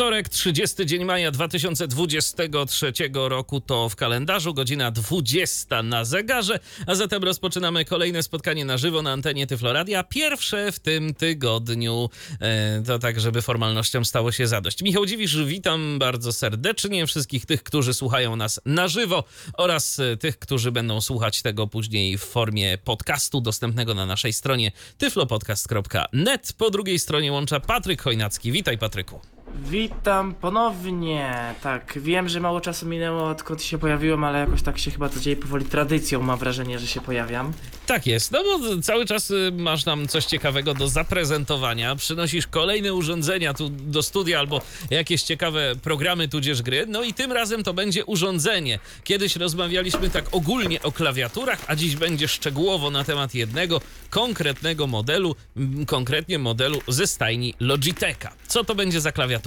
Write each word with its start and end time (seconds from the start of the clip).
Wtorek, 0.00 0.28
30 0.28 0.86
dzień 0.86 1.04
maja 1.04 1.30
2023 1.30 2.92
roku 3.14 3.60
to 3.60 3.88
w 3.88 3.96
kalendarzu, 3.96 4.54
godzina 4.54 4.90
20 4.90 5.82
na 5.82 6.04
zegarze, 6.04 6.58
a 6.86 6.94
zatem 6.94 7.24
rozpoczynamy 7.24 7.84
kolejne 7.84 8.22
spotkanie 8.22 8.64
na 8.64 8.78
żywo 8.78 9.02
na 9.02 9.12
antenie 9.12 9.46
Tyfloradia, 9.46 10.04
pierwsze 10.04 10.72
w 10.72 10.78
tym 10.78 11.14
tygodniu, 11.14 12.10
e, 12.40 12.82
to 12.86 12.98
tak, 12.98 13.20
żeby 13.20 13.42
formalnościom 13.42 14.04
stało 14.04 14.32
się 14.32 14.46
zadość. 14.46 14.82
Michał 14.82 15.06
Dziwisz, 15.06 15.44
witam 15.44 15.98
bardzo 15.98 16.32
serdecznie 16.32 17.06
wszystkich 17.06 17.46
tych, 17.46 17.62
którzy 17.62 17.94
słuchają 17.94 18.36
nas 18.36 18.60
na 18.64 18.88
żywo 18.88 19.24
oraz 19.54 19.98
e, 19.98 20.16
tych, 20.16 20.38
którzy 20.38 20.72
będą 20.72 21.00
słuchać 21.00 21.42
tego 21.42 21.66
później 21.66 22.18
w 22.18 22.24
formie 22.24 22.78
podcastu 22.78 23.40
dostępnego 23.40 23.94
na 23.94 24.06
naszej 24.06 24.32
stronie 24.32 24.72
tyflopodcast.net. 24.98 26.52
Po 26.52 26.70
drugiej 26.70 26.98
stronie 26.98 27.32
łącza 27.32 27.60
Patryk 27.60 28.02
Chojnacki. 28.02 28.52
Witaj 28.52 28.78
Patryku. 28.78 29.39
Witam 29.54 30.34
ponownie. 30.34 31.54
Tak, 31.62 31.98
wiem, 32.02 32.28
że 32.28 32.40
mało 32.40 32.60
czasu 32.60 32.86
minęło 32.86 33.28
odkąd 33.28 33.62
się 33.62 33.78
pojawiłem, 33.78 34.24
ale 34.24 34.38
jakoś 34.38 34.62
tak 34.62 34.78
się 34.78 34.90
chyba 34.90 35.08
to 35.08 35.20
dzieje 35.20 35.36
powoli 35.36 35.64
tradycją. 35.64 36.22
Mam 36.22 36.38
wrażenie, 36.38 36.78
że 36.78 36.86
się 36.86 37.00
pojawiam. 37.00 37.52
Tak 37.86 38.06
jest, 38.06 38.32
no 38.32 38.42
bo 38.44 38.82
cały 38.82 39.06
czas 39.06 39.30
y, 39.30 39.52
masz 39.52 39.84
nam 39.84 40.08
coś 40.08 40.24
ciekawego 40.24 40.74
do 40.74 40.88
zaprezentowania. 40.88 41.96
Przynosisz 41.96 42.46
kolejne 42.46 42.94
urządzenia 42.94 43.54
tu 43.54 43.68
do 43.68 44.02
studia 44.02 44.38
albo 44.38 44.60
jakieś 44.90 45.22
ciekawe 45.22 45.72
programy 45.82 46.28
tudzież 46.28 46.62
gry. 46.62 46.84
No 46.88 47.02
i 47.02 47.14
tym 47.14 47.32
razem 47.32 47.62
to 47.62 47.74
będzie 47.74 48.04
urządzenie. 48.04 48.78
Kiedyś 49.04 49.36
rozmawialiśmy 49.36 50.10
tak 50.10 50.24
ogólnie 50.32 50.82
o 50.82 50.92
klawiaturach, 50.92 51.58
a 51.66 51.76
dziś 51.76 51.96
będzie 51.96 52.28
szczegółowo 52.28 52.90
na 52.90 53.04
temat 53.04 53.34
jednego 53.34 53.80
konkretnego 54.10 54.86
modelu, 54.86 55.36
m, 55.56 55.86
konkretnie 55.86 56.38
modelu 56.38 56.80
ze 56.88 57.06
stajni 57.06 57.54
Logitecha. 57.60 58.32
Co 58.48 58.64
to 58.64 58.74
będzie 58.74 59.00
za 59.00 59.12
klawiatura? 59.12 59.39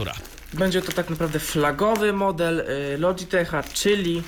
Będzie 0.53 0.81
to 0.81 0.91
tak 0.91 1.09
naprawdę 1.09 1.39
flagowy 1.39 2.13
model 2.13 2.59
y, 2.59 2.97
Logitecha, 2.97 3.63
czyli 3.63 4.23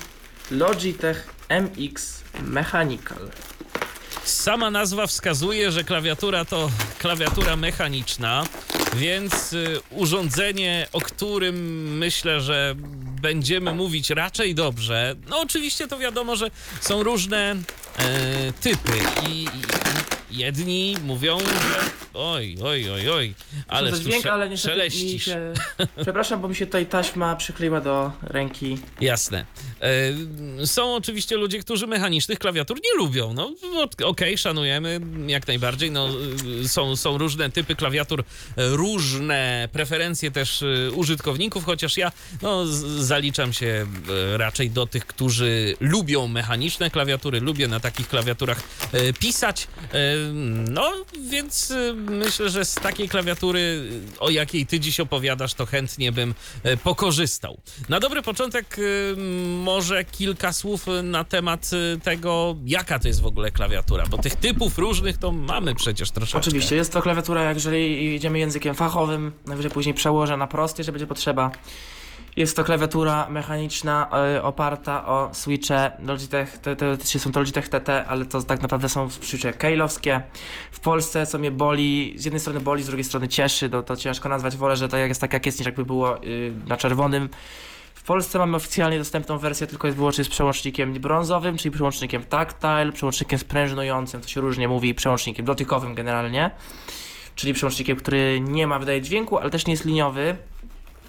Logitech 0.50 1.28
MX 1.48 2.22
Mechanical. 2.42 3.30
Sama 4.24 4.70
nazwa 4.70 5.06
wskazuje, 5.06 5.72
że 5.72 5.84
klawiatura 5.84 6.44
to 6.44 6.70
klawiatura 6.98 7.56
mechaniczna, 7.56 8.44
więc 8.96 9.52
y, 9.52 9.80
urządzenie, 9.90 10.86
o 10.92 11.00
którym 11.00 11.56
myślę, 11.98 12.40
że 12.40 12.74
będziemy 13.22 13.74
mówić 13.74 14.10
raczej 14.10 14.54
dobrze. 14.54 15.14
No 15.28 15.40
oczywiście 15.40 15.88
to 15.88 15.98
wiadomo, 15.98 16.36
że 16.36 16.50
są 16.80 17.02
różne 17.02 17.36
e, 17.46 18.52
typy 18.60 18.92
i 19.28 19.46
jedni 20.30 20.96
mówią, 21.04 21.38
że 21.38 21.90
oj, 22.14 22.56
oj, 22.64 22.90
oj, 22.90 23.10
oj, 23.10 23.34
ale 23.68 23.90
to 23.90 23.96
tu 23.96 24.02
dźwięk, 24.02 24.26
ale 24.26 24.56
szeleścisz. 24.56 25.24
się... 25.24 25.52
Przepraszam, 26.02 26.40
bo 26.40 26.48
mi 26.48 26.54
się 26.54 26.66
tutaj 26.66 26.86
taśma 26.86 27.36
przykleiła 27.36 27.80
do 27.80 28.12
ręki. 28.22 28.78
Jasne. 29.00 29.46
E, 30.60 30.66
Są 30.66 30.94
oczywiście 30.94 31.36
ludzie, 31.36 31.58
którzy 31.58 31.86
mechanicznych 31.86 32.38
klawiatur 32.38 32.76
nie 32.84 32.98
lubią. 33.04 33.32
No 33.32 33.52
ok- 33.82 34.02
okej, 34.04 34.38
szanujemy 34.38 35.00
jak 35.26 35.46
najbardziej. 35.46 35.90
No, 35.90 36.08
y, 36.62 36.68
są, 36.68 36.96
są 36.96 37.18
różne 37.18 37.50
typy 37.50 37.74
klawiatur, 37.76 38.20
e, 38.56 38.68
różne 38.68 39.68
preferencje 39.72 40.30
też 40.30 40.62
e, 40.62 40.90
użytkowników, 40.90 41.64
chociaż 41.64 41.96
ja 41.96 42.12
no, 42.42 42.66
zaliczam 42.98 43.52
się 43.52 43.86
e, 44.34 44.38
raczej 44.38 44.70
do 44.70 44.86
tych, 44.86 45.06
którzy 45.06 45.74
lubią 45.80 46.28
mechaniczne 46.28 46.90
klawiatury, 46.90 47.40
lubię 47.40 47.68
na 47.68 47.80
takich 47.80 48.08
klawiaturach 48.08 48.62
e, 48.92 49.12
pisać. 49.12 49.68
No, 50.70 50.92
więc 51.30 51.70
e, 51.70 51.92
myślę, 51.94 52.50
że 52.50 52.64
z 52.64 52.74
takiej 52.74 53.08
klawiatury, 53.08 53.90
e, 54.16 54.20
o 54.20 54.30
jakiej 54.30 54.66
ty 54.66 54.80
dziś 54.80 55.00
opowiadasz, 55.00 55.54
to 55.54 55.66
chętnie 55.66 56.12
bym 56.12 56.34
e, 56.62 56.76
pokorzystał. 56.76 57.58
Na 57.88 58.00
dobry 58.00 58.22
początek 58.22 58.76
e, 58.78 59.16
może 59.64 60.04
kilka 60.04 60.52
słów 60.52 60.86
na 61.02 61.24
temat 61.24 61.70
tego, 62.02 62.56
jaka 62.64 62.98
to 62.98 63.08
jest 63.08 63.20
w 63.20 63.26
ogóle 63.26 63.50
klawiatura, 63.50 64.04
bo 64.10 64.18
tych 64.18 64.34
typów 64.34 64.78
różnych 64.78 65.18
to 65.18 65.32
mamy 65.32 65.74
przecież 65.74 66.10
troszeczkę. 66.10 66.38
Oczywiście, 66.38 66.76
jest 66.76 66.92
to 66.92 67.02
klawiatura, 67.02 67.52
jeżeli 67.52 68.14
idziemy 68.14 68.38
językiem 68.38 68.74
fachowym, 68.74 69.32
najwyżej 69.46 69.70
później 69.70 69.94
przełożę 69.94 70.36
na 70.36 70.46
prosty, 70.46 70.84
że 70.84 70.92
będzie 70.92 71.06
potrzeba. 71.06 71.50
Jest 72.36 72.56
to 72.56 72.64
klawiatura 72.64 73.26
mechaniczna 73.30 74.08
e, 74.12 74.42
oparta 74.42 75.06
o 75.06 75.28
switche 75.32 75.90
Logitech, 76.06 76.58
te- 76.58 76.76
teoretycznie 76.76 77.20
są 77.20 77.32
to 77.32 77.40
Logitech 77.40 77.68
TT, 77.68 77.88
ale 78.08 78.24
to 78.24 78.42
tak 78.42 78.62
naprawdę 78.62 78.88
są 78.88 79.10
switche 79.10 79.52
Keylowskie. 79.52 80.22
W 80.72 80.80
Polsce, 80.80 81.26
co 81.26 81.38
mnie 81.38 81.50
boli, 81.50 82.14
z 82.16 82.24
jednej 82.24 82.40
strony 82.40 82.60
boli, 82.60 82.82
z 82.82 82.86
drugiej 82.86 83.04
strony 83.04 83.28
cieszy, 83.28 83.70
to, 83.70 83.82
to 83.82 83.96
ciężko 83.96 84.28
nazwać, 84.28 84.56
wolę, 84.56 84.76
że 84.76 84.88
to 84.88 84.96
jest 84.96 85.20
tak 85.20 85.32
jak 85.32 85.46
jest, 85.46 85.58
niż 85.58 85.66
jakby 85.66 85.84
było 85.84 86.24
y, 86.24 86.52
na 86.66 86.76
czerwonym. 86.76 87.28
W 87.94 88.02
Polsce 88.02 88.38
mamy 88.38 88.56
oficjalnie 88.56 88.98
dostępną 88.98 89.38
wersję 89.38 89.66
tylko 89.66 89.86
jest 89.86 89.96
wyłącznie 89.96 90.24
z 90.24 90.28
przełącznikiem 90.28 90.92
brązowym, 90.92 91.56
czyli 91.56 91.70
przełącznikiem 91.74 92.24
tactile, 92.24 92.92
przełącznikiem 92.92 93.38
sprężynującym, 93.38 94.20
to 94.20 94.28
się 94.28 94.40
różnie 94.40 94.68
mówi, 94.68 94.94
przełącznikiem 94.94 95.46
dotykowym 95.46 95.94
generalnie, 95.94 96.50
czyli 97.34 97.54
przełącznikiem, 97.54 97.96
który 97.96 98.40
nie 98.40 98.66
ma 98.66 98.78
wydaje 98.78 99.02
dźwięku, 99.02 99.38
ale 99.38 99.50
też 99.50 99.66
nie 99.66 99.72
jest 99.72 99.84
liniowy. 99.84 100.36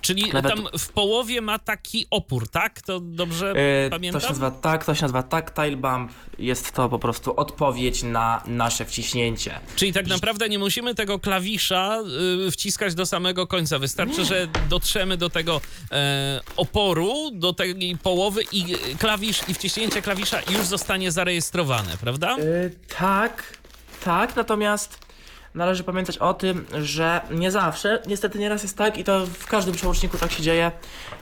Czyli 0.02 0.32
tam 0.32 0.68
w 0.80 0.90
połowie 0.90 1.42
ma 1.42 1.60
taki 1.60 2.08
opór, 2.10 2.50
tak? 2.50 2.82
To 2.82 3.00
dobrze 3.00 3.54
E, 3.86 3.90
pamiętam? 3.90 4.22
To 4.22 4.28
się 4.28 4.32
nazywa 4.32 4.52
tak, 4.52 4.86
to 4.86 4.96
się 4.96 5.02
nazywa 5.02 5.24
tactile 5.24 5.78
bump. 5.78 6.12
Jest 6.40 6.72
to 6.72 6.90
po 6.90 7.00
prostu 7.00 7.36
odpowiedź 7.36 8.04
na 8.04 8.42
nasze 8.46 8.86
wciśnięcie. 8.86 9.60
Czyli 9.76 9.94
tak 9.94 10.08
naprawdę 10.08 10.50
nie 10.50 10.60
musimy 10.60 10.96
tego 10.96 11.20
klawisza 11.20 12.00
y, 12.48 12.52
wciskać 12.52 12.96
do 12.96 13.06
samego 13.06 13.48
końca. 13.48 13.80
Wystarczy, 13.80 14.26
że 14.26 14.48
dotrzemy 14.70 15.18
do 15.18 15.30
tego 15.30 15.62
e, 15.92 16.42
oporu, 16.58 17.32
do 17.34 17.54
tej 17.54 17.98
połowy 18.04 18.44
i 18.52 18.66
klawisz 19.00 19.42
i 19.48 19.54
wciśnięcie 19.54 20.02
klawisza 20.02 20.42
już 20.50 20.66
zostanie 20.66 21.12
zarejestrowane, 21.12 21.98
prawda? 22.02 22.38
E, 22.38 22.70
tak, 22.98 23.58
tak, 24.04 24.36
natomiast 24.36 25.07
należy 25.56 25.84
pamiętać 25.84 26.18
o 26.18 26.34
tym, 26.34 26.66
że 26.82 27.22
nie 27.32 27.52
zawsze, 27.52 28.02
niestety 28.08 28.40
nieraz 28.40 28.64
jest 28.64 28.78
tak 28.78 28.98
i 28.98 29.04
to 29.04 29.26
w 29.26 29.48
każdym 29.48 29.74
przełączniku 29.74 30.18
tak 30.18 30.32
się 30.32 30.44
dzieje, 30.44 30.72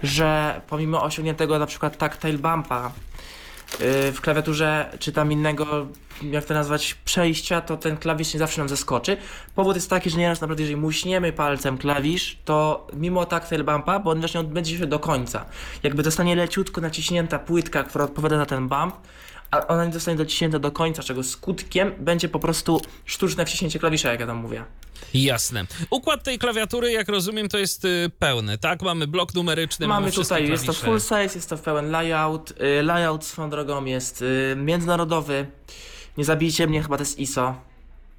że 0.03 0.61
pomimo 0.67 1.03
osiągniętego 1.03 1.59
na 1.59 1.65
przykład 1.65 1.97
tactile 1.97 2.37
bumpa 2.37 2.91
yy, 3.79 4.11
w 4.11 4.21
klawiaturze 4.21 4.89
czy 4.99 5.11
tam 5.11 5.31
innego, 5.31 5.87
jak 6.21 6.45
to 6.45 6.53
nazwać, 6.53 6.93
przejścia, 7.05 7.61
to 7.61 7.77
ten 7.77 7.97
klawisz 7.97 8.33
nie 8.33 8.39
zawsze 8.39 8.61
nam 8.61 8.69
zaskoczy. 8.69 9.17
Powód 9.55 9.75
jest 9.75 9.89
taki, 9.89 10.09
że 10.09 10.17
nieraz 10.17 10.41
naprawdę 10.41 10.63
jeżeli 10.63 10.81
muśniemy 10.81 11.33
palcem 11.33 11.77
klawisz, 11.77 12.37
to 12.45 12.87
mimo 12.93 13.25
tactile 13.25 13.63
bumpa, 13.63 13.99
bo 13.99 14.11
on 14.11 14.19
właśnie 14.19 14.39
odbędzie 14.39 14.77
się 14.77 14.85
do 14.85 14.99
końca. 14.99 15.45
Jakby 15.83 16.03
zostanie 16.03 16.35
leciutko 16.35 16.81
naciśnięta 16.81 17.39
płytka, 17.39 17.83
która 17.83 18.05
odpowiada 18.05 18.37
na 18.37 18.45
ten 18.45 18.67
bump, 18.67 18.95
a 19.55 19.67
ona 19.67 19.85
nie 19.85 19.93
zostanie 19.93 20.17
dociśnięta 20.17 20.59
do 20.59 20.71
końca, 20.71 21.03
czego 21.03 21.23
skutkiem 21.23 21.91
będzie 21.99 22.29
po 22.29 22.39
prostu 22.39 22.81
sztuczne 23.05 23.45
wciśnięcie 23.45 23.79
klawisza, 23.79 24.11
jak 24.11 24.19
ja 24.19 24.27
tam 24.27 24.37
mówię. 24.37 24.63
Jasne. 25.13 25.65
Układ 25.89 26.23
tej 26.23 26.39
klawiatury, 26.39 26.91
jak 26.91 27.09
rozumiem, 27.09 27.49
to 27.49 27.57
jest 27.57 27.85
y, 27.85 28.11
pełny, 28.19 28.57
tak? 28.57 28.81
Mamy 28.81 29.07
blok 29.07 29.33
numeryczny, 29.33 29.87
mamy, 29.87 30.01
Mamy 30.01 30.11
tutaj, 30.11 30.49
jest 30.49 30.65
to 30.65 30.73
full 30.73 30.99
size, 30.99 31.21
jest 31.35 31.49
to 31.49 31.57
pełen 31.57 31.91
layout. 31.91 32.51
Y, 32.79 32.83
Layout 32.83 33.25
swoją 33.25 33.49
drogą 33.49 33.85
jest 33.85 34.21
y, 34.21 34.55
międzynarodowy. 34.57 35.45
Nie 36.17 36.25
zabijcie 36.25 36.67
mnie, 36.67 36.81
chyba 36.83 36.97
to 36.97 37.01
jest 37.01 37.19
ISO. 37.19 37.55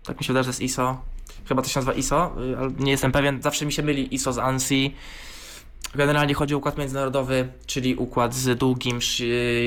Tak 0.04 0.18
mi 0.18 0.24
się 0.24 0.32
wydaje, 0.32 0.44
że 0.44 0.50
jest 0.50 0.60
ISO. 0.60 1.00
Chyba 1.48 1.62
to 1.62 1.68
się 1.68 1.78
nazywa 1.80 1.92
ISO, 1.92 2.36
ale 2.58 2.70
nie 2.78 2.90
jestem 2.90 3.12
pewien. 3.12 3.42
Zawsze 3.42 3.66
mi 3.66 3.72
się 3.72 3.82
myli 3.82 4.14
ISO 4.14 4.32
z 4.32 4.38
ANSI. 4.38 4.94
Generalnie 5.96 6.34
chodzi 6.34 6.54
o 6.54 6.58
układ 6.58 6.78
międzynarodowy, 6.78 7.48
czyli 7.66 7.94
układ 7.94 8.34
z 8.34 8.58
długim 8.58 8.98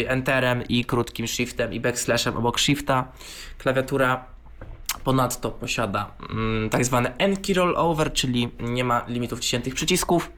enterem 0.07 0.63
i 0.67 0.85
krótkim 0.85 1.27
shiftem 1.27 1.73
i 1.73 1.79
backslashem 1.79 2.37
obok 2.37 2.59
shifta. 2.59 3.11
Klawiatura 3.57 4.25
ponadto 5.03 5.51
posiada 5.51 6.11
mm, 6.29 6.69
tak 6.69 6.85
zwany 6.85 7.17
N-key 7.17 7.53
rollover, 7.53 8.13
czyli 8.13 8.49
nie 8.59 8.83
ma 8.83 9.05
limitów 9.07 9.39
wciśniętych 9.39 9.75
przycisków. 9.75 10.31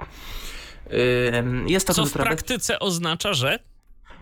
Jest 1.67 1.87
to 1.87 1.93
Co 1.93 2.05
w 2.05 2.11
praktyce 2.11 2.79
oznacza, 2.79 3.33
że 3.33 3.59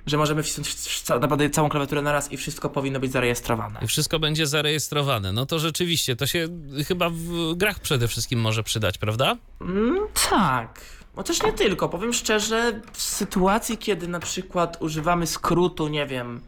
że 0.05 0.17
możemy 0.17 0.43
wcisnąć 0.43 0.75
naprawdę 1.09 1.49
całą 1.49 1.69
klawiaturę 1.69 2.01
na 2.01 2.11
raz 2.11 2.31
i 2.31 2.37
wszystko 2.37 2.69
powinno 2.69 2.99
być 2.99 3.11
zarejestrowane. 3.11 3.87
wszystko 3.87 4.19
będzie 4.19 4.47
zarejestrowane. 4.47 5.31
No 5.31 5.45
to 5.45 5.59
rzeczywiście, 5.59 6.15
to 6.15 6.27
się 6.27 6.47
chyba 6.87 7.09
w 7.09 7.53
grach 7.55 7.79
przede 7.79 8.07
wszystkim 8.07 8.39
może 8.39 8.63
przydać, 8.63 8.97
prawda? 8.97 9.37
Mm, 9.61 9.99
tak. 10.29 10.98
Chociaż 11.15 11.43
nie 11.43 11.53
tylko. 11.53 11.89
Powiem 11.89 12.13
szczerze, 12.13 12.81
w 12.93 13.01
sytuacji, 13.01 13.77
kiedy 13.77 14.07
na 14.07 14.19
przykład 14.19 14.77
używamy 14.81 15.27
skrótu, 15.27 15.87
nie 15.87 16.05
wiem, 16.05 16.41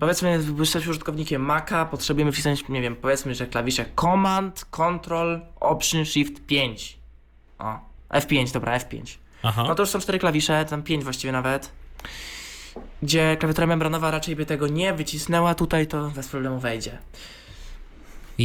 powiedzmy, 0.00 0.40
jesteśmy 0.58 0.90
użytkownikiem 0.90 1.42
Maca, 1.42 1.84
potrzebujemy 1.84 2.32
wcisnąć, 2.32 2.68
nie 2.68 2.82
wiem, 2.82 2.96
powiedzmy, 2.96 3.34
że 3.34 3.46
klawisze 3.46 3.84
Command, 4.00 4.64
Control, 4.70 5.40
Option, 5.60 6.04
Shift 6.04 6.46
5. 6.46 6.98
O, 7.58 7.78
F5, 8.10 8.52
dobra, 8.52 8.78
F5. 8.78 9.16
Aha. 9.42 9.64
No 9.68 9.74
to 9.74 9.82
już 9.82 9.90
są 9.90 9.98
cztery 9.98 10.18
klawisze, 10.18 10.64
tam 10.64 10.82
pięć 10.82 11.04
właściwie 11.04 11.32
nawet. 11.32 11.72
Gdzie 13.02 13.36
klawiatura 13.36 13.66
membranowa 13.66 14.10
raczej 14.10 14.36
by 14.36 14.46
tego 14.46 14.68
nie 14.68 14.92
wycisnęła, 14.92 15.54
tutaj 15.54 15.86
to 15.86 16.10
bez 16.10 16.28
problemu 16.28 16.58
wejdzie. 16.58 16.98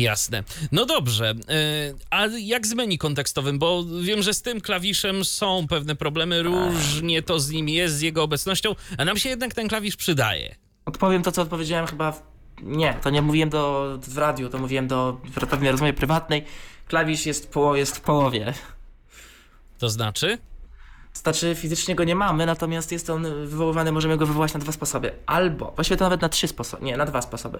Jasne. 0.02 0.44
No 0.72 0.86
dobrze. 0.86 1.32
y, 1.32 1.96
A 2.10 2.26
jak 2.40 2.68
z 2.68 2.74
menu 2.74 2.98
kontekstowym? 2.98 3.60
Bo 3.60 3.84
wiem, 4.02 4.22
że 4.22 4.34
z 4.34 4.42
tym 4.42 4.62
klawiszem 4.62 5.26
są 5.26 5.68
pewne 5.68 5.96
problemy, 5.96 6.44
różnie 6.44 7.22
to 7.22 7.40
z 7.40 7.50
nim 7.50 7.70
jest, 7.70 7.96
z 7.96 8.02
jego 8.02 8.24
obecnością, 8.24 8.76
a 8.98 9.06
nam 9.06 9.18
się 9.18 9.30
jednak 9.30 9.54
ten 9.54 9.68
klawisz 9.68 9.96
przydaje. 9.96 10.56
Odpowiem 10.86 11.24
to, 11.24 11.32
co 11.32 11.42
odpowiedziałem 11.42 11.88
chyba. 11.88 12.12
W... 12.12 12.22
Nie, 12.62 12.94
to 12.94 13.10
nie 13.10 13.22
mówiłem 13.22 13.50
do, 13.50 13.98
w 14.02 14.18
radiu, 14.18 14.50
to 14.50 14.58
mówiłem 14.58 14.88
do 14.88 15.22
pewnej 15.50 15.72
rozmowie 15.72 15.94
prywatnej. 15.94 16.46
Klawisz 16.88 17.26
jest, 17.26 17.52
po, 17.52 17.76
jest 17.76 17.98
w 17.98 18.02
połowie. 18.02 18.54
To 19.78 19.90
znaczy? 19.90 20.38
Znaczy, 21.14 21.56
fizycznie 21.56 21.96
go 21.96 22.04
nie 22.04 22.16
mamy, 22.16 22.46
natomiast 22.46 22.92
jest 22.92 23.10
on 23.10 23.24
wywoływany, 23.48 23.92
możemy 23.92 24.18
go 24.18 24.26
wywołać 24.26 24.54
na 24.54 24.60
dwa 24.60 24.72
sposoby. 24.72 25.12
Albo, 25.26 25.72
właściwie 25.76 25.98
to 25.98 26.06
nawet 26.06 26.22
na 26.22 26.30
trzy 26.30 26.48
sposoby, 26.48 26.86
nie, 26.86 26.98
na 26.98 27.06
dwa 27.06 27.22
sposoby. 27.22 27.60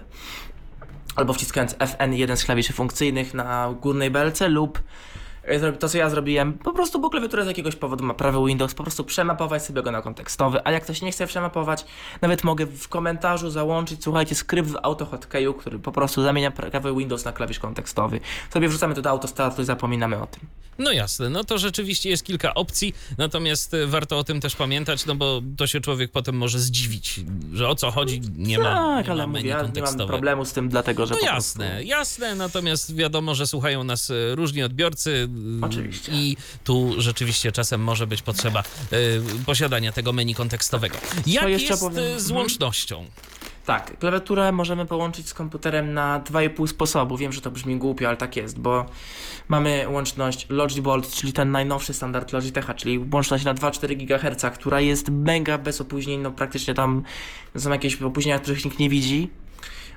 Albo 1.18 1.32
wciskając 1.32 1.74
FN, 1.78 2.12
jeden 2.12 2.36
z 2.36 2.44
klawiszy 2.44 2.72
funkcyjnych 2.72 3.34
na 3.34 3.74
górnej 3.80 4.10
belce, 4.10 4.48
lub 4.48 4.82
to, 5.78 5.88
co 5.88 5.98
ja 5.98 6.10
zrobiłem, 6.10 6.52
po 6.52 6.72
prostu, 6.72 7.00
bo 7.00 7.10
klawiatura 7.10 7.44
z 7.44 7.46
jakiegoś 7.46 7.76
powodu 7.76 8.04
ma 8.04 8.14
prawy 8.14 8.38
Windows, 8.46 8.74
po 8.74 8.82
prostu 8.82 9.04
przemapować 9.04 9.64
sobie 9.64 9.82
go 9.82 9.90
na 9.92 10.02
kontekstowy, 10.02 10.60
a 10.64 10.72
jak 10.72 10.82
ktoś 10.84 11.02
nie 11.02 11.12
chce 11.12 11.26
przemapować, 11.26 11.84
nawet 12.22 12.44
mogę 12.44 12.66
w 12.66 12.88
komentarzu 12.88 13.50
załączyć, 13.50 14.04
słuchajcie, 14.04 14.34
skrypt 14.34 14.68
w 14.68 14.76
AutoHotkeyu, 14.82 15.54
który 15.54 15.78
po 15.78 15.92
prostu 15.92 16.22
zamienia 16.22 16.50
prawy 16.50 16.94
Windows 16.94 17.24
na 17.24 17.32
klawisz 17.32 17.58
kontekstowy. 17.58 18.20
Sobie 18.50 18.68
wrzucamy 18.68 18.94
to 18.94 19.02
do 19.02 19.10
autostatu 19.10 19.62
i 19.62 19.64
zapominamy 19.64 20.22
o 20.22 20.26
tym. 20.26 20.40
No 20.78 20.92
jasne, 20.92 21.30
no 21.30 21.44
to 21.44 21.58
rzeczywiście 21.58 22.10
jest 22.10 22.24
kilka 22.24 22.54
opcji, 22.54 22.94
natomiast 23.18 23.74
y, 23.74 23.86
warto 23.86 24.18
o 24.18 24.24
tym 24.24 24.40
też 24.40 24.56
pamiętać, 24.56 25.06
no 25.06 25.14
bo 25.14 25.42
to 25.56 25.66
się 25.66 25.80
człowiek 25.80 26.12
potem 26.12 26.36
może 26.36 26.58
zdziwić, 26.58 27.20
że 27.52 27.68
o 27.68 27.74
co 27.74 27.90
chodzi, 27.90 28.20
nie 28.36 28.58
ma, 28.58 28.64
tak, 28.64 29.06
nie 29.06 29.12
ale 29.12 29.26
ma 29.26 29.32
mówię, 29.32 29.48
ja 29.48 29.62
nie 29.74 29.82
mam 29.82 29.96
problemu 30.06 30.44
z 30.44 30.52
tym, 30.52 30.68
dlatego 30.68 31.06
że 31.06 31.14
No 31.14 31.20
po 31.20 31.26
jasne, 31.26 31.68
prostu... 31.68 31.86
jasne, 31.88 32.34
natomiast 32.34 32.94
wiadomo, 32.94 33.34
że 33.34 33.46
słuchają 33.46 33.84
nas 33.84 34.10
y, 34.10 34.34
różni 34.34 34.62
odbiorcy 34.62 35.28
Oczywiście. 35.62 36.12
i 36.12 36.36
tu 36.64 36.94
rzeczywiście 36.98 37.52
czasem 37.52 37.80
może 37.80 38.06
być 38.06 38.22
potrzeba 38.22 38.62
y, 38.92 39.22
posiadania 39.46 39.92
tego 39.92 40.12
menu 40.12 40.34
kontekstowego. 40.34 40.96
Jak 41.26 41.48
jest 41.48 41.80
powiem- 41.80 41.98
y, 41.98 42.20
z 42.20 42.22
Mhm. 42.24 42.36
łącznością? 42.36 43.04
Tak, 43.66 43.98
klawiaturę 43.98 44.52
możemy 44.52 44.86
połączyć 44.86 45.28
z 45.28 45.34
komputerem 45.34 45.94
na 45.94 46.20
2,5 46.20 46.66
sposobu. 46.66 47.16
Wiem, 47.16 47.32
że 47.32 47.40
to 47.40 47.50
brzmi 47.50 47.76
głupio, 47.76 48.08
ale 48.08 48.16
tak 48.16 48.36
jest, 48.36 48.58
bo 48.58 48.86
mamy 49.48 49.86
łączność 49.88 50.46
Logibolt, 50.48 51.10
czyli 51.14 51.32
ten 51.32 51.50
najnowszy 51.50 51.94
standard 51.94 52.32
Logitecha, 52.32 52.74
czyli 52.74 52.98
łączność 53.12 53.44
na 53.44 53.54
2,4 53.54 53.96
GHz, 53.96 54.44
która 54.58 54.80
jest 54.80 55.08
mega 55.08 55.58
bez 55.58 55.80
opóźnień, 55.80 56.20
no 56.20 56.30
praktycznie 56.30 56.74
tam 56.74 57.02
są 57.56 57.70
jakieś 57.70 58.02
opóźnienia, 58.02 58.38
których 58.38 58.64
nikt 58.64 58.78
nie 58.78 58.88
widzi. 58.88 59.30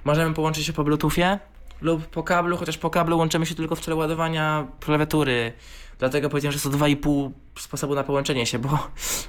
Możemy 0.05 0.33
połączyć 0.33 0.65
się 0.65 0.73
po 0.73 0.83
Bluetoothie 0.83 1.39
lub 1.81 2.05
po 2.07 2.23
kablu, 2.23 2.57
chociaż 2.57 2.77
po 2.77 2.89
kablu 2.89 3.17
łączymy 3.17 3.45
się 3.45 3.55
tylko 3.55 3.75
w 3.75 3.79
celu 3.79 3.97
ładowania 3.97 4.67
klawiatury. 4.79 5.53
Dlatego 5.99 6.29
powiedziałem, 6.29 6.53
że 6.53 6.59
są 6.59 6.69
2,5 6.69 7.31
sposobu 7.59 7.95
na 7.95 8.03
połączenie 8.03 8.45
się, 8.45 8.59
bo 8.59 8.87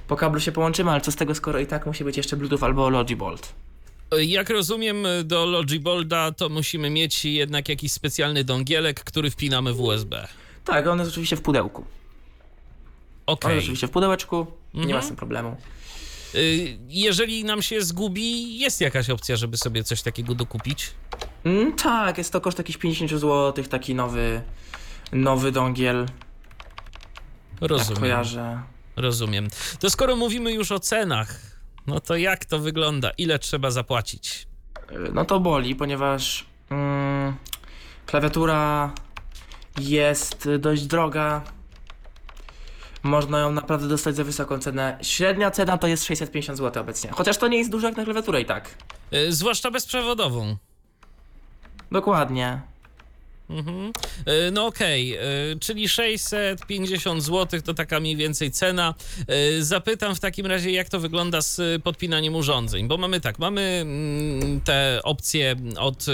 po 0.09 0.17
kablu 0.17 0.41
się 0.41 0.53
połączymy, 0.53 0.91
ale 0.91 1.01
co 1.01 1.13
z 1.13 1.17
tego, 1.17 1.35
skoro 1.35 1.59
i 1.59 1.67
tak 1.67 1.87
musi 1.87 2.05
być 2.05 2.17
jeszcze 2.17 2.37
Bluetooth 2.37 2.65
albo 2.65 2.91
Logibolt. 2.91 3.53
Jak 4.19 4.51
rozumiem, 4.51 5.07
do 5.25 5.47
Logibolda 5.47 6.33
to 6.33 6.49
musimy 6.49 6.91
mieć 6.91 7.25
jednak 7.25 7.69
jakiś 7.69 7.93
specjalny 7.93 8.45
dongielek, 8.45 9.05
który 9.05 9.31
wpinamy 9.31 9.73
w 9.73 9.81
USB. 9.81 10.29
Tak, 10.65 10.87
on 10.87 10.99
jest 10.99 11.11
oczywiście 11.11 11.37
w 11.37 11.43
pudełku. 11.43 11.85
On 13.27 13.35
Okej. 13.35 13.55
jest 13.55 13.65
oczywiście 13.65 13.87
w 13.87 13.91
pudełeczku, 13.91 14.47
nie 14.75 14.81
ma 14.81 14.87
Mhm. 14.87 15.03
z 15.05 15.07
tym 15.07 15.17
problemu. 15.17 15.57
Y, 16.35 16.79
Jeżeli 16.89 17.45
nam 17.45 17.63
się 17.63 17.83
zgubi, 17.83 18.59
jest 18.59 18.81
jakaś 18.81 19.11
opcja, 19.11 19.37
żeby 19.37 19.57
sobie 19.57 19.85
coś 19.85 20.03
takiego 20.03 20.35
dokupić? 20.35 20.91
Mm, 21.45 21.73
tak, 21.73 22.19
jest 22.19 22.33
to 22.33 22.41
koszt 22.41 22.59
jakichś 22.59 22.79
50 22.79 23.11
zł, 23.11 23.65
taki 23.65 23.95
nowy, 23.95 24.43
nowy 25.13 25.53
dongiel, 25.53 26.07
jak 27.61 27.71
Rozumiem. 27.71 28.01
kojarzę. 28.01 28.63
Rozumiem. 28.97 29.49
To 29.81 29.91
skoro 29.91 30.17
mówimy 30.17 30.53
już 30.53 30.73
o 30.73 30.79
cenach, 30.81 31.41
no 31.87 32.01
to 32.01 32.17
jak 32.17 32.45
to 32.45 32.59
wygląda? 32.59 33.11
Ile 33.19 33.39
trzeba 33.39 33.71
zapłacić? 33.71 34.47
Y, 34.93 35.13
No 35.13 35.25
to 35.25 35.41
boli, 35.41 35.75
ponieważ 35.77 36.47
mm, 36.71 37.35
klawiatura 38.07 38.91
jest 39.81 40.49
dość 40.59 40.83
droga. 40.87 41.43
Można 43.03 43.41
ją 43.41 43.53
naprawdę 43.53 43.89
dostać 43.89 44.17
za 44.17 44.25
wysoką 44.25 44.59
cenę. 44.59 44.99
Średnia 45.03 45.51
cena 45.51 45.79
to 45.79 45.87
jest 45.87 46.05
650 46.05 46.59
zł 46.59 46.83
obecnie. 46.83 47.11
Chociaż 47.13 47.39
to 47.39 47.49
nie 47.49 47.59
jest 47.59 47.71
dużo 47.71 47.87
jak 47.89 47.97
na 47.97 48.05
klawiaturę 48.05 48.41
i 48.41 48.45
tak. 48.47 48.75
Y, 49.15 49.33
Zwłaszcza 49.33 49.71
bezprzewodową. 49.71 50.57
Dokładnie. 51.93 52.61
Mhm. 53.51 53.93
Y, 54.49 54.51
No 54.53 54.67
okej, 54.67 55.19
y, 55.53 55.59
czyli 55.61 55.89
650 55.89 57.23
zł 57.23 57.61
to 57.63 57.75
taka 57.75 58.01
mniej 58.01 58.17
więcej 58.17 58.51
cena. 58.51 58.95
Y, 59.59 59.65
Zapytam 59.65 60.15
w 60.15 60.21
takim 60.21 60.47
razie, 60.47 60.71
jak 60.71 60.89
to 60.89 61.01
wygląda 61.01 61.41
z 61.43 61.83
podpinaniem 61.83 62.35
urządzeń, 62.37 62.89
bo 62.89 62.97
mamy 62.97 63.21
tak, 63.21 63.39
mamy 63.39 63.61
mm, 63.83 64.61
te 64.61 65.01
opcje 65.03 65.57
od 65.79 66.07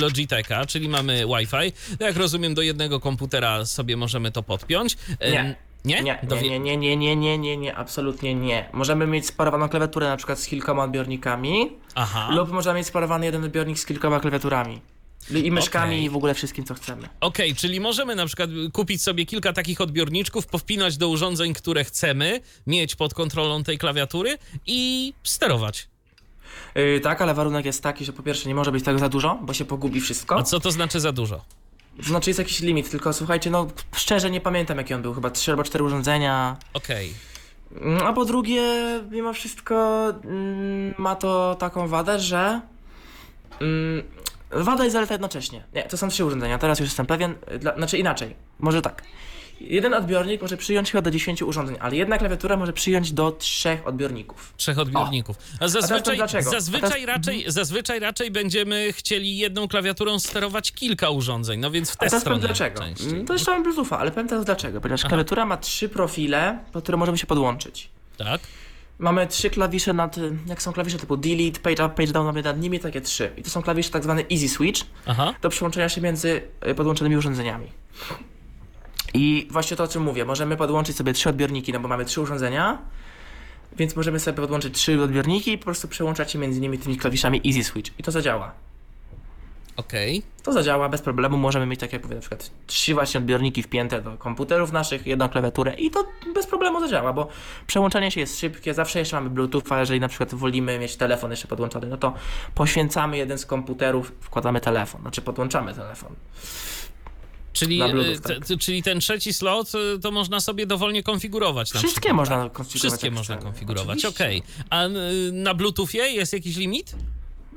Logitecha, 0.00 0.66
czyli 0.66 0.88
mamy 0.88 1.26
Wi-Fi. 1.26 1.72
Jak 2.00 2.16
rozumiem, 2.16 2.54
do 2.54 2.62
jednego 2.62 3.00
komputera 3.00 3.64
sobie 3.64 3.96
możemy 3.96 4.30
to 4.32 4.42
podpiąć. 4.42 4.96
Nie. 5.20 5.54
Nie? 5.84 6.02
Nie, 6.02 6.18
Do 6.22 6.40
nie, 6.40 6.58
nie, 6.60 6.76
nie, 6.76 6.96
nie, 6.96 7.16
nie, 7.16 7.38
nie, 7.38 7.56
nie, 7.56 7.76
absolutnie 7.76 8.34
nie. 8.34 8.68
Możemy 8.72 9.06
mieć 9.06 9.26
sparowaną 9.26 9.68
klawiaturę 9.68 10.08
na 10.08 10.16
przykład 10.16 10.40
z 10.40 10.46
kilkoma 10.46 10.84
odbiornikami, 10.84 11.72
Aha. 11.94 12.28
lub 12.32 12.50
możemy 12.52 12.78
mieć 12.78 12.86
sparowany 12.86 13.26
jeden 13.26 13.44
odbiornik 13.44 13.78
z 13.78 13.86
kilkoma 13.86 14.20
klawiaturami. 14.20 14.80
I 15.44 15.50
myszkami 15.50 15.94
Okej. 15.94 16.04
i 16.04 16.10
w 16.10 16.16
ogóle 16.16 16.34
wszystkim, 16.34 16.64
co 16.64 16.74
chcemy. 16.74 17.08
Okej, 17.20 17.54
czyli 17.54 17.80
możemy 17.80 18.14
na 18.14 18.26
przykład 18.26 18.50
kupić 18.72 19.02
sobie 19.02 19.26
kilka 19.26 19.52
takich 19.52 19.80
odbiorniczków, 19.80 20.46
powpinać 20.46 20.96
do 20.96 21.08
urządzeń, 21.08 21.54
które 21.54 21.84
chcemy, 21.84 22.40
mieć 22.66 22.96
pod 22.96 23.14
kontrolą 23.14 23.64
tej 23.64 23.78
klawiatury 23.78 24.38
i 24.66 25.12
sterować. 25.22 25.88
Yy, 26.74 27.00
tak, 27.00 27.22
ale 27.22 27.34
warunek 27.34 27.66
jest 27.66 27.82
taki, 27.82 28.04
że 28.04 28.12
po 28.12 28.22
pierwsze 28.22 28.48
nie 28.48 28.54
może 28.54 28.72
być 28.72 28.84
tego 28.84 28.98
za 28.98 29.08
dużo, 29.08 29.38
bo 29.42 29.54
się 29.54 29.64
pogubi 29.64 30.00
wszystko. 30.00 30.38
A 30.38 30.42
co 30.42 30.60
to 30.60 30.70
znaczy 30.70 31.00
za 31.00 31.12
dużo? 31.12 31.44
Znaczy 31.98 32.30
jest 32.30 32.38
jakiś 32.38 32.60
limit, 32.60 32.90
tylko 32.90 33.12
słuchajcie, 33.12 33.50
no 33.50 33.66
szczerze 33.96 34.30
nie 34.30 34.40
pamiętam 34.40 34.78
jaki 34.78 34.94
on 34.94 35.02
był, 35.02 35.14
chyba 35.14 35.30
trzy 35.30 35.50
albo 35.50 35.64
cztery 35.64 35.84
urządzenia. 35.84 36.56
Okej. 36.74 37.14
Mm, 37.80 38.06
A 38.06 38.12
po 38.12 38.24
drugie, 38.24 38.62
mimo 39.10 39.32
wszystko 39.32 40.06
mm, 40.24 40.94
ma 40.98 41.16
to 41.16 41.54
taką 41.58 41.88
wadę, 41.88 42.20
że 42.20 42.60
mm, 43.60 44.02
wada 44.50 44.86
i 44.86 44.90
zaleta 44.90 45.14
jednocześnie. 45.14 45.64
Nie, 45.74 45.82
to 45.82 45.96
są 45.96 46.08
trzy 46.08 46.24
urządzenia, 46.24 46.58
teraz 46.58 46.80
już 46.80 46.88
jestem 46.88 47.06
pewien. 47.06 47.34
Dla, 47.60 47.76
znaczy 47.76 47.98
inaczej, 47.98 48.34
może 48.58 48.82
tak. 48.82 49.02
Jeden 49.60 49.94
odbiornik 49.94 50.42
może 50.42 50.56
przyjąć 50.56 50.90
chyba 50.90 51.02
do 51.02 51.10
10 51.10 51.42
urządzeń, 51.42 51.76
ale 51.80 51.96
jedna 51.96 52.18
klawiatura 52.18 52.56
może 52.56 52.72
przyjąć 52.72 53.12
do 53.12 53.32
trzech 53.32 53.86
odbiorników. 53.86 54.54
Trzech 54.56 54.78
odbiorników. 54.78 55.36
A 55.60 55.68
zazwyczaj, 55.68 56.16
dlaczego? 56.16 56.50
zazwyczaj, 56.50 56.88
A 56.88 56.90
teraz- 57.06 57.06
raczej, 57.16 57.44
zazwyczaj 57.46 58.00
raczej 58.00 58.30
będziemy 58.30 58.92
chcieli 58.92 59.36
jedną 59.38 59.68
klawiaturą 59.68 60.18
sterować 60.18 60.72
kilka 60.72 61.10
urządzeń, 61.10 61.60
no 61.60 61.70
więc 61.70 61.90
w 61.90 61.92
A 61.92 61.96
tę 61.96 61.98
teraz 61.98 62.24
powiem 62.24 62.38
stronę 62.38 62.54
dlaczego. 62.54 62.80
częściej. 62.80 63.24
To 63.24 63.32
jeszcze 63.32 63.50
mam 63.50 63.62
Bluetootha, 63.62 63.98
ale 63.98 64.10
powiem 64.10 64.28
teraz 64.28 64.44
dlaczego. 64.44 64.80
Ponieważ 64.80 65.02
klawiatura 65.04 65.46
ma 65.46 65.56
trzy 65.56 65.88
profile, 65.88 66.58
po 66.72 66.82
które 66.82 66.98
możemy 66.98 67.18
się 67.18 67.26
podłączyć. 67.26 67.88
Tak? 68.16 68.40
Mamy 69.00 69.26
trzy 69.26 69.50
klawisze 69.50 69.92
nad, 69.92 70.16
jak 70.46 70.62
są 70.62 70.72
klawisze 70.72 70.98
typu 70.98 71.16
delete, 71.16 71.60
page 71.60 71.86
up, 71.86 71.94
page 71.94 72.12
down, 72.12 72.26
mamy 72.26 72.42
nad 72.42 72.60
nimi 72.60 72.80
takie 72.80 73.00
trzy. 73.00 73.32
I 73.36 73.42
to 73.42 73.50
są 73.50 73.62
klawisze 73.62 73.90
tak 73.90 74.02
zwane 74.02 74.22
easy 74.32 74.48
switch, 74.48 74.80
Aha. 75.06 75.34
do 75.42 75.48
przyłączenia 75.48 75.88
się 75.88 76.00
między 76.00 76.42
y, 76.68 76.74
podłączonymi 76.74 77.16
urządzeniami. 77.16 77.66
I 79.14 79.48
właśnie 79.50 79.76
to, 79.76 79.84
o 79.84 79.88
czym 79.88 80.02
mówię, 80.02 80.24
możemy 80.24 80.56
podłączyć 80.56 80.96
sobie 80.96 81.12
trzy 81.12 81.28
odbiorniki, 81.28 81.72
no 81.72 81.80
bo 81.80 81.88
mamy 81.88 82.04
trzy 82.04 82.20
urządzenia, 82.20 82.78
więc 83.76 83.96
możemy 83.96 84.20
sobie 84.20 84.36
podłączyć 84.36 84.74
trzy 84.74 85.02
odbiorniki 85.02 85.52
i 85.52 85.58
po 85.58 85.64
prostu 85.64 85.88
przełączać 85.88 86.32
się 86.32 86.38
między 86.38 86.60
nimi 86.60 86.78
tymi 86.78 86.96
klawiszami 86.96 87.40
easy 87.46 87.64
switch. 87.64 87.90
I 87.98 88.02
to 88.02 88.10
zadziała. 88.10 88.52
Okej. 89.80 90.22
To 90.42 90.52
zadziała 90.52 90.88
bez 90.88 91.02
problemu. 91.02 91.36
Możemy 91.36 91.66
mieć, 91.66 91.80
tak 91.80 91.92
jak 91.92 92.02
mówię, 92.02 92.14
na 92.14 92.20
przykład 92.20 92.50
trzy 92.66 92.94
właśnie 92.94 93.20
odbiorniki 93.20 93.62
wpięte 93.62 94.02
do 94.02 94.16
komputerów 94.16 94.72
naszych, 94.72 95.06
jedną 95.06 95.28
klawiaturę 95.28 95.74
i 95.74 95.90
to 95.90 96.04
bez 96.34 96.46
problemu 96.46 96.80
zadziała, 96.80 97.12
bo 97.12 97.28
przełączanie 97.66 98.10
się 98.10 98.20
jest 98.20 98.40
szybkie. 98.40 98.74
Zawsze 98.74 98.98
jeszcze 98.98 99.16
mamy 99.16 99.30
Bluetootha, 99.30 99.80
jeżeli 99.80 100.00
na 100.00 100.08
przykład 100.08 100.34
wolimy 100.34 100.78
mieć 100.78 100.96
telefon 100.96 101.30
jeszcze 101.30 101.48
podłączony, 101.48 101.86
no 101.86 101.96
to 101.96 102.14
poświęcamy 102.54 103.16
jeden 103.16 103.38
z 103.38 103.46
komputerów, 103.46 104.12
wkładamy 104.20 104.60
telefon, 104.60 105.00
znaczy 105.00 105.22
podłączamy 105.22 105.74
telefon. 105.74 106.14
Czyli, 107.52 107.78
Bluetooth, 107.78 108.22
te- 108.22 108.40
tak. 108.40 108.58
czyli 108.58 108.82
ten 108.82 109.00
trzeci 109.00 109.32
slot 109.32 109.72
y, 109.74 109.98
to 109.98 110.10
można 110.10 110.40
sobie 110.40 110.66
dowolnie 110.66 111.02
konfigurować. 111.02 111.70
Wszystkie 111.70 111.90
przykład, 111.90 112.16
można 112.16 112.42
tak? 112.42 112.52
konfigurować. 112.52 112.90
Wszystkie 112.90 113.10
można 113.10 113.36
konfigurować, 113.36 114.04
okej. 114.04 114.42
A 114.70 114.86
y, 114.86 114.90
na 115.32 115.54
Bluetoothie 115.54 115.98
jest 115.98 116.32
jakiś 116.32 116.56
limit? 116.56 116.94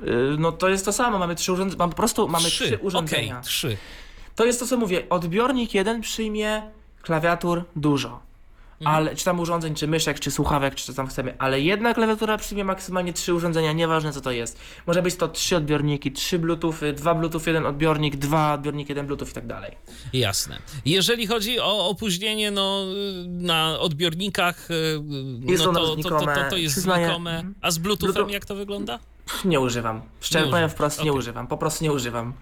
Y, 0.02 0.06
No 0.38 0.52
to 0.52 0.68
jest 0.68 0.84
to 0.84 0.92
samo, 0.92 1.18
mamy 1.18 1.34
trzy 1.34 1.52
urządzenia, 1.52 1.88
po 1.88 1.94
prostu 1.94 2.28
mamy 2.28 2.44
trzy, 2.48 2.64
Okej, 2.64 2.78
urządzenia. 2.86 3.40
trzy. 3.40 3.76
To 4.34 4.44
jest 4.44 4.60
to, 4.60 4.66
co 4.66 4.76
mówię, 4.76 5.08
odbiornik 5.10 5.74
jeden 5.74 6.00
przyjmie 6.00 6.62
klawiatur 7.02 7.64
dużo. 7.76 8.20
ale 8.84 9.16
czy 9.16 9.24
tam 9.24 9.40
urządzeń, 9.40 9.74
czy 9.74 9.88
myszek, 9.88 10.20
czy 10.20 10.30
słuchawek, 10.30 10.74
czy 10.74 10.84
co 10.86 10.92
tam 10.94 11.06
chcemy, 11.06 11.34
ale 11.38 11.60
jedna 11.60 11.94
klawiatura 11.94 12.38
przyjmie 12.38 12.64
maksymalnie 12.64 13.12
trzy 13.12 13.34
urządzenia, 13.34 13.72
nieważne 13.72 14.12
co 14.12 14.20
to 14.20 14.30
jest. 14.30 14.58
Może 14.86 15.02
być 15.02 15.16
to 15.16 15.28
trzy 15.28 15.56
odbiorniki, 15.56 16.12
trzy 16.12 16.38
Bluetoothy, 16.38 16.92
dwa 16.92 17.14
Bluetooth, 17.14 17.40
jeden 17.46 17.66
odbiornik, 17.66 18.16
dwa 18.16 18.54
odbiorniki, 18.54 18.90
jeden 18.92 19.06
Bluetooth 19.06 19.28
i 19.30 19.32
tak 19.32 19.46
dalej. 19.46 19.76
Jasne. 20.12 20.58
Jeżeli 20.84 21.26
chodzi 21.26 21.60
o 21.60 21.88
opóźnienie 21.88 22.50
no, 22.50 22.84
na 23.26 23.78
odbiornikach, 23.78 24.70
y, 24.70 25.00
Jest 25.40 25.64
no 25.66 25.72
to, 25.72 25.96
to, 25.96 26.02
to, 26.10 26.26
to, 26.50 26.56
jest 26.56 26.74
Przyznaję. 26.74 27.14
Mhm. 27.14 27.54
A 27.60 27.70
z 27.70 27.78
Bluetoothem 27.78 28.24
Bluetooth- 28.26 28.30
jak 28.32 28.44
to 28.44 28.54
wygląda? 28.54 28.98
Pff, 29.26 29.44
Nie 29.44 29.60
używam. 29.60 30.00
Szczerze 30.20 30.44
Nie 30.46 30.50
powiem 30.52 30.70
wprost, 30.70 30.98
nie 30.98 31.10
Okej. 31.10 31.18
używam. 31.18 31.46
Po 31.46 31.56
prostu 31.56 31.84
nie 31.84 31.92
używam. 31.92 32.32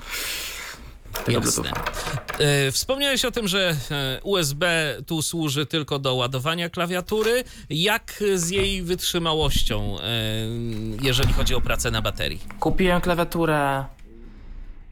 Tego 1.25 1.41
Jasne. 1.41 1.63
Bluetootha. 1.63 1.93
E, 2.39 2.71
Wspomniałeś 2.73 3.25
o 3.25 3.31
tym, 3.31 3.49
że 3.49 3.75
e, 3.91 4.21
USB 4.23 4.67
tu 5.07 5.23
służy 5.23 5.67
tylko 5.67 5.99
do 5.99 6.15
ładowania 6.15 6.71
klawiatury. 6.71 7.45
Jak 7.71 8.23
z 8.35 8.51
jej 8.51 8.83
wytrzymałością, 8.83 9.99
e, 10.01 10.05
jeżeli 11.03 11.33
chodzi 11.33 11.55
o 11.55 11.61
pracę 11.61 11.91
na 11.91 12.03
baterii? 12.03 12.41
Kupiłem 12.61 13.01
klawiaturę. 13.01 13.85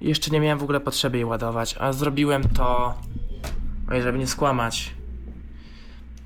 Jeszcze 0.00 0.30
nie 0.30 0.40
miałem 0.40 0.59
w 0.59 0.62
ogóle 0.62 0.80
potrzeby 0.80 1.16
jej 1.18 1.25
ładować, 1.25 1.75
a 1.78 1.92
zrobiłem 1.92 2.49
to. 2.49 2.94
Oj, 3.90 4.02
żeby 4.02 4.18
nie 4.18 4.26
skłamać. 4.26 4.90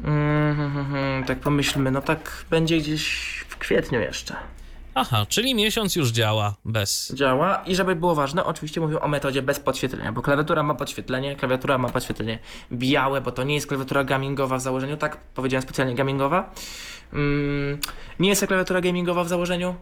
Mm, 0.04 0.56
hmm, 0.56 0.72
hmm, 0.72 0.92
hmm, 0.92 1.24
tak 1.24 1.40
pomyślmy, 1.40 1.90
no 1.90 2.02
tak 2.02 2.44
będzie 2.50 2.78
gdzieś 2.78 3.04
w 3.48 3.56
kwietniu 3.56 4.00
jeszcze. 4.00 4.36
Aha, 4.96 5.26
czyli 5.28 5.54
miesiąc 5.54 5.96
już 5.96 6.10
działa 6.10 6.54
bez. 6.64 7.12
Działa 7.14 7.62
i 7.66 7.74
żeby 7.74 7.96
było 7.96 8.14
ważne, 8.14 8.44
oczywiście 8.44 8.80
mówię 8.80 9.00
o 9.00 9.08
metodzie 9.08 9.42
bez 9.42 9.60
podświetlenia, 9.60 10.12
bo 10.12 10.22
klawiatura 10.22 10.62
ma 10.62 10.74
podświetlenie, 10.74 11.36
klawiatura 11.36 11.78
ma 11.78 11.88
podświetlenie 11.88 12.38
białe, 12.72 13.20
bo 13.20 13.32
to 13.32 13.44
nie 13.44 13.54
jest 13.54 13.66
klawiatura 13.66 14.04
gamingowa 14.04 14.58
w 14.58 14.60
założeniu, 14.60 14.96
tak 14.96 15.16
powiedziałem 15.16 15.62
specjalnie 15.62 15.94
gamingowa. 15.94 16.50
Mm, 17.12 17.78
nie 18.18 18.28
jest 18.28 18.40
to 18.40 18.46
klawiatura 18.46 18.80
gamingowa 18.80 19.24
w 19.24 19.28
założeniu. 19.28 19.74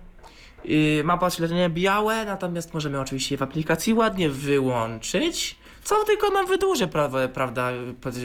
Yy, 0.65 1.05
ma 1.05 1.19
podświetlenie 1.19 1.71
białe, 1.71 2.25
natomiast 2.25 2.75
możemy 2.75 3.01
oczywiście 3.01 3.35
je 3.35 3.39
w 3.39 3.43
aplikacji 3.43 3.95
ładnie 3.95 4.29
wyłączyć, 4.29 5.57
co 5.85 6.05
tylko 6.05 6.31
nam 6.31 6.47
wydłuży 6.47 6.87
pra- 6.87 7.29
prawda, 7.29 7.71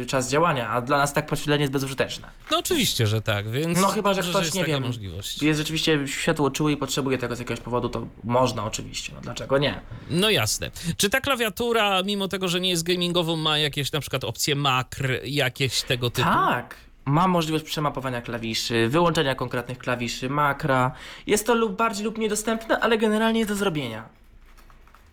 czas 0.08 0.30
działania, 0.30 0.70
a 0.70 0.82
dla 0.82 0.98
nas 0.98 1.14
tak 1.14 1.26
podświetlenie 1.28 1.62
jest 1.62 1.74
bezużyteczne. 1.74 2.28
No 2.52 2.58
oczywiście, 2.58 3.08
że 3.08 3.22
tak, 3.22 3.50
więc. 3.50 3.82
No 3.82 3.88
chyba, 3.88 4.14
że 4.14 4.22
ktoś, 4.22 4.44
jest 4.46 4.56
nie 4.56 4.66
wiem, 4.66 4.84
możliwość. 4.84 5.44
jest 5.44 5.60
rzeczywiście 5.60 6.08
światło 6.08 6.52
czuły 6.52 6.72
i 6.72 6.78
potrzebuje 6.78 7.18
tego 7.18 7.36
z 7.36 7.40
jakiegoś 7.40 7.60
powodu, 7.64 7.90
to 7.90 8.08
można 8.24 8.66
oczywiście, 8.66 9.14
no 9.16 9.22
dlaczego 9.22 9.58
nie? 9.58 9.82
No 10.10 10.30
jasne. 10.30 10.72
Czy 10.98 11.10
ta 11.10 11.22
klawiatura, 11.22 12.04
mimo 12.04 12.28
tego, 12.28 12.48
że 12.48 12.60
nie 12.60 12.70
jest 12.70 12.84
gamingową, 12.84 13.36
ma 13.36 13.58
jakieś 13.58 13.92
na 13.92 14.00
przykład 14.00 14.24
opcje 14.24 14.56
makr, 14.56 15.08
jakieś 15.24 15.82
tego 15.82 16.10
typu? 16.10 16.30
Tak. 16.30 16.76
Ma 17.06 17.28
możliwość 17.28 17.66
przemapowania 17.66 18.22
klawiszy, 18.22 18.88
wyłączenia 18.90 19.36
konkretnych 19.36 19.78
klawiszy, 19.78 20.30
makra. 20.30 20.92
Jest 21.28 21.46
to 21.48 21.56
lub 21.56 21.76
bardziej 21.76 22.06
lub 22.06 22.18
niedostępne, 22.18 22.80
ale 22.80 22.98
generalnie 22.98 23.40
jest 23.40 23.52
do 23.52 23.56
zrobienia. 23.56 24.04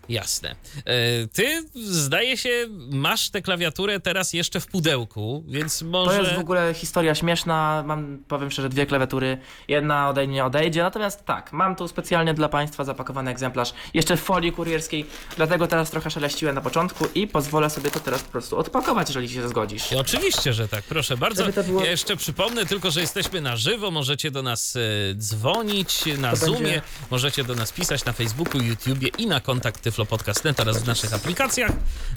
Jasne. 0.09 0.57
E, 0.85 1.27
Ty, 1.33 1.65
zdaje 1.75 2.37
się, 2.37 2.67
masz 2.93 3.31
tę 3.31 3.43
klawiaturę 3.43 4.01
teraz 4.01 4.33
jeszcze 4.33 4.61
w 4.61 4.67
pudełku, 4.67 5.45
więc 5.49 5.83
może. 5.83 6.17
To 6.17 6.23
jest 6.23 6.35
w 6.35 6.39
ogóle 6.39 6.75
historia 6.75 7.15
śmieszna. 7.15 7.83
Mam, 7.87 8.19
powiem 8.29 8.51
szczerze, 8.51 8.69
dwie 8.69 8.87
klawiatury. 8.87 9.39
Jedna 9.69 10.09
ode 10.09 10.27
mnie 10.27 10.45
odejdzie. 10.45 10.83
Natomiast 10.83 11.25
tak, 11.25 11.53
mam 11.53 11.77
tu 11.77 11.89
specjalnie 11.89 12.35
dla 12.35 12.49
Państwa 12.49 12.85
zapakowany 12.85 13.31
egzemplarz 13.31 13.73
jeszcze 13.95 14.17
w 14.17 14.21
folii 14.21 14.53
kurierskiej. 14.53 15.07
Dlatego 15.37 15.67
teraz 15.67 15.91
trochę 15.91 16.11
szeleściłem 16.11 16.55
na 16.55 16.61
początku 16.61 17.05
i 17.15 17.27
pozwolę 17.29 17.71
sobie 17.71 17.91
to 17.91 18.01
teraz 18.01 18.23
po 18.23 18.33
prostu 18.33 18.59
odpakować, 18.59 19.09
jeżeli 19.09 19.29
się 19.29 19.49
zgodzisz. 19.49 19.93
I 19.93 19.97
Oczywiście, 19.97 20.53
że 20.53 20.69
tak, 20.69 20.85
proszę 20.85 21.17
bardzo. 21.17 21.45
Było- 21.67 21.85
Ja 21.85 21.91
jeszcze 21.91 22.17
przypomnę 22.17 22.67
tylko, 22.67 22.91
że 22.91 23.01
jesteśmy 23.01 23.41
na 23.41 23.57
żywo, 23.57 23.91
możecie 23.91 24.31
do 24.31 24.43
nas 24.43 24.77
e, 24.77 24.81
dzwonić 25.15 26.05
na 26.19 26.31
To 26.31 26.37
Zoomie, 26.37 26.61
będzie- 26.61 26.83
możecie 27.11 27.45
do 27.45 27.55
nas 27.55 27.73
pisać 27.73 28.05
na 28.05 28.13
Facebooku, 28.13 28.63
YouTubie 28.63 29.09
i 29.19 29.27
na 29.27 29.41
kontakt 29.41 29.81
Tyflo 29.95 30.07
Podcast.net 30.07 30.61
oraz 30.61 30.83
w 30.83 30.87
naszych 30.87 31.15
aplikacjach. 31.15 31.71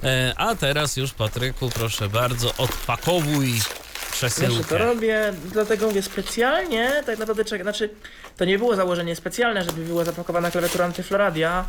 E, 0.03 0.33
a 0.37 0.55
teraz 0.55 0.97
już, 0.97 1.13
Patryku, 1.13 1.69
proszę 1.69 2.09
bardzo, 2.09 2.53
odpakowuj 2.57 3.49
Znaczy 3.49 3.69
to 4.09 4.11
przesyłkę. 4.11 4.77
robię, 4.77 5.33
dlatego 5.51 5.87
mówię 5.87 6.01
specjalnie, 6.01 7.03
tak 7.05 7.19
naprawdę 7.19 7.43
znaczy 7.61 7.89
to 8.37 8.45
nie 8.45 8.57
było 8.57 8.75
założenie 8.75 9.15
specjalne, 9.15 9.63
żeby 9.63 9.85
była 9.85 10.03
zapakowana 10.05 10.51
klawiatura 10.51 10.85
antyfloradia. 10.85 11.65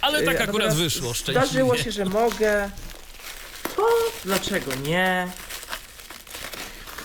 Ale 0.00 0.22
tak 0.22 0.34
Yy, 0.34 0.42
akurat 0.42 0.68
natomiast 0.68 0.76
wyszło, 0.76 1.14
szczęśliwie. 1.14 1.46
Zdarzyło 1.46 1.76
się, 1.76 1.90
że 1.90 2.04
mogę. 2.04 2.70
To 3.76 3.86
dlaczego 4.24 4.74
nie? 4.74 5.28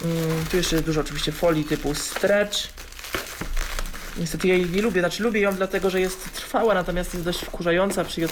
Mm, 0.06 0.46
tu 0.52 0.58
jeszcze 0.58 0.76
jest 0.76 0.86
dużo 0.86 1.02
oczywiście 1.02 1.32
folii 1.32 1.64
typu 1.66 1.96
stretch. 1.96 2.58
Niestety 4.20 4.48
ja 4.48 4.56
jej 4.56 4.70
nie 4.70 4.82
lubię, 4.82 5.02
znaczy 5.02 5.24
lubię 5.24 5.40
ją 5.42 5.56
dlatego, 5.56 5.90
że 5.90 6.02
jest 6.02 6.34
trwała, 6.34 6.74
natomiast 6.74 7.14
jest 7.14 7.26
dość 7.26 7.40
wkurzająca 7.40 8.04
przy 8.06 8.28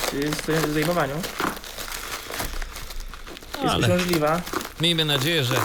zdejmowaniu. 0.69 1.15
Jest 3.63 3.73
Ale 3.75 3.87
uciążliwa. 3.87 4.41
miejmy 4.81 5.05
nadzieję, 5.05 5.43
że 5.43 5.55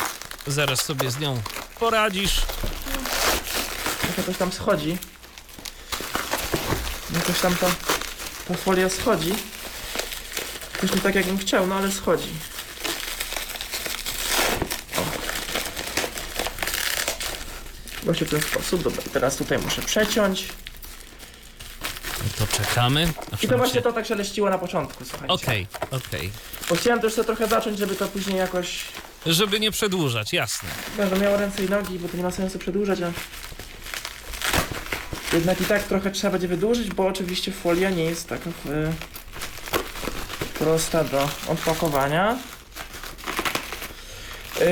zaraz 0.47 0.81
sobie 0.85 1.11
z 1.11 1.19
nią 1.19 1.43
poradzisz. 1.81 2.43
Jak 4.09 4.19
jakoś 4.19 4.37
tam 4.37 4.53
schodzi. 4.53 4.99
Jakoś 7.15 7.41
tam 7.41 7.57
ta, 7.57 7.67
ta 8.49 8.55
folia 8.55 8.89
schodzi. 8.89 9.35
Jakoś 10.75 10.93
nie 10.95 11.01
tak 11.01 11.15
jakbym 11.15 11.39
chciał, 11.39 11.67
no 11.67 11.75
ale 11.75 11.93
schodzi. 11.93 12.29
Właśnie 18.03 18.27
w 18.27 18.31
ten 18.31 18.41
sposób. 18.43 18.83
Dobra, 18.83 19.03
i 19.07 19.11
teraz 19.11 19.37
tutaj 19.37 19.59
muszę 19.59 19.83
przeciąć. 19.83 20.49
To 22.39 22.47
czekamy. 22.47 23.13
aż 23.33 23.45
I 23.45 23.47
to 23.47 23.51
nam 23.53 23.59
właśnie 23.59 23.75
się- 23.81 23.83
to 23.83 23.93
tak 23.93 24.07
szeleściło 24.07 24.51
na 24.51 24.59
początku, 24.59 25.05
słuchajcie. 25.05 25.35
Okej, 25.35 25.67
okej. 25.91 26.31
Bo 26.69 26.75
chciałem 26.77 27.01
też 27.01 27.15
trochę 27.15 27.47
zacząć, 27.47 27.79
żeby 27.79 27.97
to 27.97 28.09
później 28.09 28.37
jakoś 28.37 28.85
Żeby 29.27 29.61
nie 29.61 29.71
przedłużać, 29.71 30.33
jasne. 30.33 30.69
Będę 30.97 31.19
miał 31.19 31.37
ręce 31.37 31.65
i 31.65 31.69
nogi, 31.69 31.99
bo 31.99 32.09
to 32.09 32.17
nie 32.17 32.23
ma 32.23 32.31
sensu 32.31 32.59
przedłużać, 32.59 32.99
a... 33.03 33.13
Jednak 35.37 35.61
i 35.61 35.65
tak 35.65 35.83
trochę 35.83 36.11
trzeba 36.11 36.31
będzie 36.31 36.49
wydłużyć, 36.49 36.91
bo 36.91 37.07
oczywiście 37.07 37.53
folia 37.53 37.91
nie 37.91 38.05
jest 38.05 38.29
taka 38.29 38.51
e, 38.51 38.93
prosta 40.59 41.05
do 41.05 41.29
odpakowania. 41.49 42.39
Yy... 44.61 44.67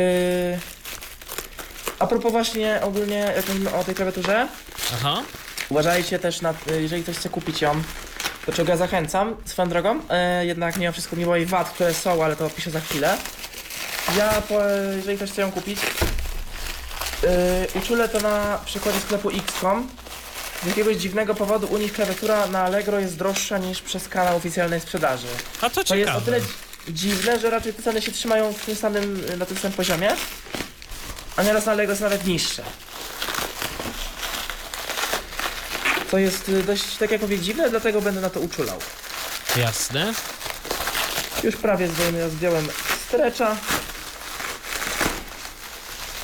A 2.00 2.06
propos 2.06 2.32
właśnie 2.32 2.80
ogólnie, 2.82 3.32
jak 3.36 3.48
mówimy 3.48 3.74
o 3.74 3.84
tej 3.84 3.94
klawiaturze, 3.94 4.48
Aha. 4.94 5.22
uważajcie 5.68 6.18
też 6.18 6.40
na, 6.40 6.54
jeżeli 6.80 7.02
ktoś 7.02 7.16
chce 7.16 7.28
kupić 7.28 7.60
ją, 7.62 7.82
do 8.46 8.52
czego 8.52 8.70
ja 8.70 8.76
zachęcam, 8.76 9.36
swoją 9.44 9.68
drogą, 9.68 10.00
e, 10.08 10.46
jednak 10.46 10.76
mimo 10.76 10.92
wszystko 10.92 11.16
mimo 11.16 11.36
jej 11.36 11.46
wad, 11.46 11.70
które 11.70 11.94
są, 11.94 12.24
ale 12.24 12.36
to 12.36 12.46
opiszę 12.46 12.70
za 12.70 12.80
chwilę. 12.80 13.16
Ja, 14.16 14.42
po, 14.48 14.60
jeżeli 14.96 15.16
ktoś 15.16 15.30
chce 15.30 15.42
ją 15.42 15.52
kupić, 15.52 15.78
e, 17.24 17.78
uczulę 17.78 18.08
to 18.08 18.20
na 18.20 18.58
przykładzie 18.64 19.00
sklepu 19.00 19.30
X.com. 19.30 19.88
Z 20.62 20.66
jakiegoś 20.66 20.96
dziwnego 20.96 21.34
powodu 21.34 21.66
u 21.66 21.78
nich 21.78 21.92
klawiatura 21.92 22.46
na 22.46 22.62
Allegro 22.62 23.00
jest 23.00 23.16
droższa 23.16 23.58
niż 23.58 23.82
przez 23.82 24.08
kanał 24.08 24.36
oficjalnej 24.36 24.80
sprzedaży. 24.80 25.26
A 25.60 25.70
to 25.70 25.84
To 25.84 25.94
jest 25.94 26.12
o 26.12 26.20
tyle 26.20 26.40
dziwne, 26.88 27.38
że 27.38 27.50
raczej 27.50 27.74
te 27.74 27.82
ceny 27.82 28.02
się 28.02 28.12
trzymają 28.12 28.52
w 28.52 28.64
tym 28.64 28.76
samym, 28.76 29.22
na 29.38 29.46
tym 29.46 29.56
samym 29.56 29.76
poziomie, 29.76 30.10
a 31.40 31.42
nieraz 31.42 31.66
na 31.66 31.72
Allegro 31.72 31.96
są 31.96 32.04
nawet 32.04 32.26
niższe. 32.26 32.62
To 36.10 36.18
jest 36.18 36.48
y, 36.48 36.62
dość, 36.62 36.96
tak 36.96 37.10
jak 37.10 37.20
mówię, 37.22 37.38
dziwne, 37.38 37.70
dlatego 37.70 38.00
będę 38.02 38.20
na 38.20 38.30
to 38.30 38.40
uczulał. 38.40 38.78
Jasne. 39.56 40.14
Już 41.42 41.56
prawie 41.56 41.88
zdejmę, 41.88 42.30
zdjąłem 42.30 42.68
strecza. 43.06 43.56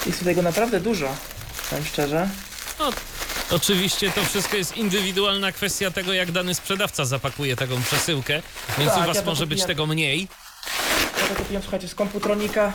Jest 0.06 0.18
tutaj 0.18 0.34
go 0.34 0.42
naprawdę 0.42 0.80
dużo, 0.80 1.16
powiem 1.70 1.84
szczerze. 1.84 2.28
No, 2.78 2.90
oczywiście 3.50 4.10
to 4.10 4.24
wszystko 4.24 4.56
jest 4.56 4.76
indywidualna 4.76 5.52
kwestia 5.52 5.90
tego, 5.90 6.12
jak 6.12 6.32
dany 6.32 6.54
sprzedawca 6.54 7.04
zapakuje 7.04 7.56
taką 7.56 7.82
przesyłkę, 7.82 8.42
więc 8.78 8.92
Tak, 8.92 9.02
u 9.02 9.06
was 9.06 9.16
ja 9.16 9.22
może 9.22 9.46
być 9.46 9.58
kupiłem. 9.58 9.68
tego 9.76 9.86
mniej. 9.86 10.28
Ja 11.22 11.28
to 11.28 11.34
kupiłem, 11.34 11.62
słuchajcie, 11.62 11.88
z 11.88 11.94
komputronika. 11.94 12.72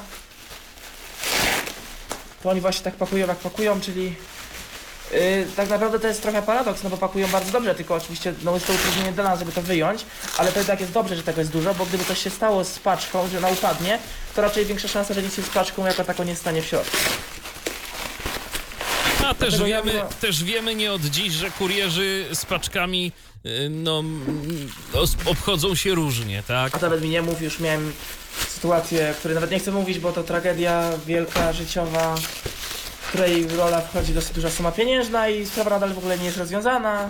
To 2.44 2.50
oni 2.50 2.62
właśnie 2.62 2.84
tak 2.84 2.96
pakują, 2.96 3.28
jak 3.28 3.38
pakują, 3.38 3.82
czyli... 3.82 4.16
Yy, 5.12 5.48
tak 5.56 5.70
naprawdę 5.70 6.00
to 6.00 6.08
jest 6.08 6.22
trochę 6.22 6.42
paradoks, 6.42 6.84
no 6.84 6.90
bo 6.90 6.98
pakują 6.98 7.28
bardzo 7.28 7.52
dobrze, 7.52 7.76
tylko 7.76 7.96
oczywiście 7.96 8.34
no 8.44 8.54
jest 8.54 8.68
to 8.68 8.74
utrudnienie 8.74 9.12
dla 9.12 9.24
nas, 9.24 9.40
żeby 9.40 9.52
to 9.52 9.62
wyjąć, 9.62 10.06
ale 10.38 10.52
to 10.52 10.62
i 10.62 10.66
tak 10.66 10.80
jest 10.80 10.92
dobrze, 10.92 11.16
że 11.16 11.24
tego 11.24 11.42
jest 11.42 11.52
dużo, 11.52 11.74
bo 11.74 11.86
gdyby 11.86 12.06
coś 12.06 12.24
się 12.24 12.30
stało 12.30 12.64
z 12.64 12.80
paczką, 12.80 13.28
że 13.28 13.38
ona 13.38 13.48
upadnie, 13.48 14.00
to 14.36 14.42
raczej 14.42 14.66
większa 14.66 14.88
szansa, 14.88 15.14
że 15.14 15.24
nic 15.24 15.36
się 15.36 15.42
z 15.42 15.50
paczką 15.50 15.86
jako 15.86 16.04
taką 16.04 16.24
nie 16.24 16.36
stanie 16.36 16.62
w 16.62 16.66
środku. 16.66 16.98
A 19.26 19.34
też 19.34 19.58
Dlatego 19.58 19.66
wiemy, 19.66 20.02
też 20.22 20.44
wiemy 20.44 20.76
nie 20.76 20.94
od 20.94 21.02
dziś, 21.02 21.34
że 21.34 21.52
kurierzy 21.52 22.26
z 22.34 22.46
paczkami 22.46 23.12
y, 23.46 23.70
no, 23.70 24.04
obchodzą 25.26 25.76
się 25.76 25.96
różnie, 25.96 26.44
tak? 26.48 26.76
A 26.76 26.80
nawet 26.80 27.02
mi 27.02 27.10
nie 27.10 27.22
mów, 27.22 27.42
już 27.42 27.60
miałem 27.60 27.94
sytuację, 28.48 29.12
o 29.12 29.14
której 29.14 29.36
nawet 29.36 29.52
nie 29.52 29.60
chcę 29.60 29.72
mówić, 29.72 30.00
bo 30.00 30.12
to 30.12 30.24
tragedia 30.24 30.90
wielka, 31.06 31.54
życiowa. 31.54 32.16
której 33.08 33.48
rola 33.48 33.82
wchodzi 33.82 34.14
dosyć 34.14 34.32
duża 34.34 34.50
suma 34.50 34.72
pieniężna 34.72 35.30
i 35.30 35.46
sprawa 35.46 35.70
nadal 35.70 35.94
w 35.94 35.98
ogóle 35.98 36.18
nie 36.18 36.26
jest 36.26 36.38
rozwiązana. 36.38 37.10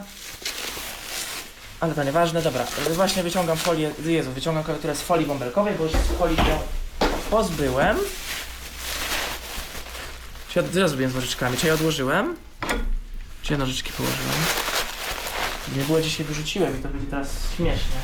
Ale 1.80 1.94
to 1.96 2.04
nieważne, 2.04 2.42
dobra. 2.42 2.66
Właśnie 2.94 3.24
wyciągam 3.24 3.58
folię, 3.58 3.92
Jezu, 4.06 4.32
wyciągam 4.32 4.63
klawiaturę 4.63 4.96
z 4.96 5.01
folii 5.01 5.25
bąbelkowej, 5.25 5.75
bo 5.78 5.84
już 5.84 5.94
z 5.94 6.20
folii 6.20 6.38
się 6.38 6.60
pozbyłem. 7.30 7.98
Czy 10.50 10.60
ja, 10.80 10.88
zrobiłem 10.88 11.12
z 11.12 11.16
nożyczkami? 11.16 11.58
Czy 11.58 11.68
ja 11.68 11.74
odłożyłem? 11.74 12.36
Czy 13.42 13.54
ja 13.54 13.60
nożyczki 13.60 13.92
położyłem? 13.94 14.36
Nie 15.78 15.84
było 15.84 16.01
dzisiaj 16.01 16.25
wyrzuciłem 16.25 16.80
i 16.80 16.84
to 16.84 16.90
będzie 16.90 17.08
teraz 17.08 17.28
śmiesznie. 17.58 17.96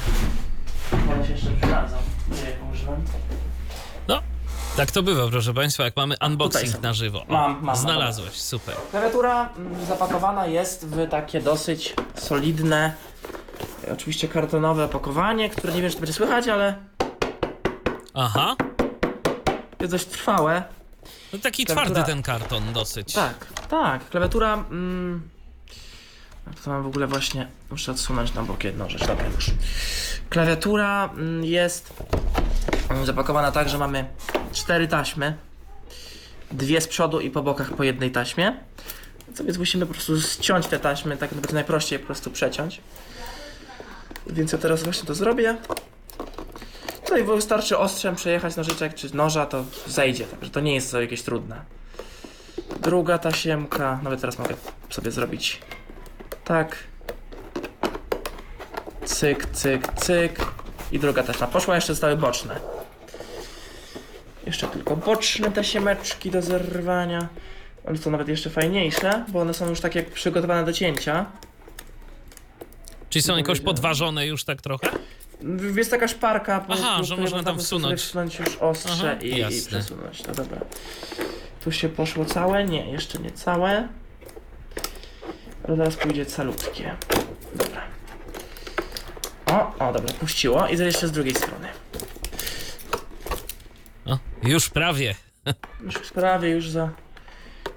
Się 1.27 1.31
jeszcze 1.33 1.49
przydadzą. 1.61 1.95
Nie, 2.31 2.49
jak 2.49 2.71
użyłem. 2.73 3.01
Tak 4.77 4.91
to 4.91 5.03
bywa, 5.03 5.27
proszę 5.27 5.53
Państwa, 5.53 5.83
jak 5.83 5.95
mamy 5.95 6.15
unboxing 6.27 6.73
są. 6.75 6.81
na 6.81 6.93
żywo. 6.93 7.21
O, 7.21 7.33
Mam, 7.33 7.59
mam. 7.63 7.75
Znalazłeś, 7.75 8.31
super. 8.33 8.75
Klawiatura 8.91 9.49
mm, 9.57 9.85
zapakowana 9.85 10.45
jest 10.45 10.87
w 10.87 11.09
takie 11.09 11.41
dosyć 11.41 11.93
solidne, 12.15 12.93
e, 13.87 13.93
oczywiście 13.93 14.27
kartonowe 14.27 14.85
opakowanie, 14.85 15.49
które 15.49 15.73
nie 15.73 15.81
wiem, 15.81 15.89
czy 15.89 15.95
to 15.95 16.01
będzie 16.01 16.13
słychać, 16.13 16.47
ale 16.47 16.75
Aha, 18.13 18.55
jest 19.79 19.91
dość 19.91 20.05
trwałe. 20.05 20.63
no 21.33 21.39
taki 21.39 21.65
Klawiatura- 21.65 21.73
twardy 21.91 22.03
ten 22.11 22.23
karton 22.23 22.73
dosyć. 22.73 23.13
Tak, 23.13 23.45
tak. 23.69 24.09
Klawiatura. 24.09 24.53
Mm, 24.53 25.29
to 26.63 26.69
mam 26.69 26.83
w 26.83 26.87
ogóle 26.87 27.07
właśnie. 27.07 27.47
Muszę 27.71 27.91
odsunąć 27.91 28.33
na 28.33 28.43
bok 28.43 28.63
jedną 28.63 28.89
rzecz. 28.89 29.07
Dobra, 29.07 29.25
już. 29.35 29.51
Klawiatura 30.29 31.09
mm, 31.13 31.43
jest 31.43 31.93
mm, 32.89 33.05
zapakowana 33.05 33.51
tak, 33.51 33.69
że 33.69 33.77
mamy 33.77 34.05
cztery 34.53 34.87
taśmy. 34.87 35.37
Dwie 36.51 36.81
z 36.81 36.87
przodu 36.87 37.19
i 37.19 37.31
po 37.31 37.43
bokach 37.43 37.73
po 37.73 37.83
jednej 37.83 38.11
taśmie. 38.11 38.57
Co 39.33 39.43
więc 39.43 39.57
musimy 39.57 39.85
po 39.85 39.93
prostu 39.93 40.21
ściąć 40.21 40.67
te 40.67 40.79
taśmy, 40.79 41.17
tak 41.17 41.33
będzie 41.33 41.53
najprościej 41.53 41.99
po 41.99 42.05
prostu 42.05 42.31
przeciąć. 42.31 42.81
Więc 44.27 44.51
ja 44.51 44.57
teraz 44.57 44.83
właśnie 44.83 45.07
to 45.07 45.15
zrobię. 45.15 45.57
No 47.09 47.17
i 47.17 47.23
wystarczy 47.23 47.77
ostrzem 47.77 48.15
przejechać 48.15 48.55
nożyczek 48.55 48.93
czy 48.93 49.15
noża, 49.15 49.45
to 49.45 49.63
zejdzie, 49.87 50.25
także 50.25 50.49
to 50.49 50.59
nie 50.59 50.75
jest 50.75 50.93
jakieś 50.93 51.21
trudne. 51.21 51.61
Druga 52.79 53.17
tasiemka, 53.17 53.99
nawet 54.03 54.21
teraz 54.21 54.39
mogę 54.39 54.55
sobie 54.89 55.11
zrobić 55.11 55.61
tak. 56.47 56.75
Cyk, 59.05 59.45
cyk, 59.45 59.93
cyk. 59.93 60.39
I 60.91 60.99
druga 60.99 61.23
taśma 61.23 61.47
poszła, 61.47 61.75
jeszcze 61.75 61.93
zostały 61.93 62.17
boczne. 62.17 62.59
Jeszcze 64.45 64.67
tylko 64.67 64.95
boczne 64.97 65.51
tasiemeczki 65.51 66.31
do 66.31 66.41
zerwania. 66.41 67.27
Ale 67.87 67.97
to 67.97 68.09
nawet 68.09 68.27
jeszcze 68.27 68.49
fajniejsze, 68.49 69.25
bo 69.27 69.41
one 69.41 69.53
są 69.53 69.69
już 69.69 69.81
tak 69.81 69.95
jak 69.95 70.11
przygotowane 70.11 70.65
do 70.65 70.73
cięcia. 70.73 71.25
Czyli 73.09 73.23
są 73.23 73.37
jakoś 73.37 73.59
podważone 73.59 74.27
już 74.27 74.43
tak 74.43 74.61
trochę? 74.61 74.87
Jest 75.75 75.91
taka 75.91 76.07
szparka, 76.07 76.59
po, 76.59 76.73
Aha, 76.73 76.95
po 76.97 77.03
że 77.03 77.17
można 77.17 77.43
tam 77.43 77.59
wsunąć. 77.59 78.01
wsunąć 78.01 78.39
już 78.39 78.57
ostrze 78.57 79.11
Aha, 79.11 79.21
i, 79.21 79.57
i 79.57 79.61
przesunąć. 79.67 80.23
No 80.27 80.33
dobra. 80.33 80.57
Tu 81.63 81.71
się 81.71 81.89
poszło 81.89 82.25
całe? 82.25 82.65
Nie, 82.65 82.91
jeszcze 82.91 83.19
nie 83.19 83.31
całe. 83.31 83.87
Ale 85.67 85.77
teraz 85.77 85.95
pójdzie 85.95 86.25
calutkie. 86.25 86.95
Dobra. 87.55 87.81
O, 89.45 89.87
o, 89.89 89.93
dobra, 89.93 90.13
puściło. 90.13 90.67
I 90.67 90.77
jeszcze 90.77 91.07
z 91.07 91.11
drugiej 91.11 91.35
strony. 91.35 91.67
O, 94.05 94.17
już 94.43 94.69
prawie. 94.69 95.15
Już 95.81 96.11
prawie, 96.11 96.49
już 96.49 96.69
za... 96.69 96.89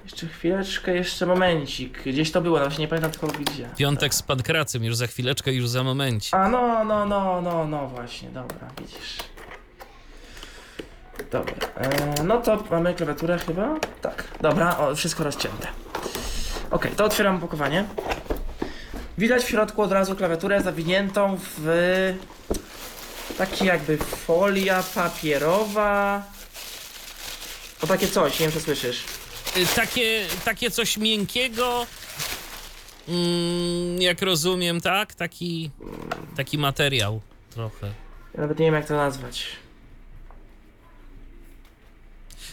Jeszcze 0.05 0.27
chwileczkę, 0.27 0.95
jeszcze 0.95 1.27
momencik. 1.27 2.03
Gdzieś 2.03 2.33
to 2.33 2.41
było, 2.41 2.59
no 2.59 2.65
właśnie 2.65 2.85
nie 2.85 2.89
pamiętam 2.89 3.11
tylko 3.11 3.27
gdzie. 3.27 3.69
Piątek 3.77 4.15
z 4.15 4.23
pankracem, 4.23 4.85
już 4.85 4.97
za 4.97 5.07
chwileczkę, 5.07 5.53
już 5.53 5.69
za 5.69 5.83
momencik. 5.83 6.35
A 6.35 6.49
no, 6.49 6.85
no, 6.85 7.07
no, 7.07 7.43
no, 7.43 7.67
no 7.67 7.87
właśnie, 7.89 8.29
dobra, 8.29 8.69
widzisz. 8.79 9.19
Dobra, 11.31 11.55
e, 11.77 12.23
no 12.25 12.41
to 12.41 12.65
mamy 12.71 12.95
klawiaturę 12.95 13.39
chyba? 13.39 13.75
Tak, 14.03 14.25
dobra, 14.41 14.79
o, 14.79 14.95
wszystko 14.95 15.25
rozcięte. 15.25 15.69
Ok, 16.71 16.87
to 16.97 17.05
otwieram 17.05 17.37
opakowanie. 17.37 17.85
Widać 19.19 19.45
w 19.45 19.49
środku 19.49 19.83
od 19.83 19.93
razu 19.93 20.17
klawiaturę 20.17 20.63
zawiniętą 20.63 21.39
w 21.59 22.15
taki 23.39 23.65
jakby 23.65 23.97
folia 23.99 24.83
papierowa. 24.95 26.23
O 27.83 27.87
takie 27.87 28.09
coś, 28.09 28.41
nie 28.41 28.47
wiem 28.47 28.53
czy 28.53 28.61
słyszysz. 28.61 29.05
Y, 29.57 29.67
Takie, 29.77 30.27
takie 30.45 30.71
coś 30.71 30.97
miękkiego, 30.97 31.87
mm, 33.09 34.03
jak 34.03 34.23
rozumiem, 34.23 34.81
tak? 34.81 35.15
Taki, 35.15 35.71
taki 36.37 36.59
materiał 36.59 37.21
trochę. 37.51 37.87
Ja 38.35 38.41
nawet 38.41 38.59
nie 38.59 38.65
wiem 38.67 38.75
jak 38.75 38.87
to 38.87 38.97
nazwać. 38.97 39.47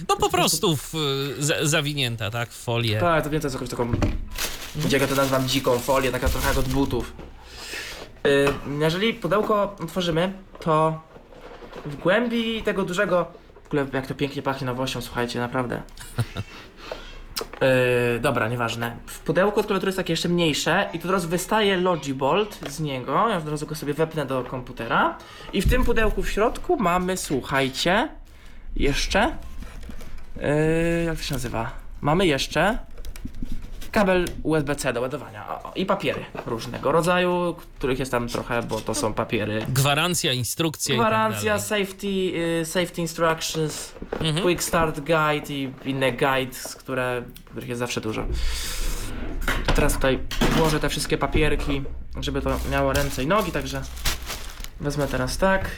No 0.10 0.16
po 0.16 0.30
prostu 0.30 0.76
w, 0.76 0.94
za, 1.40 1.66
zawinięta, 1.66 2.32
tak? 2.32 2.50
W 2.50 2.64
folię. 2.64 3.00
Tak, 3.00 3.28
to 3.28 3.34
jest 3.34 3.54
jakąś 3.54 3.70
taką, 3.70 3.92
jak 4.90 5.02
ja 5.02 5.08
to 5.08 5.16
nazywam, 5.16 5.48
dziką 5.48 5.80
folię, 5.80 6.12
taka 6.12 6.30
trochę 6.30 6.50
jak 6.50 6.58
od 6.58 6.68
butów. 6.68 7.14
Yy, 8.24 8.54
jeżeli 8.80 9.14
pudełko 9.14 9.76
otworzymy, 9.84 10.34
to 10.60 11.02
w 11.86 11.96
głębi 11.96 12.64
tego 12.64 12.84
dużego, 12.84 13.28
w 13.64 13.68
ogóle 13.68 13.86
jak 13.94 14.08
to 14.08 14.16
pięknie 14.16 14.42
pachnie 14.42 14.68
nowością, 14.68 15.02
słuchajcie, 15.02 15.40
naprawdę. 15.40 15.82
Yy, 18.14 18.20
dobra, 18.20 18.48
nieważne. 18.48 18.98
W 19.06 19.20
pudełku 19.20 19.60
od 19.60 19.66
klawiatury 19.66 19.90
jest 19.90 19.98
takie 19.98 20.14
jeszcze 20.14 20.30
mniejsze 20.30 20.90
i 20.94 21.00
tu 21.00 21.08
teraz 21.08 21.26
wystaje 21.26 21.78
Logibolt 21.78 22.60
z 22.70 22.80
niego. 22.80 23.30
Ja 23.30 23.38
od 23.38 23.48
razu 23.48 23.68
go 23.68 23.76
sobie 23.76 23.94
wepnę 23.94 24.26
do 24.26 24.44
komputera. 24.44 25.18
I 25.54 25.62
w 25.62 25.70
tym 25.70 25.84
pudełku 25.84 26.24
w 26.24 26.30
środku 26.30 26.78
mamy, 26.80 27.18
słuchajcie, 27.18 28.10
jeszcze. 28.76 29.38
Yy, 30.42 31.04
jak 31.06 31.18
to 31.18 31.24
się 31.24 31.34
nazywa? 31.34 31.72
Mamy 32.02 32.28
jeszcze 32.28 32.78
kabel 33.92 34.26
USB-C 34.44 34.94
do 34.94 35.02
ładowania 35.02 35.48
o, 35.50 35.64
o, 35.64 35.74
i 35.76 35.86
papiery 35.86 36.26
różnego 36.46 36.92
rodzaju, 36.92 37.56
których 37.78 38.00
jest 38.00 38.12
tam 38.12 38.28
trochę, 38.28 38.64
bo 38.64 38.82
to 38.82 38.96
są 38.96 39.14
papiery. 39.14 39.66
Gwarancja, 39.70 40.34
instrukcje 40.34 40.96
Gwarancja, 40.96 41.56
i 41.56 41.60
tak 41.60 41.68
dalej. 41.70 41.86
safety, 41.86 42.08
y, 42.62 42.66
safety 42.66 43.02
instructions, 43.02 43.94
Mhm. 44.20 44.42
quick 44.42 44.64
start 44.64 45.00
guide 45.00 45.54
i 45.54 45.72
inne 45.86 46.12
guides, 46.12 46.76
które, 46.76 47.24
których 47.46 47.70
jest 47.70 47.80
zawsze 47.80 48.02
dużo. 48.02 48.26
Teraz 49.76 49.94
tutaj 49.94 50.20
włożę 50.52 50.80
te 50.80 50.90
wszystkie 50.90 51.18
papierki, 51.18 51.82
żeby 52.20 52.42
to 52.42 52.60
miało 52.72 52.94
ręce 52.94 53.24
i 53.24 53.28
nogi, 53.28 53.52
także 53.52 53.82
wezmę 54.82 55.08
teraz 55.08 55.38
tak. 55.38 55.70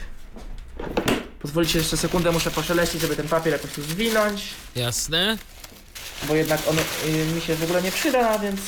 Pozwolicie 1.42 1.78
jeszcze 1.78 1.96
sekundę, 1.96 2.32
muszę 2.32 2.50
poszeleścić, 2.50 3.00
żeby 3.00 3.16
ten 3.16 3.28
papier 3.28 3.52
jakoś 3.52 3.70
tu 3.72 3.82
zwinąć, 3.82 4.42
Jasne. 4.76 5.38
bo 6.28 6.34
jednak 6.34 6.60
on 6.70 6.78
y, 6.78 7.24
mi 7.34 7.40
się 7.40 7.54
w 7.54 7.62
ogóle 7.64 7.82
nie 7.82 7.92
przyda, 7.92 8.38
więc 8.38 8.60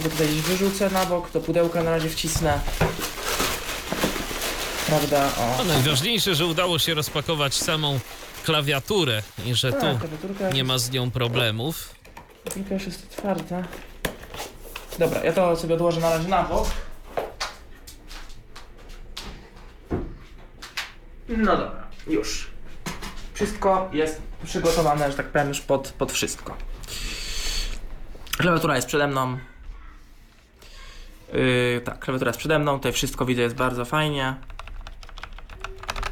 go 0.00 0.10
tutaj 0.10 0.26
gdzieś 0.28 0.40
wyrzucę 0.42 0.90
na 0.90 1.06
bok, 1.06 1.30
do 1.30 1.40
pudełka 1.40 1.82
na 1.82 1.90
razie 1.90 2.08
wcisnę. 2.08 2.60
Prawda? 4.86 5.30
O. 5.38 5.54
No 5.58 5.64
najważniejsze, 5.64 6.34
że 6.34 6.46
udało 6.46 6.78
się 6.78 6.94
rozpakować 6.94 7.54
samą 7.54 8.00
klawiaturę 8.44 9.22
i 9.46 9.54
że 9.54 9.72
Tak, 9.72 9.80
tu 9.80 9.98
klawiaturka 9.98 10.50
nie 10.50 10.64
ma 10.64 10.78
z 10.78 10.90
nią 10.90 11.10
problemów. 11.10 11.94
Klawiaturka 12.42 12.74
już 12.74 12.86
jest 12.86 13.06
otwarta. 13.12 13.62
Dobra, 14.98 15.24
ja 15.24 15.32
to 15.32 15.56
sobie 15.56 15.74
odłożę 15.74 16.00
na 16.00 16.10
razie 16.10 16.28
na 16.28 16.42
bok. 16.42 16.68
No 21.38 21.56
dobra, 21.56 21.86
już. 22.06 22.50
Wszystko 23.34 23.88
jest 23.92 24.22
przygotowane, 24.44 25.10
że 25.10 25.16
tak 25.16 25.26
powiem, 25.28 25.48
już 25.48 25.60
pod, 25.60 25.88
pod 25.88 26.12
wszystko. 26.12 26.56
Klawiatura 28.36 28.76
jest 28.76 28.88
przede 28.88 29.06
mną. 29.06 29.38
Yy, 31.32 31.80
tak, 31.84 31.98
klawiatura 31.98 32.28
jest 32.28 32.38
przede 32.38 32.58
mną, 32.58 32.76
tutaj 32.76 32.92
wszystko 32.92 33.24
widzę, 33.24 33.42
jest 33.42 33.54
bardzo 33.56 33.84
fajnie. 33.84 34.36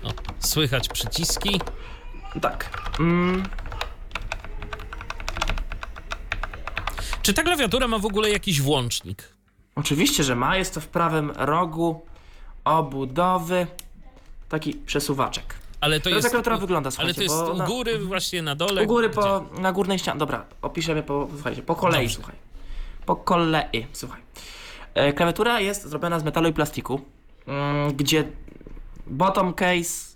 O, 0.03 0.09
słychać 0.39 0.89
przyciski. 0.89 1.61
Tak. 2.41 2.71
Mm, 3.01 3.43
Czy 7.23 7.35
ta 7.35 7.43
klawiatura 7.43 7.89
ma 7.89 7.99
w 7.99 8.07
ogóle 8.07 8.31
jakiś 8.31 8.61
włącznik? 8.61 9.29
Oczywiście, 9.75 10.25
że 10.25 10.37
ma. 10.37 10.57
Jest 10.57 10.75
to 10.75 10.81
w 10.81 10.89
prawym 10.89 11.31
rogu 11.31 12.07
obudowy 12.65 13.67
taki 14.49 14.75
przesuwaczek. 14.75 15.55
Ale 15.81 16.01
to 16.01 16.11
jest 16.11 16.29
klawiatura 16.31 16.57
wygląda, 16.57 16.89
ale 16.89 16.93
słuchajcie. 16.93 17.15
to 17.15 17.23
jest 17.23 17.55
u 17.55 17.57
na- 17.57 17.67
góry, 17.67 17.99
właśnie 17.99 18.43
na 18.43 18.55
dole. 18.55 18.83
U 18.83 18.87
góry 18.87 19.09
gdzie? 19.09 19.17
po, 19.21 19.45
na 19.59 19.73
górnej 19.73 19.99
ścianie. 19.99 20.19
Dobra, 20.19 20.45
opiszemy 20.63 21.03
po, 21.03 21.29
słuchajcie, 21.35 21.63
po 21.63 21.75
kolei, 21.75 22.01
Dobrze. 22.01 22.15
słuchaj. 22.15 22.35
Po 23.07 23.17
kolei, 23.17 23.87
słuchaj. 23.93 24.21
E, 24.95 25.13
klawiatura 25.13 25.61
jest 25.61 25.85
zrobiona 25.89 26.21
z 26.21 26.25
metalu 26.25 26.49
i 26.49 26.53
plastiku, 26.53 27.01
mm, 27.47 27.93
gdzie 27.97 28.25
bottom 29.07 29.55
case 29.55 30.16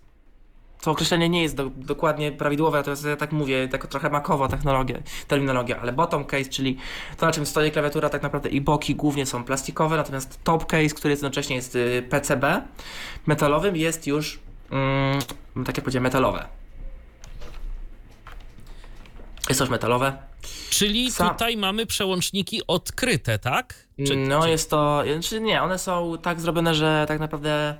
to 0.83 0.91
określenie 0.91 1.29
nie 1.29 1.43
jest 1.43 1.57
do, 1.57 1.71
dokładnie 1.77 2.33
prawidłowe, 2.33 2.83
to 2.83 2.91
jest, 2.91 3.05
ja 3.05 3.17
tak 3.17 3.33
mówię, 3.33 3.69
tak 3.69 3.87
trochę 3.87 4.11
makowo 4.11 4.49
technologia, 4.49 4.99
terminologia, 5.29 5.81
ale 5.81 5.93
bottom 5.93 6.25
case, 6.25 6.45
czyli 6.45 6.77
to 7.17 7.27
na 7.27 7.33
czym 7.33 7.47
stoi 7.47 7.71
klawiatura 7.71 8.09
tak 8.09 8.23
naprawdę 8.23 8.49
i 8.49 8.61
boki 8.61 8.95
głównie 8.95 9.27
są 9.27 9.45
plastikowe, 9.45 9.97
natomiast 9.97 10.45
top 10.45 10.67
case, 10.67 10.89
który 10.89 11.11
jednocześnie 11.11 11.57
jest 11.57 11.77
y, 11.77 12.03
PCB 12.11 12.63
metalowym 13.27 13.77
jest 13.77 14.07
już, 14.07 14.41
mm, 14.71 15.21
tak 15.67 15.77
jak 15.77 15.85
powiedziałem, 15.85 16.03
metalowe. 16.03 16.49
Jest 19.49 19.61
już 19.61 19.71
metalowe. 19.71 20.17
Czyli 20.71 21.13
tutaj 21.13 21.57
mamy 21.57 21.87
przełączniki 21.87 22.63
odkryte, 22.67 23.39
tak? 23.39 23.87
Czy, 24.07 24.17
no 24.17 24.43
czy... 24.43 24.51
jest 24.51 24.71
to, 24.71 25.03
czy 25.23 25.41
nie, 25.41 25.63
one 25.63 25.79
są 25.79 26.19
tak 26.23 26.41
zrobione, 26.41 26.75
że 26.75 27.05
tak 27.09 27.21
naprawdę 27.21 27.77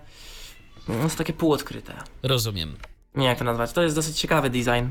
no, 0.89 1.09
są 1.09 1.17
takie 1.17 1.33
półodkryte. 1.33 1.95
Rozumiem. 2.23 2.77
Nie 3.15 3.27
jak 3.27 3.39
to 3.39 3.45
nazwać, 3.45 3.73
to 3.73 3.83
jest 3.83 3.97
dosyć 3.97 4.21
ciekawy 4.21 4.51
design. 4.51 4.89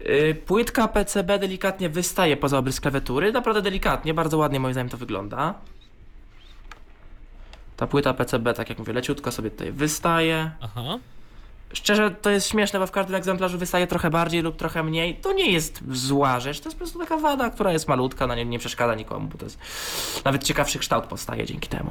Yy, 0.00 0.34
Płytka 0.34 0.88
PCB 0.88 1.38
delikatnie 1.38 1.88
wystaje 1.88 2.36
poza 2.36 2.58
obrys 2.58 2.80
klawiatury, 2.80 3.32
naprawdę 3.32 3.62
delikatnie, 3.62 4.14
bardzo 4.14 4.38
ładnie 4.38 4.60
moim 4.60 4.74
zdaniem 4.74 4.88
to 4.88 4.96
wygląda. 4.96 5.54
Ta 7.76 7.86
płyta 7.86 8.14
PCB, 8.14 8.54
tak 8.54 8.68
jak 8.68 8.78
mówię, 8.78 8.92
leciutko 8.92 9.32
sobie 9.32 9.50
tutaj 9.50 9.72
wystaje. 9.72 10.50
Aha. 10.60 10.98
Szczerze, 11.72 12.10
to 12.10 12.30
jest 12.30 12.48
śmieszne, 12.48 12.78
bo 12.78 12.86
w 12.86 12.90
każdym 12.90 13.14
egzemplarzu 13.14 13.58
wystaje 13.58 13.86
trochę 13.86 14.10
bardziej 14.10 14.42
lub 14.42 14.56
trochę 14.56 14.82
mniej. 14.82 15.16
To 15.16 15.32
nie 15.32 15.52
jest 15.52 15.82
zła 15.90 16.40
rzecz, 16.40 16.60
to 16.60 16.68
jest 16.68 16.76
po 16.76 16.78
prostu 16.78 16.98
taka 16.98 17.16
wada, 17.16 17.50
która 17.50 17.72
jest 17.72 17.88
malutka, 17.88 18.26
no 18.26 18.34
nie, 18.34 18.44
nie 18.44 18.58
przeszkadza 18.58 18.94
nikomu, 18.94 19.28
bo 19.28 19.38
to 19.38 19.44
jest 19.44 19.58
nawet 20.24 20.44
ciekawszy 20.44 20.78
kształt 20.78 21.04
powstaje 21.04 21.46
dzięki 21.46 21.68
temu. 21.68 21.90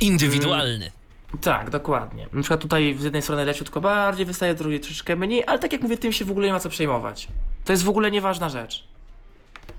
Indywidualny. 0.00 0.90
Tak, 1.40 1.70
dokładnie. 1.70 2.26
Na 2.32 2.40
przykład 2.42 2.60
tutaj 2.60 2.96
z 2.98 3.04
jednej 3.04 3.22
strony 3.22 3.44
leciutko 3.44 3.80
bardziej 3.80 4.26
wystaje, 4.26 4.54
z 4.54 4.56
drugiej 4.58 4.80
troszeczkę 4.80 5.16
mniej, 5.16 5.44
ale 5.46 5.58
tak 5.58 5.72
jak 5.72 5.82
mówię, 5.82 5.96
tym 5.98 6.12
się 6.12 6.24
w 6.24 6.30
ogóle 6.30 6.46
nie 6.46 6.52
ma 6.52 6.60
co 6.60 6.68
przejmować. 6.68 7.28
To 7.64 7.72
jest 7.72 7.84
w 7.84 7.88
ogóle 7.88 8.10
nieważna 8.10 8.48
rzecz. 8.48 8.84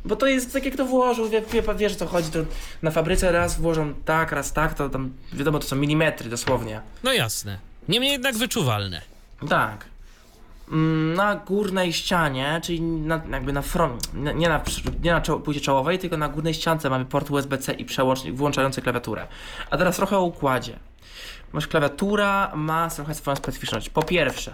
Bo 0.06 0.16
to 0.16 0.28
jest 0.28 0.54
tak 0.54 0.66
jak 0.66 0.76
to 0.76 0.86
włożył, 0.86 1.30
wie, 1.30 1.42
wie, 1.42 1.64
wiesz 1.78 1.96
co 1.96 2.08
chodzi, 2.08 2.32
to 2.32 2.40
na 2.82 2.92
fabryce 2.92 3.32
raz 3.32 3.60
włożą 3.62 3.94
tak, 4.06 4.32
raz 4.32 4.54
tak, 4.54 4.74
to 4.74 4.90
tam 4.90 5.14
wiadomo 5.34 5.60
to 5.60 5.68
są 5.68 5.76
milimetry 5.76 6.30
dosłownie. 6.30 6.82
No 7.04 7.14
jasne. 7.14 7.58
Niemniej 7.90 8.12
jednak 8.12 8.36
wyczuwalne. 8.38 9.02
Tak. 9.50 9.86
Mm, 10.72 11.14
Na 11.14 11.36
górnej 11.36 11.94
ścianie, 11.94 12.60
czyli 12.64 12.82
na, 12.82 13.22
jakby 13.32 13.54
na 13.54 13.62
front, 13.62 14.14
nie 14.14 14.50
na, 14.50 14.62
nie 15.04 15.12
na 15.12 15.22
czoł, 15.22 15.40
płycie 15.40 15.62
czołowej, 15.62 16.00
tylko 16.00 16.18
na 16.18 16.30
górnej 16.30 16.54
ściance 16.54 16.90
mamy 16.90 17.06
port 17.06 17.32
USB-C 17.32 17.74
i 17.74 17.86
przełącznik 17.86 18.36
włączający 18.36 18.82
klawiaturę. 18.82 19.28
A 19.70 19.78
teraz 19.78 19.96
trochę 19.96 20.18
o 20.18 20.24
układzie. 20.24 20.80
Masz 21.54 21.68
klawiatura, 21.68 22.52
ma 22.56 22.90
trochę 22.90 23.16
swoją 23.16 23.36
specyficzność. 23.36 23.90
Po 23.90 24.04
pierwsze, 24.04 24.52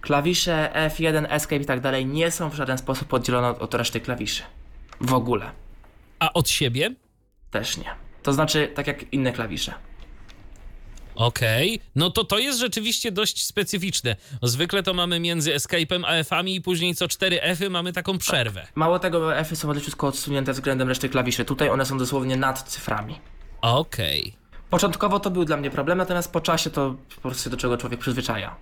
klawisze 0.00 0.70
F1, 0.74 1.26
Escape 1.28 1.56
i 1.62 1.64
tak 1.64 1.80
dalej 1.80 2.06
nie 2.06 2.30
są 2.30 2.50
w 2.50 2.54
żaden 2.54 2.78
sposób 2.78 3.14
oddzielone 3.14 3.48
od, 3.48 3.62
od 3.62 3.74
reszty 3.74 4.00
klawiszy. 4.00 4.42
W 5.00 5.12
ogóle. 5.14 5.50
A 6.18 6.32
od 6.32 6.48
siebie? 6.48 6.94
Też 7.50 7.76
nie. 7.76 7.90
To 8.22 8.32
znaczy, 8.32 8.72
tak 8.74 8.86
jak 8.86 9.12
inne 9.12 9.32
klawisze. 9.32 9.74
Okej, 11.14 11.80
no 11.96 12.10
to 12.10 12.24
to 12.24 12.38
jest 12.38 12.58
rzeczywiście 12.58 13.12
dość 13.12 13.46
specyficzne. 13.46 14.16
Zwykle 14.42 14.82
to 14.82 14.94
mamy 14.94 15.20
między 15.20 15.54
escape'em 15.54 16.02
a 16.06 16.12
F-ami 16.12 16.54
i 16.54 16.60
później 16.60 16.94
co 16.94 17.08
4 17.08 17.42
F-y 17.42 17.70
mamy 17.70 17.92
taką 17.92 18.18
przerwę. 18.18 18.66
Mało 18.74 18.98
tego, 18.98 19.36
F-y 19.36 19.56
są 19.56 19.72
leciutko 19.72 20.06
odsunięte 20.06 20.52
względem 20.52 20.88
reszty 20.88 21.08
klawiszy. 21.08 21.44
Tutaj 21.44 21.68
one 21.68 21.86
są 21.86 21.98
dosłownie 21.98 22.36
nad 22.36 22.62
cyframi. 22.62 23.18
Okej. 23.60 24.39
Początkowo 24.70 25.20
to 25.20 25.30
był 25.30 25.44
dla 25.44 25.56
mnie 25.56 25.70
problem, 25.70 25.98
natomiast 25.98 26.32
po 26.32 26.40
czasie 26.40 26.70
to 26.70 26.94
po 27.14 27.20
prostu 27.20 27.44
się 27.44 27.50
do 27.50 27.56
czego 27.56 27.78
człowiek 27.78 28.00
przyzwyczaja. 28.00 28.56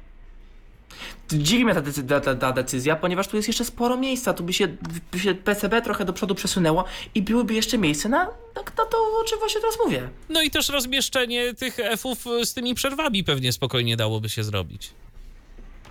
Dziwi 1.32 1.64
mnie 1.64 1.74
ta, 1.74 1.82
decy- 1.82 2.06
ta, 2.08 2.20
ta, 2.20 2.34
ta 2.34 2.52
decyzja, 2.52 2.96
ponieważ 2.96 3.28
tu 3.28 3.36
jest 3.36 3.48
jeszcze 3.48 3.64
sporo 3.64 3.96
miejsca, 3.96 4.34
tu 4.34 4.42
by 4.44 4.52
się, 4.52 4.68
by 5.12 5.18
się 5.18 5.34
PCB 5.34 5.82
trochę 5.82 6.04
do 6.04 6.12
przodu 6.12 6.34
przesunęło 6.34 6.84
i 7.14 7.22
byłoby 7.22 7.54
jeszcze 7.54 7.78
miejsce 7.78 8.08
na, 8.08 8.18
na, 8.24 8.62
na 8.78 8.84
to, 8.90 8.98
o 9.20 9.24
czym 9.28 9.38
właśnie 9.38 9.60
teraz 9.60 9.76
mówię. 9.84 10.08
No 10.28 10.42
i 10.42 10.50
też 10.50 10.68
rozmieszczenie 10.68 11.54
tych 11.54 11.78
F-ów 11.80 12.24
z 12.44 12.54
tymi 12.54 12.74
przerwami 12.74 13.24
pewnie 13.24 13.52
spokojnie 13.52 13.96
dałoby 13.96 14.28
się 14.28 14.44
zrobić. 14.44 14.90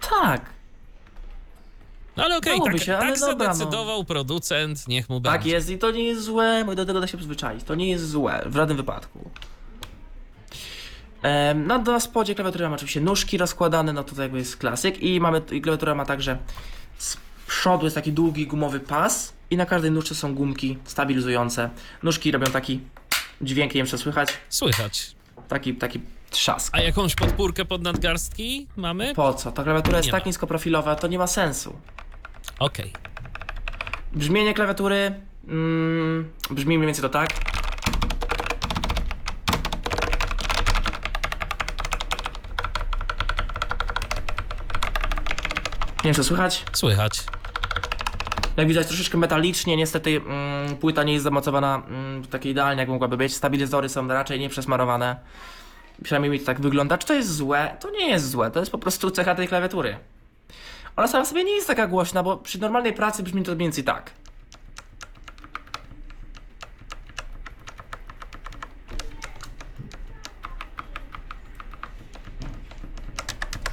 Tak, 0.09 0.41
No 2.17 2.23
ale 2.23 2.37
okej, 2.37 2.57
Dałoby 2.57 2.71
tak, 2.77 2.81
się, 2.81 2.97
tak 2.99 3.19
dobra, 3.19 3.47
no. 3.47 3.53
zadecydował 3.55 4.03
producent, 4.03 4.87
niech 4.87 5.09
mu 5.09 5.21
tak 5.21 5.33
będzie. 5.33 5.49
jest 5.49 5.69
i 5.69 5.77
to 5.77 5.91
nie 5.91 6.03
jest 6.03 6.21
złe, 6.23 6.63
bo 6.65 6.75
do 6.75 6.85
tego 6.85 6.99
da 7.01 7.07
się 7.07 7.17
przyzwyczaić, 7.17 7.63
to 7.63 7.75
nie 7.75 7.89
jest 7.89 8.09
złe, 8.09 8.43
w 8.45 8.55
żadnym 8.55 8.77
wypadku. 8.77 9.29
No 11.55 11.77
na 11.77 11.99
spodzie 11.99 12.35
klawiatury 12.35 12.63
mamy 12.63 12.75
oczywiście 12.75 13.01
nóżki 13.01 13.37
rozkładane, 13.37 13.93
no 13.93 14.03
to 14.03 14.21
jakby 14.21 14.37
jest 14.37 14.57
klasyk 14.57 15.03
i 15.03 15.19
mamy, 15.19 15.41
i 15.51 15.61
klawiatura 15.61 15.95
ma 15.95 16.05
także 16.05 16.37
z 16.97 17.17
przodu 17.47 17.85
jest 17.85 17.95
taki 17.95 18.11
długi 18.13 18.47
gumowy 18.47 18.79
pas 18.79 19.33
i 19.49 19.57
na 19.57 19.65
każdej 19.65 19.91
nóżce 19.91 20.15
są 20.15 20.35
gumki 20.35 20.77
stabilizujące. 20.85 21.69
Nóżki 22.03 22.31
robią 22.31 22.45
taki 22.51 22.79
dźwięk, 23.41 23.73
nie 23.75 23.79
wiem 23.79 23.87
czy 23.87 23.97
słychać, 23.97 24.29
Słychać. 24.49 25.15
taki, 25.47 25.75
taki 25.75 26.01
trzask. 26.29 26.75
A 26.75 26.79
jakąś 26.81 27.15
podpórkę 27.15 27.65
pod 27.65 27.81
nadgarstki 27.81 28.67
mamy? 28.75 29.13
Po 29.15 29.33
co? 29.33 29.51
Ta 29.51 29.63
klawiatura 29.63 29.97
jest 29.97 30.07
Nie 30.07 30.11
tak 30.11 30.23
ma. 30.23 30.27
niskoprofilowa, 30.27 30.95
to 30.95 31.07
nie 31.07 31.17
ma 31.17 31.27
sensu. 31.27 31.75
Okej. 32.59 32.93
Brzmienie 34.13 34.53
klawiatury 34.53 35.13
mm, 35.47 36.31
brzmi 36.49 36.77
mniej 36.77 36.87
więcej 36.87 37.01
to 37.01 37.09
tak. 37.09 37.29
Nie 46.07 46.13
wiem, 46.13 46.15
co 46.15 46.23
słychać. 46.23 46.65
Słychać. 46.73 47.23
Jak 48.57 48.67
widać, 48.67 48.87
troszeczkę 48.87 49.17
metalicznie. 49.17 49.77
Niestety 49.77 50.21
mm, 50.25 50.77
płyta 50.77 51.03
nie 51.03 51.13
jest 51.13 51.23
zamocowana 51.23 51.83
mm, 51.87 52.23
tak 52.25 52.45
idealnie, 52.45 52.79
jak 52.79 52.89
mogłaby 52.89 53.17
być. 53.17 53.35
Stabilizatory 53.35 53.89
są 53.89 54.07
raczej 54.07 54.39
nieprzesmarowane. 54.39 55.15
Przynajmniej 56.03 56.31
mi 56.31 56.39
to 56.39 56.45
tak 56.45 56.61
wygląda. 56.61 56.97
Czy 56.97 57.07
to 57.07 57.13
jest 57.13 57.35
złe? 57.35 57.77
To 57.79 57.89
nie 57.89 58.09
jest 58.09 58.29
złe. 58.29 58.51
To 58.51 58.59
jest 58.59 58.71
po 58.71 58.77
prostu 58.77 59.11
cecha 59.11 59.35
tej 59.35 59.47
klawiatury. 59.47 59.97
Ona 60.95 61.07
sama 61.07 61.25
sobie 61.25 61.43
nie 61.43 61.55
jest 61.55 61.67
taka 61.67 61.87
głośna, 61.87 62.23
bo 62.23 62.37
przy 62.37 62.61
normalnej 62.61 62.93
pracy 62.93 63.23
brzmi 63.23 63.43
to 63.43 63.51
mniej 63.51 63.65
więcej 63.65 63.83
tak. 63.83 64.11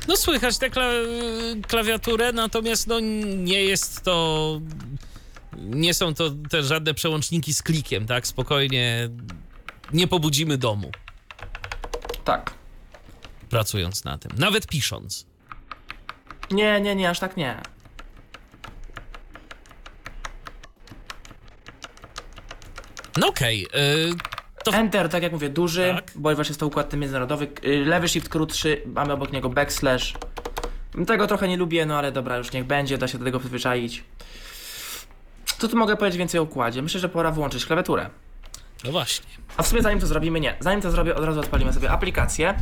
No 0.08 0.16
słychać 0.16 0.58
tę 0.58 0.70
kla 0.70 0.90
klawiaturę, 1.68 2.32
natomiast 2.32 2.86
no 2.86 3.00
nie 3.00 3.64
jest 3.64 4.02
to... 4.02 4.60
Nie 5.56 5.94
są 5.94 6.14
to 6.14 6.30
te 6.50 6.62
żadne 6.62 6.94
przełączniki 6.94 7.54
z 7.54 7.62
klikiem, 7.62 8.06
tak? 8.06 8.26
Spokojnie 8.26 9.08
nie 9.92 10.06
pobudzimy 10.08 10.58
domu, 10.58 10.90
Tak. 12.24 12.54
pracując 13.50 14.04
na 14.04 14.18
tym. 14.18 14.30
Nawet 14.38 14.66
pisząc. 14.66 15.26
Nie, 16.50 16.80
nie, 16.80 16.94
nie, 16.94 17.10
aż 17.10 17.18
tak 17.18 17.36
nie. 17.36 17.60
No 23.16 23.26
okej, 23.28 23.66
y, 23.66 24.14
to 24.64 24.70
Enter, 24.72 25.08
tak 25.08 25.22
jak 25.22 25.32
mówię, 25.32 25.48
duży, 25.48 25.92
Tak. 25.96 26.10
ponieważ 26.22 26.48
jest 26.48 26.60
to 26.60 26.66
układ 26.66 26.88
ten 26.88 27.00
międzynarodowy. 27.00 27.48
Y, 27.64 27.84
Lewy 27.84 28.08
shift 28.08 28.28
krótszy, 28.28 28.82
mamy 28.86 29.12
obok 29.12 29.32
niego 29.32 29.48
backslash. 29.48 30.14
Tego 31.06 31.26
trochę 31.26 31.48
nie 31.48 31.56
lubię, 31.56 31.86
no 31.86 31.98
ale 31.98 32.12
dobra, 32.12 32.36
już 32.36 32.52
niech 32.52 32.64
będzie, 32.64 32.98
da 32.98 33.08
się 33.08 33.18
do 33.18 33.24
tego 33.24 33.38
przyzwyczaić. 33.38 34.04
Co 35.58 35.68
tu 35.68 35.76
mogę 35.76 35.96
powiedzieć 35.96 36.18
więcej 36.18 36.40
o 36.40 36.42
układzie? 36.42 36.82
Myślę, 36.82 37.00
że 37.00 37.08
pora 37.08 37.30
włączyć 37.30 37.66
klawiaturę. 37.66 38.10
no 38.84 38.90
właśnie. 38.92 39.26
A 39.56 39.62
w 39.62 39.68
sumie 39.68 39.82
zanim 39.82 40.00
to 40.00 40.06
zrobimy, 40.06 40.40
nie. 40.40 40.56
Zanim 40.60 40.80
to 40.82 40.90
zrobię, 40.90 41.14
od 41.14 41.24
razu 41.24 41.40
odpalimy 41.40 41.72
sobie 41.72 41.90
aplikację. 41.90 42.54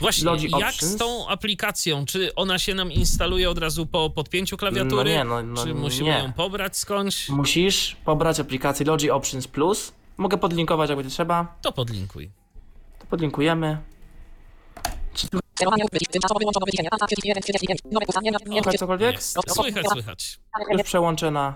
Właśnie, 0.00 0.30
jak 0.30 0.54
Options. 0.54 0.92
z 0.92 0.96
tą 0.96 1.28
aplikacją? 1.28 2.04
Czy 2.06 2.34
ona 2.34 2.58
się 2.58 2.74
nam 2.74 2.92
instaluje 2.92 3.50
od 3.50 3.58
razu 3.58 3.86
po 3.86 4.10
podpięciu 4.10 4.56
klawiatury? 4.56 5.10
No 5.14 5.18
nie, 5.18 5.24
no- 5.24 5.42
no 5.42 5.64
Czy 5.64 5.74
musimy 5.74 6.04
nie. 6.10 6.18
ją 6.18 6.32
pobrać 6.32 6.76
skądś? 6.76 7.28
Musisz 7.28 7.96
pobrać 8.04 8.40
aplikację 8.40 8.86
Logi 8.86 9.10
Options 9.10 9.48
Plus. 9.48 9.92
Mogę 10.18 10.38
podlinkować, 10.38 10.88
jak 10.90 10.98
będzie 10.98 11.10
trzeba. 11.10 11.56
To 11.62 11.72
podlinkuj. 11.72 12.30
To 12.98 13.06
podlinkujemy. 13.06 13.78
Sterowanie 15.54 15.84
ukryć. 15.84 16.02
Tymczasowo 16.10 16.38
wyłączono 16.38 16.66
wyciszenie. 16.66 16.90
Tata 16.90 17.06
przycisk 17.06 17.26
1, 17.26 17.42
30, 17.42 17.66
Nowe 17.92 18.06
ustawienie. 18.08 18.36
Nie 18.46 18.62
Słychać 18.62 18.80
cokolwiek? 18.80 19.14
Jest. 19.14 19.38
Słychać, 19.48 19.86
słychać. 19.92 20.40
Już 20.70 20.82
przełączę 20.82 21.30
na 21.30 21.54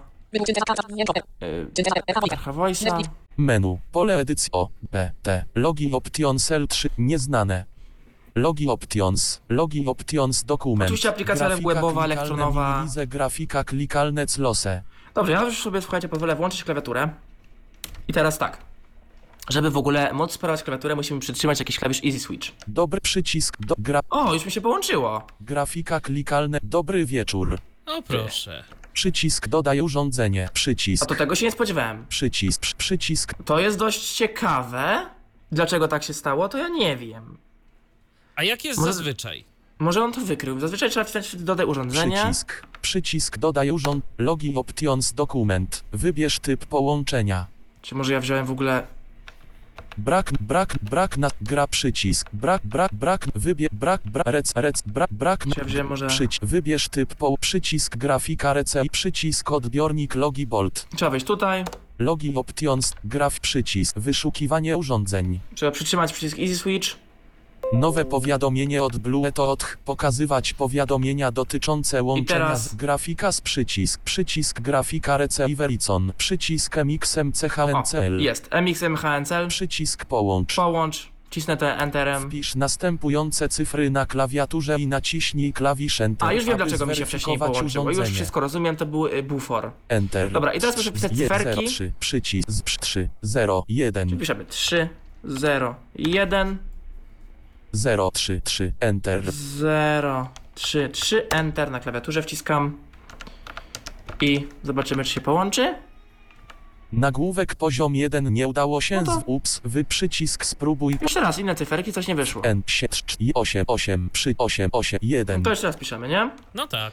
voice'a. 2.46 3.02
Menu. 3.36 3.78
Pole 3.92 4.16
edycji 4.18 4.48
O, 4.52 4.68
B, 4.92 5.10
T. 5.22 5.44
Logi 5.54 5.92
Options 5.92 6.50
L3. 6.50 6.88
Nieznane. 6.98 7.64
Logi 8.34 8.68
Options. 8.68 9.40
Logi 9.48 9.86
Options 9.86 10.44
dokument. 10.44 10.82
Oczywiście 10.82 11.08
aplikacja 11.08 11.46
Grafika 11.46 11.74
webowa, 11.74 12.04
elektronowa. 12.04 12.74
minilize, 12.76 13.06
grafika 13.06 13.64
klikalne 13.64 14.26
close. 14.26 14.82
Dobrze, 15.14 15.32
ja 15.32 15.42
już 15.42 15.62
sobie, 15.62 15.82
słuchajcie, 15.82 16.08
pozwolę 16.08 16.36
włączyć 16.36 16.64
klawiaturę. 16.64 17.08
I 18.12 18.14
teraz 18.14 18.38
tak. 18.38 18.58
Żeby 19.48 19.70
w 19.70 19.76
ogóle 19.76 20.12
móc 20.12 20.32
sterować 20.32 20.62
klawiaturę, 20.62 20.94
musimy 20.96 21.20
przytrzymać 21.20 21.58
jakiś 21.58 21.78
klawisz 21.78 22.04
Easy 22.04 22.18
Switch. 22.20 22.48
Dobry 22.68 23.00
przycisk 23.00 23.56
do 23.60 23.74
gra, 23.78 24.00
O, 24.10 24.34
już 24.34 24.44
mi 24.46 24.52
się 24.52 24.60
połączyło. 24.60 25.26
grafika 25.40 26.00
klikalne. 26.00 26.58
Dobry 26.62 27.06
wieczór. 27.06 27.58
O 27.86 28.02
proszę. 28.02 28.64
Przycisk 28.92 29.48
dodaj 29.48 29.80
urządzenie. 29.80 30.46
A 30.48 30.52
Przycisk. 30.52 31.06
to 31.06 31.14
tego 31.14 31.34
się 31.34 31.46
nie 31.46 31.52
spodziewałem. 31.52 32.06
Przycisk. 32.08 32.60
przy- 32.60 32.74
Przycisk. 32.74 33.34
To 33.44 33.58
jest 33.60 33.78
dość 33.78 34.12
ciekawe. 34.12 35.06
Dlaczego 35.52 35.88
tak 35.88 36.02
się 36.02 36.14
stało, 36.14 36.48
to 36.48 36.58
ja 36.58 36.68
nie 36.68 36.96
wiem. 36.96 37.38
A 38.36 38.42
jak 38.44 38.64
jest 38.64 38.80
Może- 38.80 38.92
zazwyczaj? 38.92 39.44
Może 39.78 40.04
on 40.04 40.12
to 40.12 40.20
wykrył. 40.20 40.60
Zazwyczaj 40.60 40.90
trzeba 40.90 41.04
wpisać 41.04 41.36
dodaj 41.36 41.66
urządzenie. 41.66 42.16
Przycisk. 42.16 42.66
Przycisk 42.82 43.38
dodaj 43.38 43.70
urząd. 43.70 44.04
Logi 44.18 44.54
options 44.56 45.12
dokument. 45.12 45.84
Wybierz 45.92 46.38
typ 46.38 46.66
połączenia. 46.66 47.46
Czy 47.82 47.94
może 47.94 48.12
ja 48.12 48.20
wziąłem 48.20 48.46
w 48.46 48.50
ogóle... 48.50 48.86
Brak, 49.98 50.32
brak, 50.40 50.78
brak 50.82 51.16
na 51.16 51.28
gra 51.40 51.66
przycisk. 51.66 52.30
Brak, 52.32 52.62
brak, 52.64 52.94
brak, 52.94 53.28
wybierz, 53.34 53.70
brak, 53.72 54.00
brak, 54.04 54.26
rec, 54.26 54.52
rec, 54.56 54.82
brak, 54.86 55.12
brak, 55.12 55.44
Czy 55.54 55.60
ja 55.60 55.64
wziąłem 55.64 55.86
może... 55.86 56.06
przyć, 56.06 56.38
wybierz 56.42 56.88
typ 56.88 57.14
po, 57.14 57.38
przycisk 57.38 57.96
grafika 57.96 58.52
rece 58.52 58.84
i 58.84 58.90
przycisk 58.90 59.52
odbiornik 59.52 60.14
logi 60.14 60.46
bolt. 60.46 60.86
Trzeba 60.96 61.10
wejść 61.10 61.26
tutaj. 61.26 61.64
Logi 61.98 62.34
options, 62.34 62.94
graf 63.04 63.40
przycisk, 63.40 63.98
wyszukiwanie 63.98 64.76
urządzeń. 64.76 65.40
Trzeba 65.54 65.72
przytrzymać 65.72 66.12
przycisk 66.12 66.38
Easy 66.38 66.56
Switch. 66.56 67.01
Nowe 67.72 68.04
powiadomienie 68.04 68.82
od 68.82 68.96
Blue 68.98 69.32
to 69.32 69.50
od 69.50 69.76
pokazywać 69.84 70.52
powiadomienia 70.52 71.32
dotyczące 71.32 72.02
łączenia 72.02 72.40
teraz- 72.40 72.70
z 72.70 72.74
grafika 72.74 73.32
z 73.32 73.40
przycisk, 73.40 74.00
przycisk 74.00 74.60
grafika 74.60 75.16
rece 75.16 75.50
i 75.50 75.56
Verizon, 75.56 76.12
przycisk 76.16 76.78
MXMCHNCL, 76.78 78.18
jest. 78.18 78.48
MXMHNCL. 78.50 79.48
przycisk 79.48 80.04
połącz. 80.04 80.56
Połącz. 80.56 81.12
Cisnę 81.30 81.56
to 81.56 81.66
Enterem. 81.66 82.22
Wpisz 82.22 82.54
następujące 82.54 83.48
cyfry 83.48 83.90
na 83.90 84.06
klawiaturze 84.06 84.76
i 84.78 84.86
naciśnij 84.86 85.52
klawisz 85.52 86.00
Enter. 86.00 86.28
A, 86.28 86.32
już 86.32 86.44
wiem 86.44 86.56
dlaczego 86.56 86.86
mi 86.86 86.96
się 86.96 87.06
wcześniej 87.06 87.38
połączyło. 87.38 87.90
Już 87.90 88.08
wszystko 88.08 88.40
rozumiem, 88.40 88.76
to 88.76 88.86
był 88.86 89.06
y, 89.06 89.22
bufor. 89.22 89.70
Enter. 89.88 90.30
Dobra, 90.30 90.52
i 90.52 90.60
teraz 90.60 90.76
muszę 90.76 90.90
wpisać 90.90 91.12
cyferki. 91.16 91.66
3, 91.66 91.92
przycisk 92.00 92.50
z 92.50 92.62
3, 92.62 93.08
0, 93.22 93.64
1, 93.68 94.18
Piszemy 94.18 94.44
3, 94.44 94.88
0, 95.24 95.74
1, 95.94 96.58
0, 97.72 98.10
3, 98.10 98.40
3, 98.44 98.72
Enter. 98.80 99.32
0, 99.32 100.28
3, 100.54 100.88
3, 100.88 101.28
Enter 101.28 101.70
na 101.70 101.80
klawiaturze 101.80 102.22
wciskam. 102.22 102.78
I 104.20 104.48
zobaczymy, 104.62 105.04
czy 105.04 105.10
się 105.10 105.20
połączy. 105.20 105.74
Nagłówek 106.92 107.54
poziom 107.54 107.94
1 107.96 108.34
nie 108.34 108.48
udało 108.48 108.80
się 108.80 108.96
No 108.96 109.02
to- 109.14 109.20
z 109.20 109.22
ups, 109.26 109.60
wy 109.64 109.84
przycisk 109.84 110.44
spróbuj 110.44 110.98
Jeszcze 111.02 111.20
raz, 111.20 111.38
inne 111.38 111.54
cyferki, 111.54 111.92
coś 111.92 112.08
nie 112.08 112.14
wyszło. 112.14 112.44
N 112.44 112.62
8 113.34 113.64
8 113.66 114.10
przy 114.12 114.34
8 114.38 114.70
8 114.72 114.98
1 115.02 115.42
To 115.42 115.50
jeszcze 115.50 115.66
raz 115.66 115.76
piszemy, 115.76 116.08
nie? 116.08 116.30
No 116.54 116.66
tak. 116.66 116.92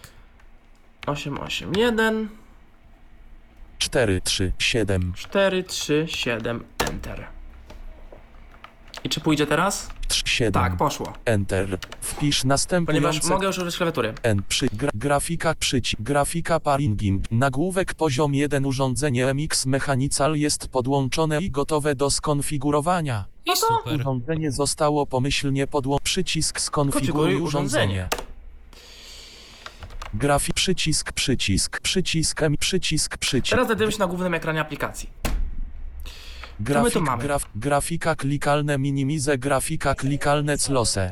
8, 1.07 1.39
8, 1.39 1.71
1, 1.75 2.29
4 3.77 4.21
3 4.21 4.53
7 4.59 5.13
4, 5.15 5.63
3, 5.63 6.05
7, 6.09 6.63
Enter. 6.89 7.27
I 9.03 9.09
czy 9.09 9.19
pójdzie 9.19 9.47
teraz? 9.47 9.89
3 10.09 10.23
7 10.25 10.53
Tak, 10.53 10.77
poszło. 10.77 11.13
Enter. 11.25 11.77
Wpisz 12.01 12.19
Ponieważ 12.19 12.43
następujące 12.45 13.29
mogę 13.29 13.47
już 13.47 13.57
użyć 13.57 13.77
klawiatury. 13.77 14.13
N 14.23 14.41
przy 14.49 14.67
gra, 14.73 14.89
grafika 14.93 15.55
przycisk 15.55 16.01
grafika 16.01 16.59
paringing 16.59 17.23
nagłówek 17.31 17.93
poziom 17.93 18.35
1 18.35 18.65
urządzenie 18.65 19.33
MX 19.33 19.65
Mechanical 19.65 20.35
jest 20.35 20.67
podłączone 20.67 21.41
i 21.41 21.51
gotowe 21.51 21.95
do 21.95 22.09
skonfigurowania. 22.09 23.25
I 23.45 23.57
super. 23.57 23.99
Urządzenie 23.99 24.51
zostało 24.51 25.05
pomyślnie 25.05 25.67
podłączone. 25.67 26.03
Przycisk 26.03 26.59
skonfiguruj 26.59 27.07
Konfiguruj 27.07 27.41
urządzenie. 27.41 28.07
Grafik 30.13 30.55
przycisk 30.55 31.11
przycisk 31.11 31.79
przycisk 31.79 32.43
M 32.43 32.57
przycisk 32.57 33.17
przycisk. 33.17 33.49
Teraz 33.49 33.67
znajdziemy 33.67 33.91
się 33.91 33.99
na 33.99 34.07
głównym 34.07 34.33
ekranie 34.33 34.61
aplikacji. 34.61 35.18
Grafik, 36.59 37.03
graf, 37.19 37.45
grafika 37.55 38.15
klikalne 38.15 38.77
minimize 38.77 39.37
grafika 39.37 39.95
klikalne 39.95 40.57
close. 40.57 41.11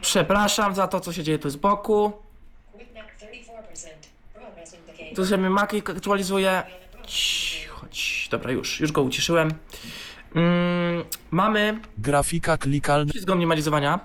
Przepraszam 0.00 0.74
za 0.74 0.88
to, 0.88 1.00
co 1.00 1.12
się 1.12 1.22
dzieje 1.22 1.38
tu 1.38 1.50
z 1.50 1.56
boku. 1.56 2.12
Tu 5.14 5.26
się 5.26 5.38
mi 5.38 5.50
Mac 5.50 5.70
aktualizuje. 5.74 6.62
Cicho. 7.06 7.86
Dobra, 8.30 8.52
już, 8.52 8.80
już 8.80 8.92
go 8.92 9.02
uciszyłem. 9.02 9.50
Mm, 10.34 11.04
mamy 11.30 11.80
Grafika 11.98 12.56
klikalne 12.56 13.10
przycisk 13.10 13.28
minimalizowania. 13.28 14.00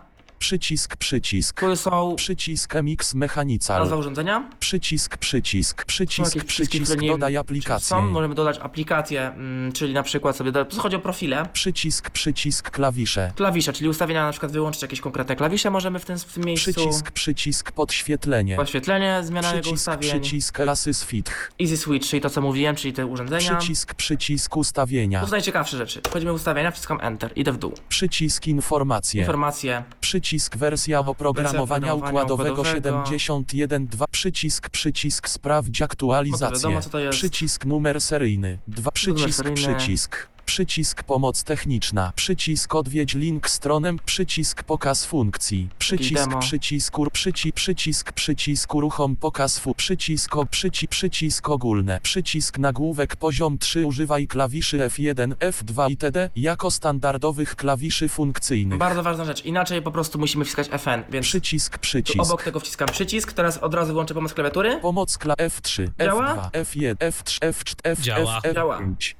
Przycisk 0.47 0.95
przycisk. 0.95 1.59
Tu 1.59 1.75
są 1.75 2.15
Przycisk 2.15 2.75
MX 2.75 3.13
nazwa 3.13 3.19
Mechanical. 3.19 3.99
urządzenia. 3.99 4.49
Przycisk 4.59 5.17
przycisk 5.17 5.85
przycisk 5.85 6.43
przycisk 6.43 6.95
dodaj 7.07 7.33
Są, 7.33 7.39
aplikację. 7.39 7.97
możemy 8.01 8.35
dodać 8.35 8.59
aplikację, 8.61 9.27
mm, 9.27 9.71
czyli 9.71 9.93
na 9.93 10.03
przykład 10.03 10.35
sobie, 10.35 10.51
do, 10.51 10.65
chodzi 10.77 10.95
o 10.95 10.99
profile. 10.99 11.45
Przycisk 11.53 12.09
przycisk 12.09 12.69
klawisze. 12.71 13.31
Klawisze, 13.35 13.73
czyli 13.73 13.89
ustawienia 13.89 14.25
na 14.25 14.31
przykład 14.31 14.51
wyłączyć 14.51 14.81
jakieś 14.81 15.01
konkretne 15.01 15.35
klawisze 15.35 15.69
możemy 15.69 15.99
w 15.99 16.05
tym, 16.05 16.19
w 16.19 16.33
tym 16.33 16.43
miejscu. 16.43 16.71
Przycisk 16.73 17.11
przycisk 17.11 17.71
podświetlenie. 17.71 18.55
Podświetlenie, 18.55 19.19
zmiana 19.23 19.47
jego 19.47 19.61
Przycisk 19.61 19.73
ustawień. 19.81 20.11
przycisk 20.21 20.59
Asys 20.59 21.03
Fit. 21.03 21.31
Easy 21.61 21.77
Switch, 21.77 22.07
czyli 22.09 22.21
to 22.21 22.29
co 22.29 22.41
mówiłem, 22.41 22.75
czyli 22.75 22.93
te 22.93 23.05
urządzenia. 23.05 23.55
Przycisk 23.55 23.93
przycisk 23.93 24.57
ustawienia. 24.57 25.19
Tu 25.19 25.25
są 25.25 25.31
najciekawsze 25.31 25.77
rzeczy. 25.77 26.01
Wchodzimy 26.07 26.31
w 26.31 26.35
ustawienia, 26.35 26.71
wciskam 26.71 26.99
Enter, 27.01 27.31
idę 27.35 27.51
w 27.51 27.57
dół. 27.57 27.73
Przycisk 27.89 28.47
informacje. 28.47 29.19
Informacje, 29.21 29.83
Przycisk 30.01 30.32
wersja 30.57 30.99
oprogramowania 30.99 31.93
układowego 31.93 32.61
układowego. 32.61 32.63
71.2 33.03 34.03
Przycisk 34.11 34.69
przycisk 34.69 35.29
sprawdź 35.29 35.81
aktualizację. 35.81 36.57
wiadomo, 36.57 36.81
co 36.81 36.89
to 36.89 36.99
jest. 36.99 37.17
Przycisk 37.17 37.65
numer 37.65 38.01
seryjny. 38.01 38.59
2 38.67 38.91
przycisk 38.91 39.51
przycisk. 39.51 40.32
Przycisk 40.45 41.03
pomoc 41.03 41.43
techniczna. 41.43 42.11
Przycisk 42.15 42.75
odwiedź 42.75 43.13
link 43.13 43.49
stronę. 43.49 43.93
Przycisk 44.05 44.63
pokaz 44.63 45.05
funkcji. 45.05 45.69
Przycisk 45.79 46.13
demo. 46.13 46.39
przycisk 46.39 46.99
ur, 46.99 47.11
przyci, 47.11 47.53
przycisk 47.53 48.11
przycisk 48.11 48.75
uruchom 48.75 49.15
pokaz 49.15 49.59
fu. 49.59 49.73
Przycisk 49.75 50.35
o, 50.37 50.45
przyci, 50.45 50.87
przycisk 50.87 51.49
ogólne. 51.49 51.99
Przycisk 52.03 52.57
nagłówek 52.57 53.15
poziom 53.15 53.57
3 53.57 53.85
używaj 53.85 54.27
klawiszy 54.27 54.77
F1, 54.77 55.35
F2 55.35 55.89
itd. 55.89 56.29
jako 56.35 56.71
standardowych 56.71 57.55
klawiszy 57.55 58.09
funkcyjnych. 58.09 58.79
Bardzo 58.79 59.03
ważna 59.03 59.25
rzecz. 59.25 59.45
Inaczej 59.45 59.81
po 59.81 59.91
prostu 59.91 60.19
musimy 60.19 60.45
wciskać 60.45 60.67
FN, 60.69 61.03
więc 61.11 61.25
Przycisk 61.25 61.73
tu 61.73 61.79
przycisk. 61.81 62.19
obok 62.19 62.43
tego 62.43 62.59
wciskam 62.59 62.87
przycisk. 62.87 63.33
Teraz 63.33 63.57
od 63.57 63.73
razu 63.73 63.93
włączę 63.93 64.13
pomoc 64.13 64.33
klawiatury. 64.33 64.79
Pomoc 64.81 65.17
kla 65.17 65.33
F3, 65.35 65.89
Działa? 65.99 66.35
F2, 66.35 66.63
F1, 66.63 66.95
F3, 66.95 67.39
F4, 67.39 67.75
F, 67.83 67.99
Działa. 68.01 68.41
F, 68.43 68.53
Działa. 68.55 68.79
F5. 68.79 69.13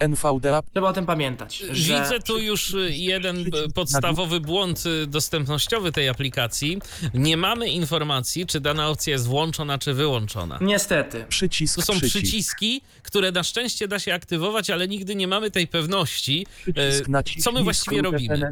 NVDA 0.00 0.62
Trzeba 0.72 0.88
o 0.88 0.92
tym 0.92 1.06
pamiętać, 1.06 1.58
że 1.58 2.00
Widzę 2.00 2.20
tu 2.20 2.38
już 2.38 2.74
y, 2.74 2.90
jeden 2.92 3.46
y, 3.46 3.72
podstawowy 3.74 4.40
błąd 4.40 4.86
y, 4.86 5.06
dostępnościowy 5.06 5.92
tej 5.92 6.08
aplikacji. 6.08 6.78
Nie 7.14 7.36
mamy 7.36 7.68
informacji, 7.68 8.46
czy 8.46 8.60
dana 8.60 8.88
opcja 8.88 9.12
jest 9.12 9.26
włączona, 9.26 9.78
czy 9.78 9.94
wyłączona. 9.94 10.58
niestety. 10.60 11.24
przycisk 11.28 11.74
Tu 11.74 11.82
są 11.82 11.92
przycisk. 11.92 12.16
przyciski, 12.16 12.82
które 13.02 13.32
na 13.32 13.42
szczęście 13.42 13.88
da 13.88 13.98
się 13.98 14.14
aktywować, 14.14 14.70
ale 14.70 14.88
nigdy 14.88 15.14
nie 15.14 15.28
mamy 15.28 15.50
tej 15.50 15.66
pewności, 15.66 16.46
Przycisk 16.62 17.08
naciśnij 17.08 17.42
co 17.42 17.52
my 17.52 17.62
właściwie 17.62 18.02
robimy. 18.02 18.50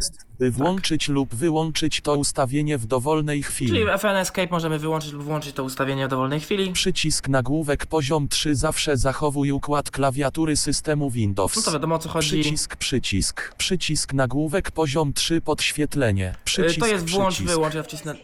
Włączyć 0.50 1.09
lub 1.09 1.35
wyłączyć 1.35 2.00
to 2.00 2.14
ustawienie 2.16 2.78
w 2.78 2.87
dowolnej 2.87 3.42
chwili. 3.42 3.70
Czyli 3.70 3.85
FN 3.98 4.07
Escape 4.16 4.48
możemy 4.50 4.78
wyłączyć 4.78 5.12
lub 5.12 5.22
włączyć 5.24 5.52
to 5.57 5.64
ustawienie 5.64 6.07
w 6.07 6.11
dowolnej 6.11 6.40
chwili. 6.40 6.72
Przycisk 6.72 7.28
nagłówek 7.28 7.87
poziom 7.87 8.28
3 8.28 8.55
zawsze 8.55 8.96
zachowuj 8.96 9.50
układ 9.52 9.90
klawiatury 9.90 10.57
systemu 10.57 11.11
Windows. 11.11 11.57
No 11.57 11.62
to 11.62 11.72
wiadomo 11.72 11.94
o 11.94 11.98
co 11.98 12.09
chodzi. 12.09 12.40
Przycisk 12.40 12.76
przycisk. 12.76 13.55
Przycisk 13.55 14.12
nagłówek 14.12 14.70
poziom 14.70 15.12
3 15.12 15.40
podświetlenie. 15.40 16.31
Y, 16.31 16.44
Przycisk 16.44 16.81
To 16.81 16.87
jest 16.87 17.11
włącz, 17.11 17.35
przycisk. 17.35 17.55
wyłącz. 17.55 17.74
Ja 17.74 17.83
wcisnę 17.83 18.14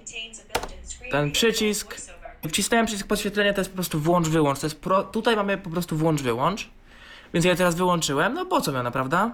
ten 1.10 1.32
przycisk. 1.32 1.96
Wcisnąłem 2.48 2.86
przycisk 2.86 3.06
podświetlenia, 3.08 3.52
to 3.52 3.60
jest 3.60 3.70
po 3.70 3.74
prostu 3.74 4.00
włącz, 4.00 4.28
wyłącz. 4.28 4.60
To 4.60 4.66
jest 4.66 4.80
pro... 4.80 5.02
Tutaj 5.02 5.36
mamy 5.36 5.58
po 5.58 5.70
prostu 5.70 5.96
włącz, 5.96 6.22
wyłącz. 6.22 6.68
Więc 7.34 7.46
ja 7.46 7.56
teraz 7.56 7.74
wyłączyłem. 7.74 8.34
No 8.34 8.46
po 8.46 8.60
co 8.60 8.72
miał, 8.72 8.92
prawda? 8.92 9.32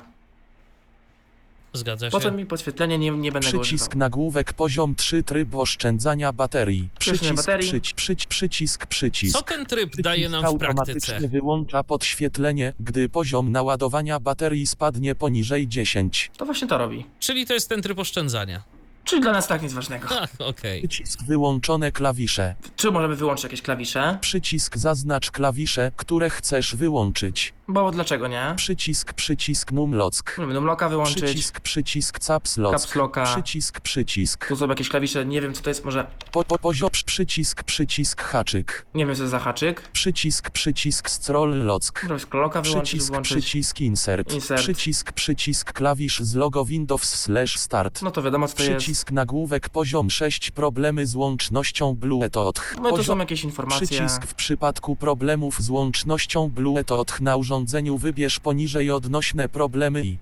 Zgadza 1.74 2.10
się. 2.10 2.30
mi 2.32 2.46
podświetlenie, 2.46 2.98
nie, 2.98 3.10
nie 3.10 3.32
będę 3.32 3.48
Przycisk 3.48 3.94
nagłówek 3.96 4.52
poziom 4.52 4.94
3 4.94 5.22
tryb 5.22 5.54
oszczędzania 5.54 6.32
baterii. 6.32 6.88
Przycisk 6.98 7.22
Przycisk 7.24 7.46
baterii. 7.46 7.68
przycisk 7.68 7.96
przycisk 7.96 8.28
przycisk 8.28 8.86
przycisk. 8.86 9.38
Co 9.38 9.42
ten 9.42 9.66
tryb 9.66 9.96
daje 9.96 10.28
nam 10.28 10.42
w 10.42 10.44
automatycznie 10.44 10.94
praktyce? 11.14 11.28
wyłącza 11.28 11.84
podświetlenie, 11.84 12.72
gdy 12.80 13.08
poziom 13.08 13.52
naładowania 13.52 14.20
baterii 14.20 14.66
spadnie 14.66 15.14
poniżej 15.14 15.68
10. 15.68 16.30
To 16.36 16.44
właśnie 16.44 16.68
to 16.68 16.78
robi. 16.78 17.06
Czyli 17.20 17.46
to 17.46 17.54
jest 17.54 17.68
ten 17.68 17.82
tryb 17.82 17.98
oszczędzania. 17.98 18.62
Czyli 19.04 19.22
dla 19.22 19.32
nas 19.32 19.46
tak 19.48 19.62
nic 19.62 19.72
ważnego. 19.72 20.08
Ach, 20.20 20.30
okej. 20.38 20.88
Przycisk 20.88 21.22
wyłączone 21.22 21.92
klawisze. 21.92 22.54
Czy 22.76 22.90
możemy 22.90 23.16
wyłączyć 23.16 23.44
jakieś 23.44 23.62
klawisze? 23.62 24.18
Przycisk 24.20 24.76
zaznacz 24.76 25.30
klawisze, 25.30 25.92
które 25.96 26.30
chcesz 26.30 26.76
wyłączyć. 26.76 27.54
Bo 27.68 27.90
dlaczego 27.90 28.28
nie? 28.28 28.52
Przycisk, 28.56 29.12
przycisk 29.12 29.72
numlock. 29.72 30.38
Możemy 30.38 30.54
numlocka 30.54 30.88
wyłączyć. 30.88 31.22
Przycisk, 31.24 31.60
przycisk 31.60 32.18
caps 32.18 32.56
lock. 32.56 32.72
Caps 32.78 32.94
locka. 32.94 33.24
Przycisk, 33.24 33.80
przycisk. 33.80 34.48
Tu 34.48 34.56
są 34.56 34.68
jakieś 34.68 34.88
klawisze, 34.88 35.24
nie 35.26 35.40
wiem 35.40 35.54
co 35.54 35.62
to 35.62 35.70
jest, 35.70 35.84
może... 35.84 36.06
Po, 36.32 36.44
po, 36.44 36.58
poziom, 36.58 36.90
przycisk, 37.06 37.62
przycisk 37.62 38.22
haczyk. 38.22 38.86
Nie 38.94 39.06
wiem 39.06 39.14
co 39.14 39.18
to 39.18 39.22
jest 39.22 39.30
za 39.30 39.38
haczyk. 39.38 39.88
Przycisk, 39.92 40.50
przycisk 40.50 41.10
scroll 41.10 41.64
lock. 41.64 42.02
Możemy 42.02 42.20
scrolloka 42.20 42.62
wyłączyć, 42.62 42.88
Przycisk, 42.90 43.10
wyłączyć. 43.10 43.44
przycisk 43.44 43.80
insert. 43.80 44.32
Insert. 44.32 44.62
Przycisk, 44.62 45.12
przycisk 45.12 45.72
klawisz 45.72 46.20
z 46.20 46.34
logo 46.34 46.64
Windows 46.64 47.02
slash 47.04 47.58
start. 47.58 48.02
No 48.02 48.10
to 48.10 48.22
wiadomo 48.22 48.48
co 48.48 48.56
to 48.56 48.62
jest. 48.62 48.76
Przycisk 48.76 48.93
nagłówek 49.12 49.68
poziom 49.68 50.10
6 50.10 50.50
problemy 50.50 51.06
z 51.06 51.14
łącznością 51.14 51.94
Bluetooth. 51.94 52.52
No 52.82 52.96
to 52.96 53.04
są 53.04 53.18
jakieś 53.18 53.44
informacje. 53.44 53.86
Przycisk 53.86 54.26
w 54.26 54.34
przypadku 54.34 54.96
problemów 54.96 55.62
z 55.62 55.70
łącznością 55.70 56.50
Bluetooth 56.50 57.06
na 57.20 57.36
urządzeniu 57.36 57.98
wybierz 57.98 58.40
poniżej 58.40 58.90
odnośne 58.90 59.48
problemy 59.48 60.04
i 60.04 60.18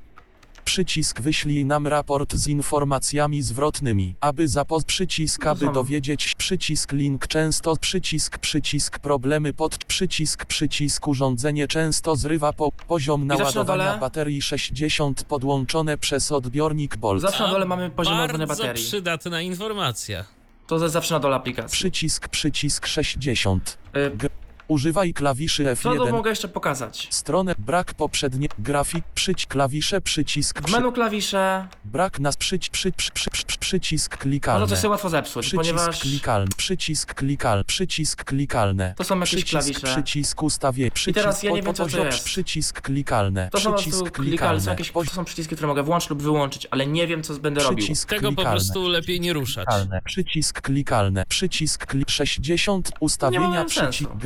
Przycisk 0.64 1.20
wyślij 1.20 1.64
nam 1.64 1.86
raport 1.86 2.34
z 2.34 2.46
informacjami 2.48 3.42
zwrotnymi. 3.42 4.14
Aby 4.20 4.48
zapoz 4.48 4.84
przycisk, 4.84 5.46
aby 5.46 5.66
są- 5.66 5.72
dowiedzieć 5.72 6.34
przycisk 6.34 6.92
link 6.92 7.26
często 7.26 7.76
przycisk 7.76 8.38
przycisk 8.38 8.98
problemy 8.98 9.52
pod 9.52 9.84
przycisk 9.84 10.44
przycisk 10.44 11.08
urządzenie 11.08 11.68
często 11.68 12.16
zrywa 12.16 12.52
po 12.52 12.72
poziom 12.72 13.26
na 13.26 13.34
naładowania 13.36 13.98
baterii 13.98 14.42
60 14.42 15.24
podłączone 15.24 15.98
przez 15.98 16.32
odbiornik 16.32 16.96
Bolt. 16.96 17.22
Zawsze 17.22 17.42
na 17.44 17.50
dole 17.50 17.64
mamy 17.66 17.90
poziom 17.90 18.18
ładowania 18.18 18.46
Bardzo 18.46 18.62
baterii. 18.62 18.84
przydatna 18.84 19.40
informacja. 19.40 20.24
To 20.66 20.78
jest 20.78 20.92
zawsze 20.92 21.14
na 21.14 21.20
dole 21.20 21.36
aplikacji. 21.36 21.72
Przycisk 21.76 22.28
przycisk 22.28 22.86
60. 22.86 23.78
Y, 23.96 24.16
G- 24.16 24.28
Używaj 24.76 25.14
klawiszy 25.14 25.76
Co 25.82 25.92
tu 25.94 26.04
F1. 26.04 26.12
mogę 26.12 26.30
jeszcze 26.30 26.48
pokazać? 26.48 27.08
Stronę 27.10 27.54
brak 27.58 27.94
poprzednie 27.94 28.48
grafik 28.58 29.04
przyć 29.14 29.46
klawisze 29.46 30.00
przycisk 30.00 30.60
W 30.68 30.72
menu 30.72 30.92
klawisze, 30.92 31.68
brak 31.84 32.20
nas 32.20 32.36
przyć 32.36 32.68
przy, 32.68 32.92
przy, 32.92 33.10
przy, 33.12 33.30
przy, 33.30 33.58
przycisk 33.58 34.12
no 34.16 34.18
klikalne. 34.22 34.66
to 34.66 34.76
się 34.76 34.88
łatwo 34.88 35.08
zepsuć, 35.08 35.46
Przycisk 35.46 35.62
ponieważ 35.62 36.00
klikalny, 36.00 36.50
przycisk 36.56 37.14
klikal, 37.14 37.64
przycisk 37.64 38.24
klikalne. 38.24 38.94
to 38.96 39.04
są 39.04 39.14
jakieś 39.20 39.44
Przycisk, 39.44 39.52
klawisze. 39.80 40.02
przycisk 40.02 40.42
ustawie, 40.42 40.90
przycisk 40.90 41.14
teraz 41.14 41.42
ja 41.42 41.50
nie 41.50 41.62
po- 41.62 41.66
wiem, 41.66 41.74
co 41.74 41.86
to 41.86 42.04
jest. 42.04 42.24
Przycisk 42.24 42.80
klikalne, 42.80 43.48
To 43.52 43.60
są 43.60 43.74
przycisk 43.74 44.16
są 44.58 44.70
jakieś 44.70 44.92
to 44.92 45.04
są 45.04 45.24
przyciski, 45.24 45.54
które 45.54 45.68
mogę 45.68 45.82
włączyć 45.82 46.10
lub 46.10 46.22
wyłączyć, 46.22 46.66
ale 46.70 46.86
nie 46.86 47.06
wiem 47.06 47.22
co 47.22 47.34
będę 47.34 47.62
robił. 47.62 47.78
Przycisk 47.78 48.08
Tego 48.08 48.32
po 48.32 48.42
prostu 48.42 48.88
lepiej 48.88 49.20
nie 49.20 49.32
ruszać. 49.32 49.66
Klikalne, 49.66 50.02
przycisk 50.04 50.60
klikalne, 50.60 51.24
przycisk 51.28 51.86
kli 51.86 52.04
60, 52.08 52.90
ustawienia, 53.00 53.64
przycisk 53.64 53.98
sensu. 53.98 54.16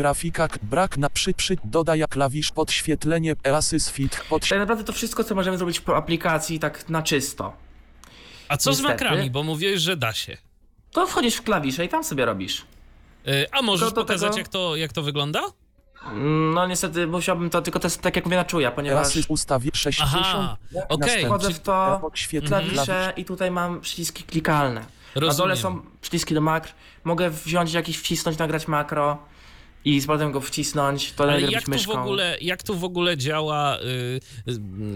Brak 0.63 0.97
na 0.99 1.11
przy, 1.11 1.35
przy, 1.35 1.57
dodaj 1.65 2.05
klawisz, 2.11 2.53
podświetlenie, 2.53 3.37
assist 3.55 3.91
fit, 3.91 4.21
pod, 4.29 4.49
Tak 4.49 4.59
naprawdę 4.59 4.85
to 4.85 4.93
wszystko, 4.93 5.25
co 5.25 5.35
możemy 5.35 5.59
zrobić 5.59 5.81
po 5.81 5.97
aplikacji 5.97 6.59
tak 6.59 6.89
na 6.89 7.03
czysto. 7.03 7.53
A 8.49 8.57
co 8.57 8.73
z 8.73 8.79
Niestety. 8.79 9.05
makrami? 9.05 9.31
Bo 9.31 9.43
mówiłeś, 9.43 9.81
że 9.81 9.97
da 9.97 10.13
się. 10.13 10.37
To 10.93 11.07
wchodzisz 11.07 11.37
w 11.37 11.43
klawisze 11.43 11.85
i 11.85 11.89
tam 11.89 12.05
sobie 12.05 12.25
robisz. 12.25 12.65
Y, 13.29 13.47
A 13.53 13.63
możesz 13.63 13.93
pokazać, 13.93 14.29
tego- 14.31 14.39
jak, 14.39 14.49
to, 14.49 14.77
jak 14.77 14.93
to 14.93 15.03
wygląda? 15.03 15.41
Mm, 16.05 16.55
No 16.55 16.67
niestety 16.67 17.07
musiałbym 17.07 17.51
to 17.51 17.63
tylko 17.63 17.79
to 17.79 17.87
jest 17.87 18.01
tak 18.03 18.17
jak 18.17 18.25
mówię 18.25 18.37
na 18.37 18.45
czuja, 18.45 18.71
ponieważ 18.71 19.07
assist 19.07 19.31
ustawie 19.31 19.71
60, 19.75 20.23
Aha, 20.27 20.57
okej. 20.75 20.99
następnie 20.99 21.27
wchodzę 21.27 21.51
w 21.51 21.59
to, 21.61 21.99
podświetlenie, 22.01 22.71
klawisze 22.71 23.13
i 23.17 23.25
tutaj 23.25 23.51
mam 23.51 23.81
przyciski 23.81 24.23
klikalne. 24.25 24.81
Na 24.81 25.21
Rozumiem. 25.21 25.37
dole 25.37 25.57
są 25.57 25.83
przyciski 26.01 26.35
do 26.35 26.41
makr. 26.41 26.73
Mogę 27.05 27.31
wziąć 27.31 27.73
jakiś, 27.73 27.99
wcisnąć, 27.99 28.39
nagrać 28.39 28.69
makro 28.69 29.19
i 29.87 30.01
z 30.01 30.07
potem 30.07 30.33
go 30.33 30.41
wcisnąć. 30.41 31.13
To 31.13 31.25
Ale 31.25 31.41
jak 31.41 31.65
tu, 31.65 31.79
w 31.79 31.89
ogóle, 31.89 32.37
jak 32.41 32.63
tu 32.63 32.75
w 32.75 32.85
ogóle 32.85 33.17
działa, 33.17 33.79
y, 33.79 34.21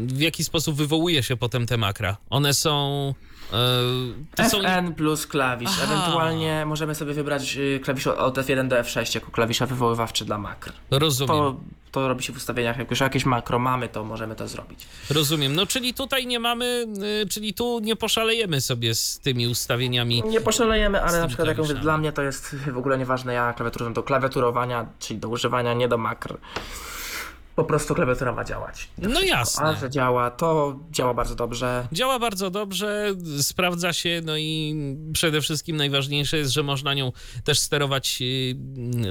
w 0.07 0.20
jaki 0.20 0.44
sposób 0.44 0.76
wywołuje 0.76 1.22
się 1.22 1.37
potem 1.37 1.66
te 1.66 1.76
makra? 1.76 2.16
One 2.31 2.55
są... 2.55 3.14
y, 3.52 4.36
to 4.36 4.50
są 4.50 4.58
FN 4.62 4.94
plus 4.94 5.26
klawisz. 5.26 5.70
Aha. 5.72 5.84
Ewentualnie 5.94 6.66
możemy 6.66 6.94
sobie 6.94 7.14
wybrać 7.14 7.56
y, 7.56 7.80
klawisz 7.84 8.06
od 8.06 8.38
F1 8.38 8.68
do 8.68 8.76
F6 8.76 9.14
jako 9.14 9.30
klawisza 9.30 9.66
wywoływawczy 9.66 10.24
dla 10.24 10.38
makr. 10.38 10.72
rozumiem, 10.90 11.28
To, 11.36 11.56
to 11.92 12.08
robi 12.08 12.22
się 12.24 12.32
w 12.32 12.36
ustawieniach. 12.36 12.78
Jak 12.78 12.90
już 12.90 13.00
jakieś 13.00 13.24
makro 13.24 13.58
mamy, 13.58 13.88
to 13.88 14.04
możemy 14.04 14.36
to 14.36 14.48
zrobić. 14.48 14.86
rozumiem. 15.10 15.54
No 15.54 15.66
czyli 15.66 15.94
tutaj 15.94 16.26
nie 16.26 16.40
mamy, 16.40 16.86
y, 17.24 17.28
czyli 17.28 17.54
tu 17.54 17.80
nie 17.82 17.96
poszalejemy 17.96 18.60
sobie 18.60 18.94
z 18.94 19.18
tymi 19.18 19.46
ustawieniami. 19.48 20.22
Nie 20.26 20.40
poszalejemy, 20.40 21.02
ale 21.02 21.20
na 21.20 21.26
przykład 21.28 21.48
jak 21.48 21.58
mówię, 21.58 21.74
dla 21.74 21.98
mnie 21.98 22.12
to 22.12 22.22
jest 22.22 22.56
w 22.56 22.78
ogóle 22.78 22.98
nieważne. 22.98 23.32
Ja 23.34 23.52
klawiaturę 23.52 23.92
do 23.92 24.02
klawiaturowania, 24.02 24.86
czyli 24.98 25.20
do 25.20 25.28
używania, 25.28 25.74
nie 25.74 25.88
do 25.88 25.98
makr. 25.98 26.36
Po 27.61 27.64
prostu 27.64 27.94
klawiatura 27.94 28.33
ma 28.33 28.44
działać. 28.44 28.88
No 28.99 29.20
A 29.20 29.25
jasne. 29.25 29.77
że 29.81 29.90
działa, 29.90 30.31
to 30.31 30.79
działa 30.90 31.14
bardzo 31.14 31.35
dobrze. 31.35 31.88
Działa 31.92 32.18
bardzo 32.18 32.51
dobrze, 32.51 33.14
sprawdza 33.40 33.92
się, 33.92 34.20
no 34.25 34.37
i 34.37 34.75
przede 35.12 35.40
wszystkim 35.40 35.77
najważniejsze 35.77 36.37
jest, 36.38 36.53
że 36.53 36.62
można 36.62 36.94
nią 36.94 37.12
też 37.44 37.59
sterować 37.59 38.18
y, 38.23 38.57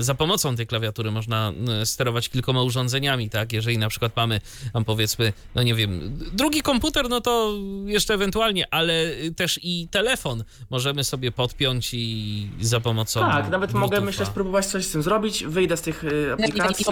za 0.03 0.15
pomocą 0.15 0.55
tej 0.55 0.67
klawiatury, 0.67 1.11
można 1.11 1.53
y, 1.81 1.85
sterować 1.85 2.29
kilkoma 2.29 2.63
urządzeniami, 2.63 3.29
tak? 3.29 3.53
Jeżeli 3.53 3.77
na 3.77 3.89
przykład 3.89 4.11
mamy 4.15 4.41
tam 4.73 4.85
powiedzmy, 4.85 5.33
no 5.55 5.63
nie 5.63 5.75
wiem, 5.75 6.17
drugi 6.33 6.61
komputer, 6.61 7.09
no 7.09 7.21
to 7.21 7.53
jeszcze 7.85 8.13
ewentualnie, 8.13 8.73
ale 8.73 9.05
też 9.35 9.59
i 9.63 9.87
telefon 9.91 10.43
możemy 10.69 11.03
sobie 11.03 11.31
podpiąć 11.31 11.89
i 11.93 12.49
za 12.61 12.79
pomocą 12.79 13.19
Tak, 13.19 13.49
nawet 13.49 13.73
mogę 13.73 13.79
Bluetootha. 13.87 14.05
myślę 14.05 14.25
spróbować 14.25 14.65
coś 14.65 14.85
z 14.85 14.91
tym 14.91 15.03
zrobić. 15.03 15.43
Wyjdę 15.45 15.77
z 15.77 15.81
tych 15.81 16.03
y, 16.03 16.33
aplikacji. 16.33 16.85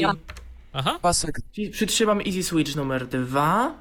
Aha, 0.74 1.00
pasek 1.02 1.40
Przytrzymam 1.72 2.20
Easy 2.22 2.44
Switch 2.44 2.76
numer 2.76 3.08
2. 3.08 3.74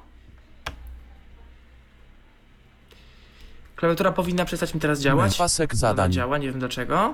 Klawiatura 3.75 4.11
powinna 4.11 4.45
przestać 4.45 4.73
mi 4.73 4.79
teraz 4.79 5.01
działać. 5.01 5.37
pasek 5.37 5.73
Ona 5.73 5.79
zadań. 5.79 6.11
działa, 6.11 6.37
nie 6.37 6.47
wiem 6.51 6.59
dlaczego. 6.59 7.13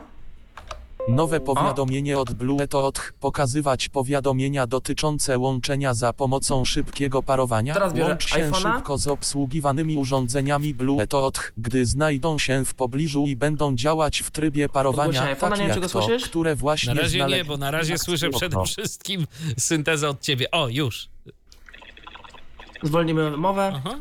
Nowe 1.08 1.40
powiadomienie 1.40 2.20
od 2.20 2.34
Bluetooth. 2.34 2.94
Pokazywać 3.20 3.90
powiadomienia 3.90 4.68
dotyczące 4.68 5.38
łączenia 5.38 5.94
za 5.94 6.14
pomocą 6.14 6.66
szybkiego 6.66 7.24
parowania. 7.24 7.74
Teraz 7.74 7.94
biorę 7.94 8.10
Łącz 8.10 8.26
się 8.30 8.36
iPhone'a. 8.52 8.76
szybko 8.76 8.98
z 8.98 9.08
obsługiwanymi 9.08 9.98
urządzeniami 9.98 10.74
Bluetooth, 10.74 11.32
gdy 11.58 11.86
znajdą 11.86 12.38
się 12.40 12.66
w 12.66 12.74
pobliżu 12.74 13.26
i 13.28 13.36
będą 13.36 13.76
działać 13.76 14.20
w 14.20 14.32
trybie 14.32 14.70
parowania, 14.70 15.36
iPhone'a, 15.36 15.40
tak 15.40 15.52
nie 15.52 15.58
wiem, 15.58 15.68
jak 15.68 15.76
czy 15.76 15.82
go 15.82 15.90
to, 15.90 16.02
słyszysz? 16.04 16.30
które 16.30 16.56
właśnie 16.56 16.94
na 16.94 17.02
razie 17.02 17.18
znale- 17.20 17.38
nie, 17.38 17.46
bo 17.46 17.58
na 17.58 17.72
razie 17.72 17.98
słyszę 17.98 18.30
przede 18.30 18.58
Okno. 18.58 18.66
wszystkim 18.66 19.28
syntezę 19.58 20.10
od 20.10 20.22
ciebie. 20.22 20.52
O, 20.52 20.68
już. 20.68 21.08
Zwolnimy 22.84 23.38
mowę. 23.38 23.72
Aha. 23.76 24.00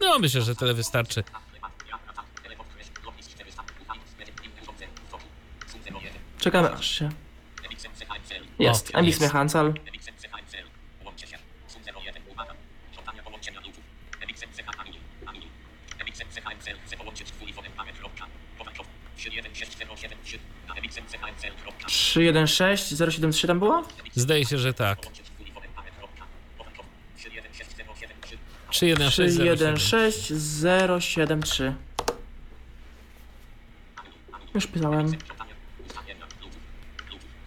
No, 0.00 0.18
myślę, 0.18 0.42
że 0.42 0.54
tyle 0.56 0.74
wystarczy. 0.74 1.22
Czekamy 6.46 6.70
aż 6.70 6.90
się. 6.98 7.08
Jest. 8.58 8.94
O, 8.94 8.98
MX 8.98 9.06
jest. 9.06 9.20
Mechansal. 9.20 9.74
Trzy 21.86 22.22
jeden 22.22 22.46
sześć 22.46 22.94
zero 22.94 23.10
siedem 23.10 23.32
trzy 23.32 23.46
tam 23.46 23.58
było? 23.58 23.84
Zdaje 24.14 24.44
się, 24.44 24.58
że 24.58 24.74
tak. 24.74 24.98
3, 28.70 28.86
1, 28.86 29.10
6, 29.10 29.34
0, 29.34 29.50
7. 29.50 29.76
316073. 29.76 31.74
Już 34.54 34.66
pisałem. 34.66 35.12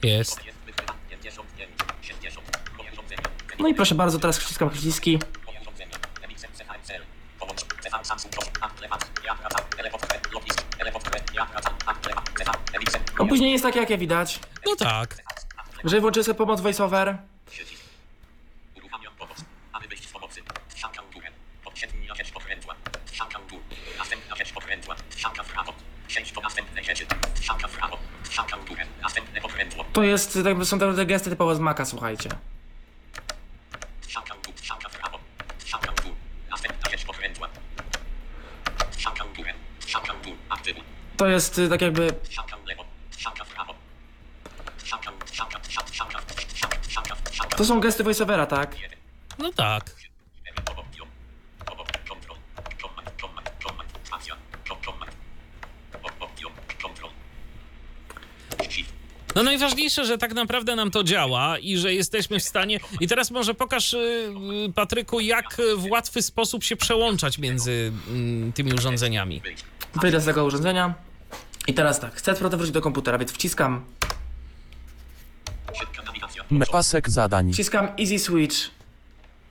Jest. 0.03 0.39
No 3.59 3.67
i 3.67 3.73
proszę 3.73 3.95
bardzo, 3.95 4.19
teraz 4.19 4.39
wciskam 4.39 4.69
przyciski. 4.69 5.19
Opóźnienie 13.19 13.51
jest 13.51 13.63
takie, 13.63 13.79
jak 13.79 13.89
je 13.89 13.97
widać. 13.97 14.39
No 14.65 14.75
tak. 14.75 15.23
Jeżeli 15.83 16.01
włączyłem 16.01 16.23
sobie 16.23 16.37
pomoc 16.37 16.61
voiceover, 16.61 17.17
Uruchamiam 18.77 19.13
pomoc. 19.17 19.37
Aby 19.73 19.87
wyjść 19.87 20.07
z 20.07 20.11
pomocy. 20.11 20.41
Strzałka 20.69 21.01
w 21.01 21.13
górę. 21.13 21.27
Podświetnij 21.63 22.09
sieć 22.17 22.31
pokrętła. 22.31 22.75
Strzałka 23.05 23.39
w 23.39 23.47
dół. 23.47 23.59
Następna 23.97 24.35
sieć 24.35 24.51
pokrętła. 24.51 24.95
Strzałka 25.09 25.43
w 25.43 25.47
prawo. 25.47 25.73
Po 26.35 26.41
następnej. 26.41 26.85
Strzałka 27.35 27.67
w 27.67 27.71
prawo. 27.71 27.97
To 29.93 30.03
jest, 30.03 30.35
jakby 30.45 30.65
są 30.65 30.79
te 30.79 31.05
gesty 31.05 31.29
typowo 31.29 31.55
z 31.55 31.59
Maca, 31.59 31.85
słuchajcie. 31.85 32.29
To 41.17 41.27
jest 41.27 41.57
y, 41.59 41.69
tak 41.69 41.81
jakby 41.81 42.07
To 47.57 47.65
są 47.65 47.79
gesty 47.79 48.03
voiceovera, 48.03 48.45
tak? 48.45 48.75
No 49.37 49.53
tak. 49.53 49.98
No 59.39 59.43
najważniejsze, 59.43 60.05
że 60.05 60.17
tak 60.17 60.33
naprawdę 60.33 60.75
nam 60.75 60.91
to 60.91 61.03
działa 61.03 61.57
i 61.57 61.77
że 61.77 61.93
jesteśmy 61.93 62.39
w 62.39 62.43
stanie. 62.43 62.79
I 62.99 63.07
teraz 63.07 63.31
może 63.31 63.53
pokaż, 63.53 63.93
y, 63.93 63.97
y, 64.67 64.73
Patryku, 64.73 65.19
jak 65.19 65.59
y, 65.59 65.75
w 65.75 65.85
łatwy 65.91 66.21
sposób 66.21 66.63
się 66.63 66.75
przełączać 66.75 67.37
między 67.37 67.91
mm, 68.09 68.53
tymi 68.53 68.73
urządzeniami. 68.73 69.41
Wyjdę 70.01 70.21
z 70.21 70.25
tego 70.25 70.45
urządzenia. 70.45 70.93
I 71.67 71.73
teraz 71.73 71.99
tak, 71.99 72.15
chcę 72.15 72.31
z 72.31 72.35
powrotem 72.35 72.59
wrócić 72.59 72.73
do 72.73 72.81
komputera, 72.81 73.17
więc 73.17 73.31
wciskam, 73.31 73.85
Pasek 76.71 77.09
zadań. 77.09 77.53
wciskam 77.53 77.87
Easy 77.99 78.19
Switch 78.19 78.57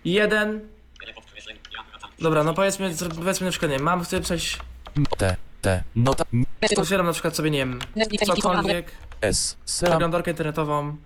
1. 0.04 0.60
Wiele 1.00 1.14
podkreśleń. 1.14 1.56
Ja 1.76 1.82
wracam. 1.90 2.10
Dobra, 2.18 2.44
no 2.44 2.54
powiedzmy, 2.54 2.94
powiedzmy 3.16 3.44
na 3.44 3.50
przykład, 3.50 3.70
nie 3.72 3.78
mam, 3.78 4.04
chcę 4.04 4.20
przejść, 4.20 4.58
M- 4.96 5.06
T. 5.18 5.36
T. 5.62 5.84
Nota. 5.96 6.24
M- 6.32 6.44
otwieram 6.76 7.06
na 7.06 7.12
przykład 7.12 7.36
sobie, 7.36 7.50
nie 7.50 7.58
wiem, 7.58 7.78
cokolwiek, 8.26 8.92
S. 9.20 9.56
Przeglądarkę 9.66 10.30
internetową, 10.30 10.96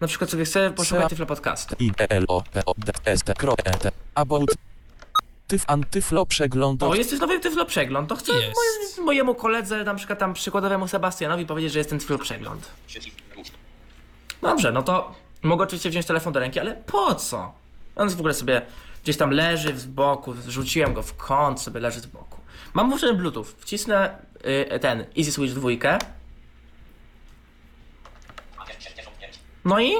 na 0.00 0.06
przykład 0.06 0.30
sobie 0.30 0.44
chcę 0.44 0.70
poszukać 0.70 1.08
Tyflo 1.08 1.26
Podcast. 1.26 1.74
I 1.78 1.92
E 1.98 2.10
L 2.10 2.24
O 2.28 2.42
P 2.52 2.64
O 2.64 2.74
D 2.78 2.92
S 3.04 3.22
T 3.22 3.34
Kro 3.34 3.54
E 3.64 3.78
T. 3.78 3.90
About. 4.14 4.54
Tyf 5.46 5.64
Antyflo 5.66 6.26
przegląd. 6.26 6.82
O, 6.82 6.94
jest 6.94 7.10
też 7.10 7.20
nowy 7.20 7.40
Tyflo 7.40 7.64
Przegląd, 7.64 8.08
to 8.08 8.16
chcę 8.16 8.32
Jest. 8.32 8.54
moje, 8.54 9.04
mojemu 9.06 9.34
koledze, 9.34 9.84
na 9.84 9.94
przykład 9.94 10.18
tam 10.18 10.34
przykładowemu 10.34 10.88
Sebastianowi 10.88 11.46
powiedzieć, 11.46 11.72
że 11.72 11.78
jest 11.78 11.90
ten 11.90 11.98
Tyflo 11.98 12.18
Przegląd. 12.18 12.70
Dobrze, 14.42 14.72
no 14.72 14.82
to 14.82 15.14
mogę 15.42 15.64
oczywiście 15.64 15.90
wziąć 15.90 16.06
telefon 16.06 16.32
do 16.32 16.40
ręki, 16.40 16.60
ale 16.60 16.74
po 16.74 17.14
co? 17.14 17.52
On 17.96 18.08
w 18.08 18.18
ogóle 18.18 18.34
sobie 18.34 18.62
gdzieś 19.02 19.16
tam 19.16 19.30
leży 19.30 19.78
z 19.78 19.86
boku, 19.86 20.34
rzuciłem 20.48 20.94
go 20.94 21.02
w 21.02 21.16
kąt, 21.16 21.60
sobie 21.60 21.80
leży 21.80 22.00
z 22.00 22.06
boku. 22.06 22.40
Mam 22.74 22.88
włączony 22.88 23.14
Bluetooth, 23.14 23.44
wcisnę 23.58 24.18
y, 24.74 24.80
ten 24.80 25.04
Easy 25.18 25.32
Switch 25.32 25.54
2, 25.54 25.68
no 29.64 29.80
i 29.80 29.92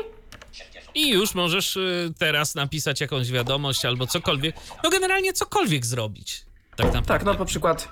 60. 0.52 0.86
I 0.94 1.08
już 1.10 1.34
możesz 1.34 1.76
y, 1.76 2.12
teraz 2.18 2.54
napisać 2.54 3.00
jakąś 3.00 3.30
wiadomość 3.30 3.84
albo 3.84 4.06
cokolwiek. 4.06 4.56
No 4.84 4.90
generalnie 4.90 5.32
cokolwiek 5.32 5.86
zrobić. 5.86 6.44
Tak 6.76 6.86
naprawdę. 6.86 7.08
tak, 7.08 7.24
no 7.24 7.34
po 7.34 7.44
przykład, 7.44 7.88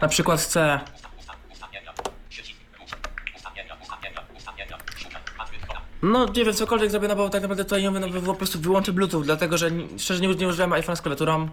na 0.00 0.08
przykład 0.08 0.40
chcę, 0.40 0.80
no 6.02 6.26
nie 6.36 6.44
wiem, 6.44 6.54
cokolwiek 6.54 6.90
zrobię, 6.90 7.08
no 7.08 7.16
bo 7.16 7.28
tak 7.28 7.42
naprawdę 7.42 7.64
tutaj 7.64 7.82
nie 7.82 7.90
mówię, 7.90 8.06
no 8.06 8.20
po 8.22 8.34
prostu 8.34 8.60
wyłączę 8.60 8.92
Bluetooth, 8.92 9.22
dlatego 9.22 9.58
że 9.58 9.70
szczerze 9.98 10.20
nie, 10.20 10.28
nie 10.28 10.48
używałem 10.48 10.82
iPhone'a 10.82 10.96
z 10.96 11.02
klawiaturą. 11.02 11.48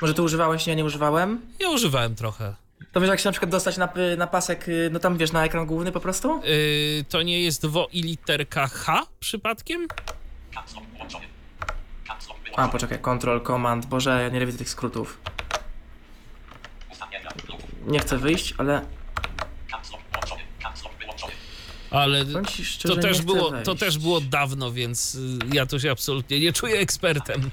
Może 0.00 0.14
ty 0.14 0.22
używałeś, 0.22 0.66
nie, 0.66 0.76
nie 0.76 0.84
używałem. 0.84 1.40
Ja 1.58 1.70
używałem 1.70 2.14
trochę. 2.14 2.54
To 2.92 3.00
wiesz, 3.00 3.10
jak 3.10 3.20
się 3.20 3.28
na 3.28 3.32
przykład 3.32 3.50
dostać 3.50 3.76
na, 3.76 3.88
na 4.16 4.26
pasek, 4.26 4.68
y, 4.68 4.88
no 4.92 4.98
tam 4.98 5.18
wiesz, 5.18 5.32
na 5.32 5.44
ekran 5.44 5.66
główny 5.66 5.92
po 5.92 6.00
prostu? 6.00 6.42
Y, 6.44 7.04
to 7.08 7.22
nie 7.22 7.40
jest 7.42 7.66
wo 7.66 7.88
i 7.92 8.02
literka 8.02 8.66
H 8.66 9.06
przypadkiem? 9.20 9.86
A, 12.56 12.68
poczekaj, 12.68 12.98
Control, 12.98 13.42
Command, 13.42 13.86
Boże, 13.86 14.22
ja 14.22 14.28
nie 14.28 14.46
widzę 14.46 14.58
tych 14.58 14.68
skrótów. 14.68 15.20
Nie 17.86 17.98
chcę 17.98 18.18
wyjść, 18.18 18.54
ale. 18.58 18.82
Ale 21.90 22.24
to 22.82 22.96
też, 22.96 23.22
było, 23.22 23.50
wejść. 23.50 23.66
to 23.66 23.74
też 23.74 23.98
było 23.98 24.20
dawno, 24.20 24.72
więc 24.72 25.14
y, 25.14 25.38
ja 25.52 25.66
tu 25.66 25.80
się 25.80 25.90
absolutnie 25.90 26.40
nie 26.40 26.52
czuję 26.52 26.78
ekspertem. 26.78 27.50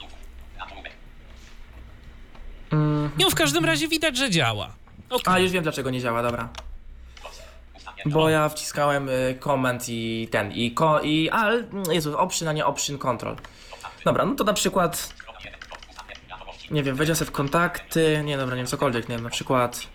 Mm, 2.71 3.09
No 3.19 3.29
w 3.29 3.35
każdym 3.35 3.65
razie 3.65 3.87
widać, 3.87 4.17
że 4.17 4.29
działa. 4.29 4.75
Okej. 5.09 5.33
A, 5.33 5.39
już 5.39 5.51
wiem 5.51 5.63
dlaczego 5.63 5.89
nie 5.89 6.01
działa, 6.01 6.23
dobra. 6.23 6.49
Bo 8.05 8.29
ja 8.29 8.49
wciskałem 8.49 9.09
y, 9.09 9.37
comment 9.39 9.89
i 9.89 10.27
ten, 10.31 10.51
i 10.51 10.71
ko, 10.71 11.01
i 11.01 11.29
al, 11.29 11.67
Jezu, 11.91 12.17
option, 12.17 12.47
a 12.47 12.53
nie 12.53 12.65
option 12.65 12.97
control. 12.97 13.35
Dobra, 14.05 14.25
no 14.25 14.35
to 14.35 14.43
na 14.43 14.53
przykład, 14.53 15.13
nie 16.71 16.83
wiem, 16.83 16.95
wejdę 16.95 17.15
sobie 17.15 17.31
w 17.31 17.33
kontakty, 17.33 18.21
nie 18.25 18.37
dobra, 18.37 18.55
nie 18.55 18.61
wiem, 18.61 18.67
cokolwiek, 18.67 19.09
nie 19.09 19.15
wiem, 19.15 19.23
na 19.23 19.29
przykład, 19.29 19.87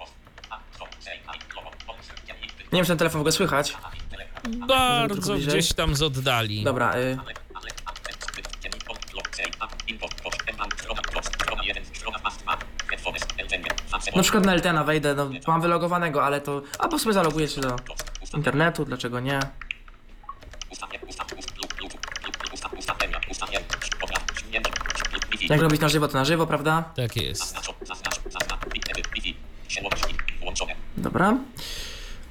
nie 2.72 2.78
wiem, 2.78 2.84
czy 2.84 2.88
ten 2.88 2.98
telefon 2.98 3.18
w 3.18 3.22
ogóle 3.22 3.32
słychać. 3.32 3.76
Bardzo 4.68 5.34
bliżej. 5.34 5.48
gdzieś 5.48 5.72
tam 5.72 5.94
z 5.94 6.02
oddali. 6.02 6.64
Dobra, 6.64 6.96
y, 6.96 7.18
na 14.16 14.22
przykład 14.22 14.44
na 14.44 14.54
LTN 14.54 14.84
wejdę, 14.84 15.14
no 15.14 15.30
mam 15.46 15.60
wylogowanego, 15.60 16.24
ale 16.24 16.40
to, 16.40 16.62
albo 16.78 16.98
sobie 16.98 17.12
zaloguję 17.12 17.48
się 17.48 17.60
do 17.60 17.76
internetu, 18.36 18.84
dlaczego 18.84 19.20
nie? 19.20 19.40
Jak 25.48 25.60
robić 25.60 25.80
na 25.80 25.88
żywo, 25.88 26.08
to 26.08 26.14
na 26.14 26.24
żywo, 26.24 26.46
prawda? 26.46 26.84
Tak 26.96 27.16
jest. 27.16 27.56
Dobra. 30.96 31.36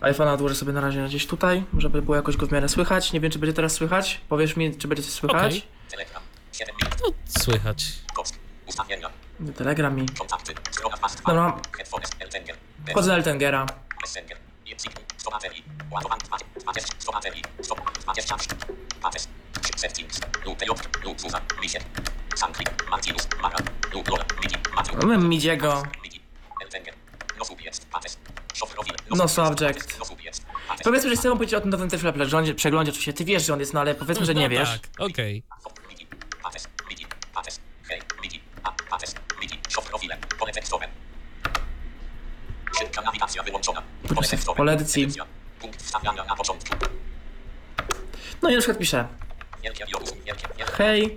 iPhone'a 0.01 0.34
odłożę 0.34 0.55
sobie 0.55 0.74
na 0.74 0.82
razie 0.82 1.05
gdzieś 1.05 1.28
tutaj, 1.28 1.63
żeby 1.78 2.01
było 2.01 2.15
jakoś 2.15 2.38
go 2.38 2.47
w 2.47 2.51
miarę 2.51 2.69
słychać. 2.69 3.13
Nie 3.13 3.19
wiem, 3.19 3.32
czy 3.32 3.39
będzie 3.39 3.53
teraz 3.53 3.74
słychać. 3.74 4.22
Powiesz 4.30 4.55
mi, 4.55 4.78
czy 4.78 4.88
będzie 4.88 5.03
coś 5.03 5.11
słychać. 5.11 5.57
Okej. 5.57 5.63
Telegram. 5.91 6.24
7 6.53 6.76
minut. 6.82 6.95
No, 7.01 7.41
słychać. 7.41 7.86
Ustawienia. 8.67 9.09
Telegram 9.57 9.95
mi. 9.95 10.05
Dobra. 11.25 11.57
Wchodzę 12.89 13.11
na 13.11 13.15
Eltengera. 13.15 13.65
Messenger. 14.01 14.37
Język. 14.65 14.91
100 15.17 15.31
baterii. 15.31 15.63
Ładowanie 15.91 16.21
20. 16.55 16.93
100 16.99 17.11
baterii. 17.11 17.43
100. 17.61 17.75
20. 18.01 18.35
Pates. 19.01 19.27
Settings. 19.75 20.19
Lub 20.45 20.61
J. 20.61 20.89
Lub 21.03 21.21
Zuza. 21.21 21.41
Reset. 21.63 21.85
Sanklik. 22.35 22.89
Martinus. 22.89 23.27
Mara. 23.41 23.57
Lub 23.93 24.09
Lola. 24.09 24.25
Midi. 24.43 24.55
Matthew. 24.75 25.03
Mamy 25.03 25.17
Midiego. 25.17 25.83
No 27.39 27.45
subject. 27.45 27.87
No 29.09 29.27
subject. 29.27 29.99
No. 29.99 30.75
Powiedzmy, 30.83 31.09
że 31.09 31.15
chcę 31.15 31.29
powiedzieć 31.29 31.53
o 31.53 31.61
tym 31.61 31.69
nowym 31.69 31.89
też 31.89 32.01
przeglądzie, 32.01 32.55
przeglądzie, 32.55 32.91
oczywiście 32.91 33.13
ty 33.13 33.25
wiesz, 33.25 33.45
że 33.45 33.53
on 33.53 33.59
jest, 33.59 33.73
no 33.73 33.79
ale 33.79 33.95
powiedzmy, 33.95 34.25
że 34.25 34.33
nie 34.35 34.43
no 34.43 34.49
wiesz. 34.49 34.69
Tak, 34.69 35.09
okej. 35.09 35.43
Midi. 35.89 36.07
Szofrowile. 39.91 40.17
Pole 40.39 40.51
tekstowe. 40.51 40.87
Szybka 42.79 43.01
nawigacja 43.01 43.43
wyłączona. 43.43 43.83
Pole 44.15 44.27
tekstowe. 44.27 44.57
Pole 44.57 44.71
edycji. 44.73 45.07
Punkt 45.59 45.83
wstawiania 45.83 46.23
na 46.23 46.35
początku. 46.35 46.75
No 48.41 48.49
i 48.49 48.53
na 48.53 48.59
przykład 48.59 48.77
piszę, 48.77 49.07
hej, 50.77 51.15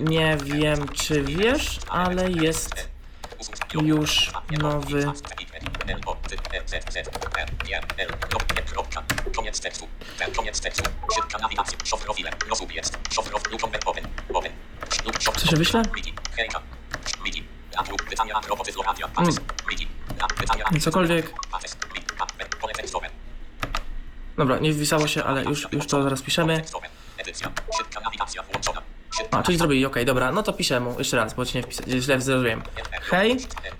nie 0.00 0.36
wiem 0.36 0.88
czy 0.88 1.22
wiesz, 1.22 1.78
ale 1.88 2.30
jest 2.30 2.88
już 3.72 4.32
nowy 4.50 5.12
Koniec 9.36 9.60
tekstu. 9.60 9.88
Koniec 10.36 10.60
tekstu. 10.60 10.90
Szybka 11.14 11.38
nawigacja. 11.38 11.78
Szofrowile. 11.84 12.30
Rozób 12.50 12.74
jest. 12.74 12.98
Open. 13.84 14.08
Open. 14.34 14.52
Lub 15.04 15.18
Co 15.18 15.46
się 15.46 15.56
wyśle? 15.56 15.82
Hejka. 16.36 16.62
Na 20.72 20.80
Cokolwiek. 20.80 21.32
Dobra, 24.36 24.58
nie 24.58 24.74
wpisało 24.74 25.06
się, 25.06 25.24
ale 25.24 25.44
już, 25.44 25.68
już 25.72 25.86
to 25.86 26.02
zaraz 26.02 26.22
piszemy. 26.22 26.62
A, 29.30 29.42
czyli 29.42 29.58
zrobili, 29.58 29.86
okej, 29.86 30.04
dobra, 30.04 30.32
no 30.32 30.42
to 30.42 30.52
piszę 30.52 30.80
mu 30.80 30.98
jeszcze 30.98 31.16
raz, 31.16 31.34
bo 31.34 31.46
ci 31.46 31.56
nie 31.56 31.62
wpisać, 31.62 31.86
źle 31.88 32.20
zrobiłem. 32.20 32.62
Hej, 33.02 33.36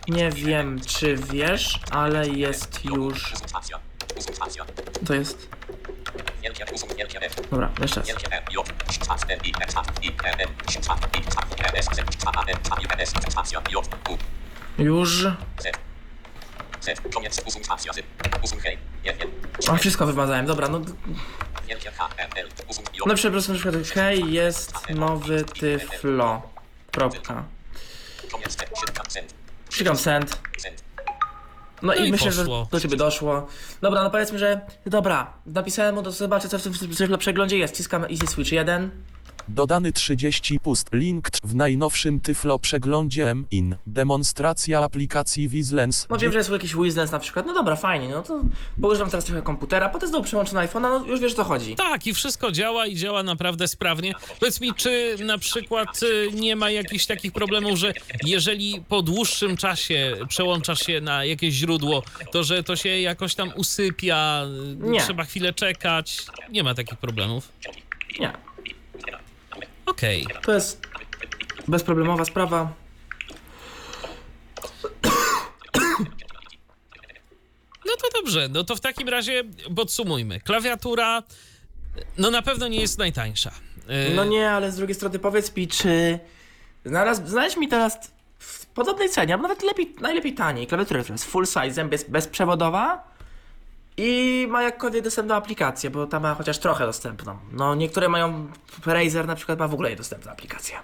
nie 0.09 0.31
wiem 0.31 0.81
czy 0.87 1.17
wiesz, 1.17 1.81
ale 1.91 2.29
jest 2.29 2.85
już, 2.85 3.33
to 5.07 5.15
jest, 5.15 5.49
dobra, 7.51 7.71
jeszcze 7.81 8.01
raz. 8.01 8.09
A. 14.79 14.83
Już, 14.83 15.27
o, 19.69 19.77
wszystko 19.77 20.07
wymazałem, 20.07 20.47
dobra, 20.47 20.69
no, 20.69 20.81
no 23.07 23.15
przepraszam, 23.15 23.55
na 23.55 23.61
przykład, 23.61 23.87
hej, 23.95 24.33
jest 24.33 24.89
nowy 24.91 25.45
tyflo, 25.45 26.43
kropka. 26.93 27.45
Klikam 29.71 29.97
send. 29.97 30.41
No, 31.83 31.93
No 31.93 31.95
i, 31.95 32.09
i 32.09 32.11
myślę, 32.11 32.33
że 32.33 32.45
do 32.71 32.81
ciebie 32.81 32.97
doszło. 32.97 33.47
Dobra, 33.81 34.03
no 34.03 34.11
powiedzmy, 34.11 34.39
że 34.39 34.61
dobra, 34.87 35.33
napisałem 35.47 35.95
mu, 35.95 36.03
to 36.03 36.11
zobaczę 36.11 36.49
co 36.49 36.59
w 36.59 36.63
tym 36.63 36.73
w 36.73 36.99
tym 36.99 37.19
przeglądzie 37.19 37.59
jest. 37.59 37.77
Ciskam 37.77 38.05
Easy 38.05 38.27
Switch 38.27 38.53
1. 38.53 38.91
Dodany 39.49 39.93
30 39.93 40.61
pust. 40.61 40.89
Link 40.93 41.29
w 41.45 41.55
najnowszym 41.55 42.21
Tyflo 42.21 42.59
przeglądzie 42.59 43.31
M-IN. 43.31 43.77
Demonstracja 43.87 44.81
aplikacji 44.85 45.49
Wizlens. 45.49 46.07
No 46.11 46.19
wiem, 46.19 46.33
że 46.33 46.39
jest 46.39 46.51
jakiś 46.51 46.75
Wizens 46.77 47.13
na 47.13 47.19
przykład. 47.19 47.47
No 47.47 47.55
dobra, 47.55 47.77
fajnie, 47.77 48.09
no 48.09 48.23
to 48.23 48.41
używam 48.83 49.11
teraz 49.11 49.25
trochę 49.25 49.43
komputera, 49.43 49.89
potem 49.89 50.09
znowu 50.09 50.25
przełączę 50.25 50.55
na 50.55 50.67
iPhone'a, 50.67 50.81
no 50.81 51.05
już 51.07 51.21
wiesz 51.21 51.33
o 51.33 51.37
co 51.37 51.45
chodzi. 51.45 51.77
Tak, 51.77 52.07
i 52.07 52.15
wszystko 52.15 52.53
działa 52.53 52.87
i 52.87 52.97
działa 52.97 53.23
naprawdę 53.23 53.69
sprawnie. 53.69 54.13
Powiedz 54.41 54.61
mi, 54.61 54.75
czy 54.75 55.17
na 55.25 55.39
przykład 55.39 56.03
y, 56.03 56.29
nie 56.35 56.57
ma 56.57 56.71
jakichś 56.71 57.07
takich 57.07 57.33
problemów, 57.33 57.79
że 57.79 57.93
jeżeli 58.25 58.83
po 58.89 59.03
dłuższym 59.03 59.57
czasie 59.57 60.17
przełączasz 60.29 60.81
się 60.81 61.01
na 61.01 61.25
jakieś 61.25 61.55
źródło, 61.55 62.03
to 62.33 62.45
że 62.45 62.63
to 62.63 62.77
się 62.77 62.89
jakoś 63.01 63.35
tam 63.35 63.51
usypia, 63.57 64.43
y, 64.83 64.91
Nie. 64.91 65.01
trzeba 65.01 65.25
chwilę 65.25 65.53
czekać. 65.53 66.27
Nie 66.51 66.63
ma 66.65 66.75
takich 66.75 66.99
problemów. 66.99 67.49
Nie, 68.21 68.33
Okej. 69.87 70.27
to 70.43 70.53
jest 70.55 70.87
bezproblemowa 71.69 72.25
sprawa. 72.25 72.73
No 77.87 77.93
to 78.03 78.21
dobrze, 78.21 78.49
no 78.49 78.65
to 78.65 78.77
w 78.77 78.81
takim 78.81 79.09
razie 79.09 79.45
podsumujmy. 79.77 80.41
Klawiatura, 80.41 81.23
no 82.19 82.31
na 82.31 82.43
pewno 82.43 82.69
nie 82.69 82.81
jest 82.81 82.99
najtańsza. 82.99 83.51
Y, 84.11 84.15
No 84.15 84.25
nie, 84.25 84.51
ale 84.51 84.73
z 84.73 84.77
drugiej 84.77 84.95
strony 84.95 85.19
powiedz 85.19 85.57
mi, 85.57 85.69
czy 85.69 86.19
znalazł, 86.85 87.27
znajdź 87.27 87.57
mi 87.57 87.69
teraz 87.69 88.13
w 88.39 88.67
podobnej 88.67 89.11
cenie, 89.11 89.35
albo 89.35 89.43
nawet 89.49 89.63
lepiej, 89.63 89.95
najlepiej 90.01 90.35
taniej, 90.35 90.67
klawiaturę, 90.67 91.03
która 91.03 91.15
jest 91.15 91.25
full 91.25 91.47
size, 91.47 91.85
bez, 91.85 92.05
bezprzewodowa 92.05 93.12
i 93.97 94.47
ma 94.51 94.63
jakkolwiek 94.63 95.05
dostępną 95.05 95.35
aplikację, 95.35 95.91
bo 95.91 96.07
ta 96.07 96.21
ma 96.21 96.35
chociaż 96.35 96.59
trochę 96.59 96.87
dostępną. 96.87 97.39
No 97.53 97.75
niektóre 97.75 98.09
mają, 98.09 98.49
Razer 98.87 99.27
na 99.27 99.35
przykład 99.35 99.59
ma 99.59 99.69
w 99.69 99.75
ogóle 99.75 99.91
niedostępną 99.91 100.33
aplikację. 100.33 100.77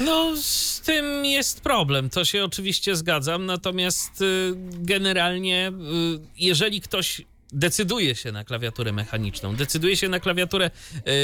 No, 0.00 0.36
z 0.36 0.80
tym 0.80 1.24
jest 1.24 1.60
problem, 1.60 2.10
to 2.10 2.24
się 2.24 2.44
oczywiście 2.44 2.96
zgadzam, 2.96 3.46
natomiast 3.46 4.22
y, 4.22 4.52
generalnie, 4.72 5.68
y, 5.68 6.20
jeżeli 6.38 6.80
ktoś 6.80 7.22
decyduje 7.52 8.14
się 8.14 8.32
na 8.32 8.44
klawiaturę 8.44 8.92
mechaniczną, 8.92 9.56
decyduje 9.56 9.96
się 9.96 10.08
na 10.08 10.20
klawiaturę 10.20 10.70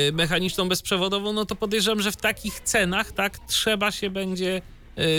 y, 0.09 0.13
mechaniczną 0.13 0.69
bezprzewodową, 0.69 1.33
no 1.33 1.47
to 1.47 1.57
podejrzewam, 1.57 2.03
że 2.03 2.13
w 2.13 2.17
takich 2.17 2.61
cenach, 2.61 3.13
tak, 3.13 3.39
trzeba 3.39 3.91
się 3.91 4.11
będzie 4.11 4.63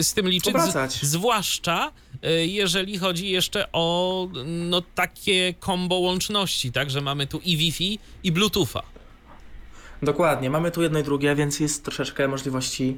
z 0.02 0.14
tym 0.14 0.30
liczyć. 0.30 0.56
Zwłaszcza 1.02 1.92
y, 2.26 2.48
jeżeli 2.48 2.98
chodzi 2.98 3.30
jeszcze 3.30 3.72
o 3.72 4.28
no, 4.46 4.82
takie 4.96 5.54
kombo 5.60 5.96
łączności, 5.96 6.72
tak, 6.72 6.90
że 6.90 7.02
mamy 7.02 7.28
tu 7.28 7.40
i 7.44 7.58
Wi-Fi, 7.58 8.00
i 8.24 8.32
Bluetootha. 8.32 8.82
Dokładnie, 10.02 10.50
mamy 10.50 10.72
tu 10.72 10.82
jedno 10.82 11.00
i 11.00 11.04
drugie, 11.04 11.36
więc 11.36 11.60
jest 11.60 11.86
troszeczkę 11.86 12.28
możliwości. 12.28 12.98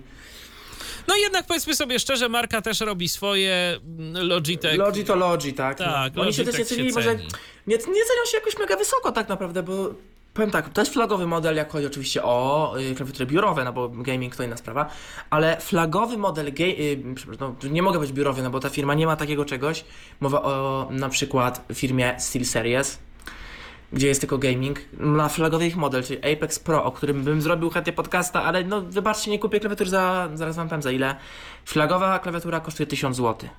No 1.07 1.15
jednak 1.15 1.45
powiedzmy 1.45 1.76
sobie 1.76 1.99
szczerze, 1.99 2.30
marka 2.30 2.61
też 2.61 2.80
robi 2.80 3.09
swoje, 3.09 3.80
mm, 3.84 4.28
Logitech. 4.28 4.78
Logi 4.78 5.03
to 5.05 5.15
Logi, 5.15 5.53
tak? 5.53 5.78
Tak, 5.78 6.15
no. 6.15 6.21
Oni 6.21 6.34
się 6.34 6.43
też 6.43 6.53
nie 6.53 6.59
Logitech 6.59 6.78
cenili, 6.78 6.93
może 6.93 7.15
nie, 7.15 7.26
nie 7.67 7.78
cenią 7.78 8.26
się 8.32 8.38
jakoś 8.38 8.57
mega 8.57 8.78
wysoko 8.78 9.11
tak 9.11 9.30
naprawdę, 9.30 9.63
bo 9.63 9.93
powiem 10.34 10.51
tak, 10.51 10.69
to 10.69 10.81
jest 10.81 10.93
flagowy 10.93 11.27
model, 11.27 11.55
jak 11.55 11.71
chodzi 11.71 11.88
oczywiście 11.88 12.23
o 12.23 12.73
y, 12.79 12.95
klawiatury 12.95 13.25
biurowe, 13.25 13.63
no 13.63 13.73
bo 13.73 13.89
gaming 13.89 14.36
to 14.36 14.43
inna 14.43 14.57
sprawa, 14.57 14.89
ale 15.29 15.61
flagowy 15.61 16.17
model, 16.17 16.47
y, 16.47 17.03
przepraszam, 17.15 17.55
no, 17.63 17.69
nie 17.69 17.81
mogę 17.81 17.99
być 17.99 18.11
biurowy, 18.11 18.43
no 18.43 18.49
bo 18.49 18.59
ta 18.59 18.69
firma 18.69 18.93
nie 18.93 19.05
ma 19.05 19.15
takiego 19.15 19.45
czegoś. 19.45 19.86
Mowa 20.19 20.41
o 20.41 20.88
na 20.91 21.09
przykład 21.09 21.65
firmie 21.73 22.15
SteelSeries, 22.19 22.99
gdzie 23.93 24.07
jest 24.07 24.19
tylko 24.21 24.38
gaming, 24.38 24.79
na 24.93 25.29
flagowy 25.29 25.67
ich 25.67 25.75
model, 25.75 26.03
czyli 26.03 26.34
Apex 26.34 26.59
Pro, 26.59 26.84
o 26.84 26.91
którym 26.91 27.23
bym 27.23 27.41
zrobił 27.41 27.69
chętnie 27.69 27.93
podcasta, 27.93 28.43
ale 28.43 28.63
no 28.63 28.81
wybaczcie, 28.81 29.31
nie 29.31 29.39
kupię 29.39 29.59
klawiatury 29.59 29.89
za, 29.89 30.29
zaraz 30.34 30.55
wam 30.55 30.69
powiem 30.69 30.81
za 30.81 30.91
ile. 30.91 31.15
Flagowa 31.65 32.19
klawiatura 32.19 32.59
kosztuje 32.59 32.88
1000 32.88 33.17
zł. 33.17 33.49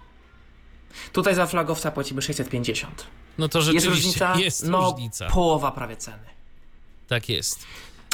Tutaj 1.12 1.34
za 1.34 1.46
flagowca 1.46 1.90
płacimy 1.90 2.22
650. 2.22 3.06
No 3.38 3.48
to 3.48 3.58
Jest 3.58 3.66
rzeczywiście 3.66 3.90
różnica? 3.90 4.34
jest 4.40 4.68
no, 4.68 4.90
różnica. 4.90 5.26
połowa 5.26 5.70
prawie 5.70 5.96
ceny. 5.96 6.33
Tak 7.08 7.28
jest. 7.28 7.66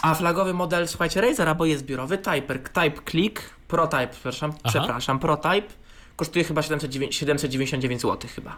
A 0.03 0.15
flagowy 0.15 0.55
model, 0.55 0.89
słuchajcie, 0.89 1.21
Razera, 1.21 1.55
bo 1.55 1.67
jest 1.67 1.85
biurowy, 1.85 2.19
Typer, 2.19 2.61
Type 2.63 3.11
Click, 3.11 3.43
ProType, 3.69 4.09
przepraszam, 4.09 4.51
Aha. 4.51 4.61
przepraszam, 4.69 5.19
ProType, 5.19 5.69
kosztuje 6.17 6.45
chyba 6.45 6.63
709 6.63 7.17
799 7.17 8.03
zł 8.03 8.31
chyba. 8.35 8.57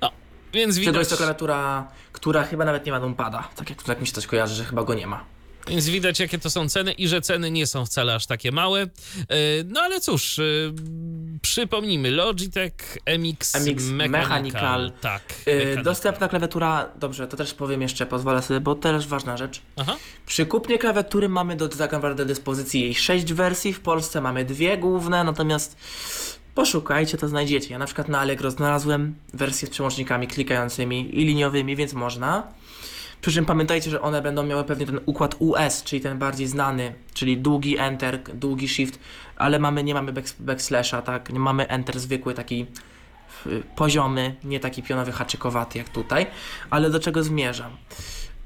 No, 0.00 0.10
więc 0.52 0.78
widać, 0.78 0.96
jest 0.96 1.10
to 1.10 1.16
klawiatura, 1.16 1.88
która 2.12 2.44
chyba 2.44 2.64
nawet 2.64 2.86
nie 2.86 2.92
ma 2.92 2.98
numpada, 2.98 3.48
tak 3.56 3.70
jak, 3.70 3.82
tak 3.82 4.00
mi 4.00 4.06
się 4.06 4.12
coś 4.12 4.26
kojarzy, 4.26 4.54
że 4.54 4.64
chyba 4.64 4.84
go 4.84 4.94
nie 4.94 5.06
ma. 5.06 5.24
Więc 5.68 5.88
widać, 5.88 6.20
jakie 6.20 6.38
to 6.38 6.50
są 6.50 6.68
ceny 6.68 6.92
i 6.92 7.08
że 7.08 7.20
ceny 7.20 7.50
nie 7.50 7.66
są 7.66 7.86
wcale 7.86 8.14
aż 8.14 8.26
takie 8.26 8.52
małe. 8.52 8.82
E, 8.82 8.86
No 9.66 9.80
ale 9.80 10.00
cóż, 10.00 10.38
e, 10.38 10.42
przypomnijmy, 11.42 12.10
Logitech 12.10 12.98
MX, 13.18 13.54
MX 13.54 13.84
Mechanical. 13.84 14.10
Mechanical. 14.10 14.92
Tak. 15.00 15.22
Yy, 15.46 15.54
Mechanical. 15.54 15.84
dostępna 15.84 16.28
klawiatura, 16.28 16.88
dobrze, 16.96 17.28
to 17.28 17.36
też 17.36 17.54
powiem 17.54 17.82
jeszcze, 17.82 18.06
pozwolę 18.06 18.42
sobie, 18.42 18.60
bo 18.60 18.74
też 18.74 19.06
ważna 19.06 19.36
rzecz. 19.36 19.60
Aha. 19.76 19.96
Przy 20.26 20.46
kupnie 20.46 20.78
klawiatury 20.78 21.28
mamy 21.28 21.56
do 21.56 21.68
tak 21.68 21.92
naprawdę 21.92 22.24
dyspozycji 22.24 22.80
jej 22.80 22.94
6 22.94 23.32
wersji, 23.32 23.72
w 23.72 23.80
Polsce 23.80 24.20
mamy 24.20 24.44
dwie 24.44 24.78
główne, 24.78 25.24
natomiast 25.24 25.76
poszukajcie, 26.54 27.18
to 27.18 27.28
znajdziecie. 27.28 27.68
Ja 27.70 27.78
na 27.78 27.86
przykład 27.86 28.08
na 28.08 28.20
Allegro 28.20 28.50
znalazłem 28.50 29.14
wersję 29.34 29.68
z 29.68 29.70
przełącznikami 29.70 30.28
klikającymi 30.28 31.20
i 31.20 31.24
liniowymi, 31.24 31.76
więc 31.76 31.92
można. 31.92 32.52
Przy 33.22 33.32
czym 33.32 33.44
pamiętajcie, 33.44 33.90
że 33.90 34.00
one 34.00 34.22
będą 34.22 34.42
miały 34.42 34.64
pewnie 34.64 34.86
ten 34.86 35.00
układ 35.06 35.34
US, 35.38 35.82
czyli 35.82 36.02
ten 36.02 36.18
bardziej 36.18 36.46
znany, 36.46 36.94
czyli 37.14 37.38
długi 37.38 37.78
Enter, 37.78 38.22
długi 38.34 38.68
Shift, 38.68 38.98
ale 39.36 39.58
mamy, 39.58 39.84
nie 39.84 39.94
mamy 39.94 40.12
back, 40.12 40.34
backslasha, 40.40 41.02
tak? 41.02 41.30
Nie 41.32 41.38
mamy 41.38 41.68
Enter 41.68 42.00
zwykły, 42.00 42.34
taki 42.34 42.66
poziomy, 43.76 44.36
nie 44.44 44.60
taki 44.60 44.82
pionowy 44.82 45.12
haczykowaty 45.12 45.78
jak 45.78 45.88
tutaj. 45.88 46.26
Ale 46.70 46.90
do 46.90 47.00
czego 47.00 47.22
zmierzam? 47.22 47.76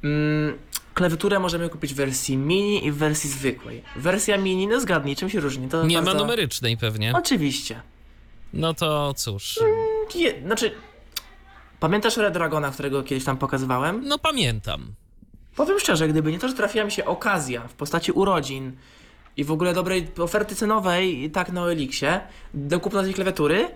Mm, 0.04 0.58
klawiaturę 0.94 1.38
możemy 1.38 1.68
kupić 1.68 1.92
w 1.94 1.96
wersji 1.96 2.36
mini 2.36 2.86
i 2.86 2.92
w 2.92 2.96
wersji 2.96 3.30
zwykłej. 3.30 3.82
Wersja 3.96 4.38
mini, 4.38 4.66
no 4.66 4.80
zgadnij, 4.80 5.16
czym 5.16 5.30
się 5.30 5.40
różni? 5.40 5.68
To 5.68 5.86
Nie 5.86 5.98
ma 5.98 6.04
bardzo- 6.04 6.20
numerycznej 6.20 6.76
pewnie. 6.76 7.12
Oczywiście. 7.16 7.80
No 8.52 8.74
to 8.74 9.14
cóż. 9.14 9.58
Je, 10.14 10.42
znaczy, 10.46 10.72
pamiętasz 11.80 12.16
Red 12.16 12.34
Dragona, 12.34 12.70
którego 12.70 13.02
kiedyś 13.02 13.24
tam 13.24 13.36
pokazywałem? 13.36 14.02
No 14.04 14.18
pamiętam. 14.18 14.92
Powiem 15.56 15.80
szczerze, 15.80 16.08
gdyby 16.08 16.32
nie 16.32 16.38
to, 16.38 16.48
że 16.48 16.54
trafiła 16.54 16.84
mi 16.84 16.92
się 16.92 17.04
okazja 17.04 17.68
w 17.68 17.72
postaci 17.72 18.12
urodzin 18.12 18.72
i 19.36 19.44
w 19.44 19.52
ogóle 19.52 19.74
dobrej 19.74 20.08
oferty 20.18 20.54
cenowej 20.54 21.22
i 21.24 21.30
tak 21.30 21.52
na 21.52 21.66
Elixie 21.66 22.20
do 22.54 22.80
kupna 22.80 23.02
tej 23.02 23.14
klawiatury, 23.14 23.68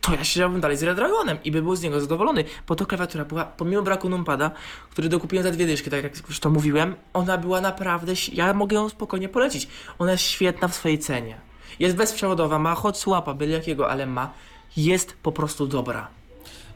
to 0.00 0.14
ja 0.14 0.24
siedziałbym 0.24 0.60
dalej 0.60 0.76
z 0.76 0.82
Red 0.82 0.96
Dragonem 0.96 1.38
i 1.44 1.50
by 1.50 1.62
był 1.62 1.76
z 1.76 1.82
niego 1.82 2.00
zadowolony, 2.00 2.44
bo 2.68 2.76
to 2.76 2.86
klawiatura 2.86 3.24
była, 3.24 3.44
pomimo 3.44 3.82
braku 3.82 4.08
numpada, 4.08 4.50
który 4.90 5.08
dokupiłem 5.08 5.44
za 5.44 5.50
dwie 5.50 5.66
dyszki, 5.66 5.90
tak 5.90 6.02
jak 6.02 6.28
już 6.28 6.40
to 6.40 6.50
mówiłem, 6.50 6.94
ona 7.12 7.38
była 7.38 7.60
naprawdę, 7.60 8.12
ja 8.32 8.54
mogę 8.54 8.76
ją 8.76 8.88
spokojnie 8.88 9.28
polecić. 9.28 9.68
Ona 9.98 10.12
jest 10.12 10.24
świetna 10.24 10.68
w 10.68 10.74
swojej 10.74 10.98
cenie. 10.98 11.40
Jest 11.78 11.96
bezprzewodowa, 11.96 12.58
ma 12.58 12.74
hot 12.74 12.98
swapa, 12.98 13.34
byle 13.34 13.52
jakiego, 13.52 13.90
ale 13.90 14.06
ma. 14.06 14.30
Jest 14.76 15.16
po 15.22 15.32
prostu 15.32 15.66
dobra. 15.66 16.17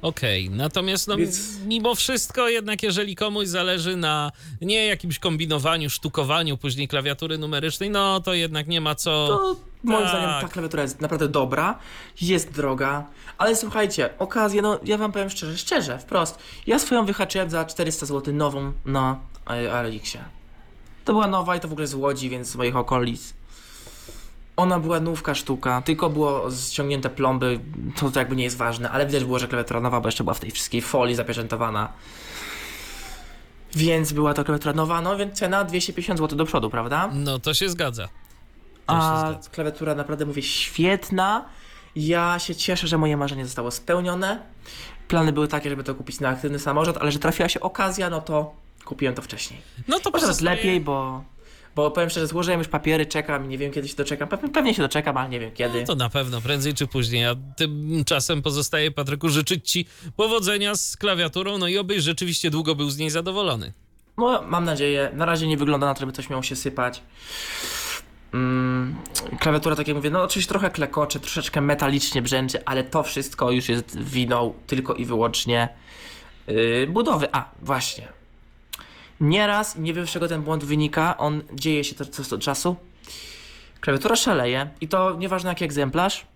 Okej, 0.03 0.51
natomiast 0.51 1.09
no, 1.09 1.17
Więc- 1.17 1.59
mimo 1.67 1.95
wszystko 1.95 2.49
jednak 2.49 2.83
jeżeli 2.83 3.17
komuś 3.17 3.47
zależy 3.47 3.97
na 3.97 4.33
nie 4.61 4.87
jakimś 4.87 5.19
kombinowaniu, 5.19 5.91
sztukowaniu 5.91 6.57
później 6.57 6.89
klawiatury 6.89 7.39
numerycznej, 7.39 7.91
no 7.91 8.21
to 8.21 8.35
jednak 8.35 8.69
nie 8.69 8.81
ma 8.81 8.95
co... 8.95 9.27
To 9.29 9.57
moim 9.85 10.01
Tak. 10.01 10.09
zdaniem 10.09 10.41
ta 10.41 10.49
klawiatura 10.49 10.83
jest 10.83 11.01
naprawdę 11.01 11.29
dobra, 11.29 11.79
jest 12.21 12.51
droga, 12.51 13.07
ale 13.39 13.57
słuchajcie, 13.57 14.11
okazję, 14.19 14.63
no 14.63 14.81
ja 14.85 14.99
wam 14.99 15.13
powiem 15.13 15.31
szczerze, 15.31 15.59
szczerze, 15.59 15.99
wprost, 15.99 16.39
ja 16.67 16.79
swoją 16.79 17.07
wyhaczyłem 17.07 17.51
za 17.51 17.65
400 17.65 18.07
zł 18.07 18.35
nową 18.35 18.73
na 18.85 19.19
e, 19.51 19.73
Alexie. 19.73 20.25
To 21.05 21.13
była 21.13 21.27
nowa 21.27 21.57
i 21.57 21.61
to 21.61 21.69
w 21.69 21.73
ogóle 21.73 21.87
z 21.87 21.95
Łodzi, 21.95 22.31
więc 22.31 22.49
z 22.49 22.57
moich 22.57 22.77
okolic. 22.77 23.35
Ona 24.63 24.81
była 24.81 25.01
nówka 25.01 25.35
sztuka, 25.35 25.83
tylko 25.83 26.11
było 26.11 26.49
ściągnięte 26.71 27.11
plomby, 27.11 27.61
to, 27.97 28.11
to 28.11 28.19
jakby 28.21 28.37
nie 28.37 28.45
jest 28.45 28.57
ważne, 28.57 28.91
ale 28.91 29.07
widać 29.07 29.25
było, 29.25 29.39
że 29.39 29.49
klawiatura 29.49 29.81
nowa, 29.81 30.01
bo 30.01 30.09
jeszcze 30.09 30.25
była 30.25 30.35
w 30.35 30.41
tej 30.41 30.51
wszystkiej 30.51 30.83
folii 30.83 31.15
zapieczętowana. 31.15 31.89
Więc 33.75 34.13
była 34.13 34.35
to 34.35 34.45
klawiatura 34.45 34.73
nowa, 34.75 35.01
no 35.01 35.17
więc 35.17 35.39
cena 35.39 35.65
250 35.65 36.19
zł 36.21 36.39
do 36.39 36.45
przodu, 36.45 36.71
prawda? 36.71 37.11
No 37.13 37.39
to 37.39 37.55
się 37.55 37.69
zgadza. 37.69 38.09
To 38.87 38.93
się 38.93 38.99
A 38.99 39.31
zgadza. 39.31 39.51
klawiatura 39.51 39.95
naprawdę 39.95 40.27
mówię 40.27 40.43
świetna. 40.43 41.45
Ja 41.97 42.39
się 42.39 42.55
cieszę, 42.55 42.87
że 42.87 42.99
moje 42.99 43.17
marzenie 43.17 43.45
zostało 43.47 43.71
spełnione. 43.71 44.43
Plany 45.09 45.33
były 45.33 45.49
takie, 45.49 45.71
żeby 45.71 45.85
to 45.85 45.95
kupić 45.95 46.21
na 46.21 46.29
aktywny 46.29 46.59
samorząd, 46.59 46.97
ale 47.01 47.13
że 47.13 47.19
trafiła 47.19 47.49
się 47.49 47.61
okazja, 47.61 48.11
no 48.11 48.21
to 48.21 48.55
kupiłem 48.85 49.15
to 49.15 49.23
wcześniej. 49.23 49.61
No 49.89 50.01
to 50.01 50.11
Może 50.11 50.27
pozostaje- 50.27 50.57
lepiej, 50.57 50.81
bo 50.81 51.25
Bo 51.77 51.91
powiem 51.91 52.11
szczerze, 52.11 52.27
złożyłem 52.27 52.61
już 52.61 52.69
papiery, 52.69 53.07
czekam 53.07 53.45
i 53.45 53.49
nie 53.49 53.59
wiem 53.59 53.73
kiedy 53.73 53.89
się 53.89 53.97
doczekam. 53.97 54.29
Pewnie, 54.29 54.49
pewnie 54.49 54.75
się 54.75 54.83
doczekam, 54.83 55.17
ale 55.17 55.29
nie 55.29 55.41
wiem 55.41 55.51
kiedy. 55.53 55.81
No 55.81 55.87
to 55.87 55.95
na 55.95 56.11
pewno, 56.11 56.41
prędzej 56.41 56.75
czy 56.75 56.87
później. 56.87 57.27
A 57.27 57.35
tymczasem 57.57 58.43
pozostaje, 58.43 58.91
Patryku, 58.91 59.29
życzyć 59.29 59.71
ci 59.71 59.87
powodzenia 60.17 60.75
z 60.75 60.97
klawiaturą, 60.97 61.59
no 61.59 61.69
i 61.69 61.79
obyś 61.79 62.03
rzeczywiście 62.03 62.51
długo 62.51 62.75
był 62.75 62.91
z 62.91 62.99
niej 62.99 63.11
zadowolony. 63.11 63.73
No, 64.19 64.43
mam 64.47 64.65
nadzieję. 64.65 65.11
Na 65.15 65.25
razie 65.25 65.47
nie 65.47 65.57
wygląda 65.57 65.87
na 65.87 65.95
to, 65.95 66.01
żeby 66.01 66.13
coś 66.13 66.31
miało 66.31 66.43
się 66.43 66.57
sypać. 66.57 67.03
Mm, 68.35 68.97
klawiatura, 69.41 69.77
tak 69.77 69.89
jak 69.89 69.97
mówię, 69.97 70.11
no 70.11 70.23
oczywiście 70.23 70.49
trochę 70.49 70.71
klekocze, 70.71 71.21
troszeczkę 71.21 71.61
metalicznie 71.61 72.23
brzęczy, 72.23 72.65
ale 72.65 72.85
to 72.85 73.03
wszystko 73.03 73.51
już 73.51 73.69
jest 73.69 73.99
winą 74.03 74.55
tylko 74.67 74.95
i 74.95 75.05
wyłącznie 75.05 75.69
yy, 76.47 76.87
budowy. 76.87 77.29
A, 77.33 77.51
właśnie. 77.63 78.22
Nieraz, 79.21 79.77
nie 79.77 79.95
wiem 79.95 80.07
z 80.07 80.11
czego 80.11 80.29
ten 80.29 80.43
błąd 80.43 80.65
wynika, 80.65 81.17
on 81.19 81.43
dzieje 81.53 81.85
się 81.85 81.95
co 81.95 82.35
od 82.35 82.43
czasu. 82.43 82.77
Klawiatura 83.81 84.17
szaleje 84.17 84.71
i 84.81 84.89
to 84.89 85.17
nieważne 85.19 85.49
jaki 85.51 85.65
egzemplarz. 85.65 86.27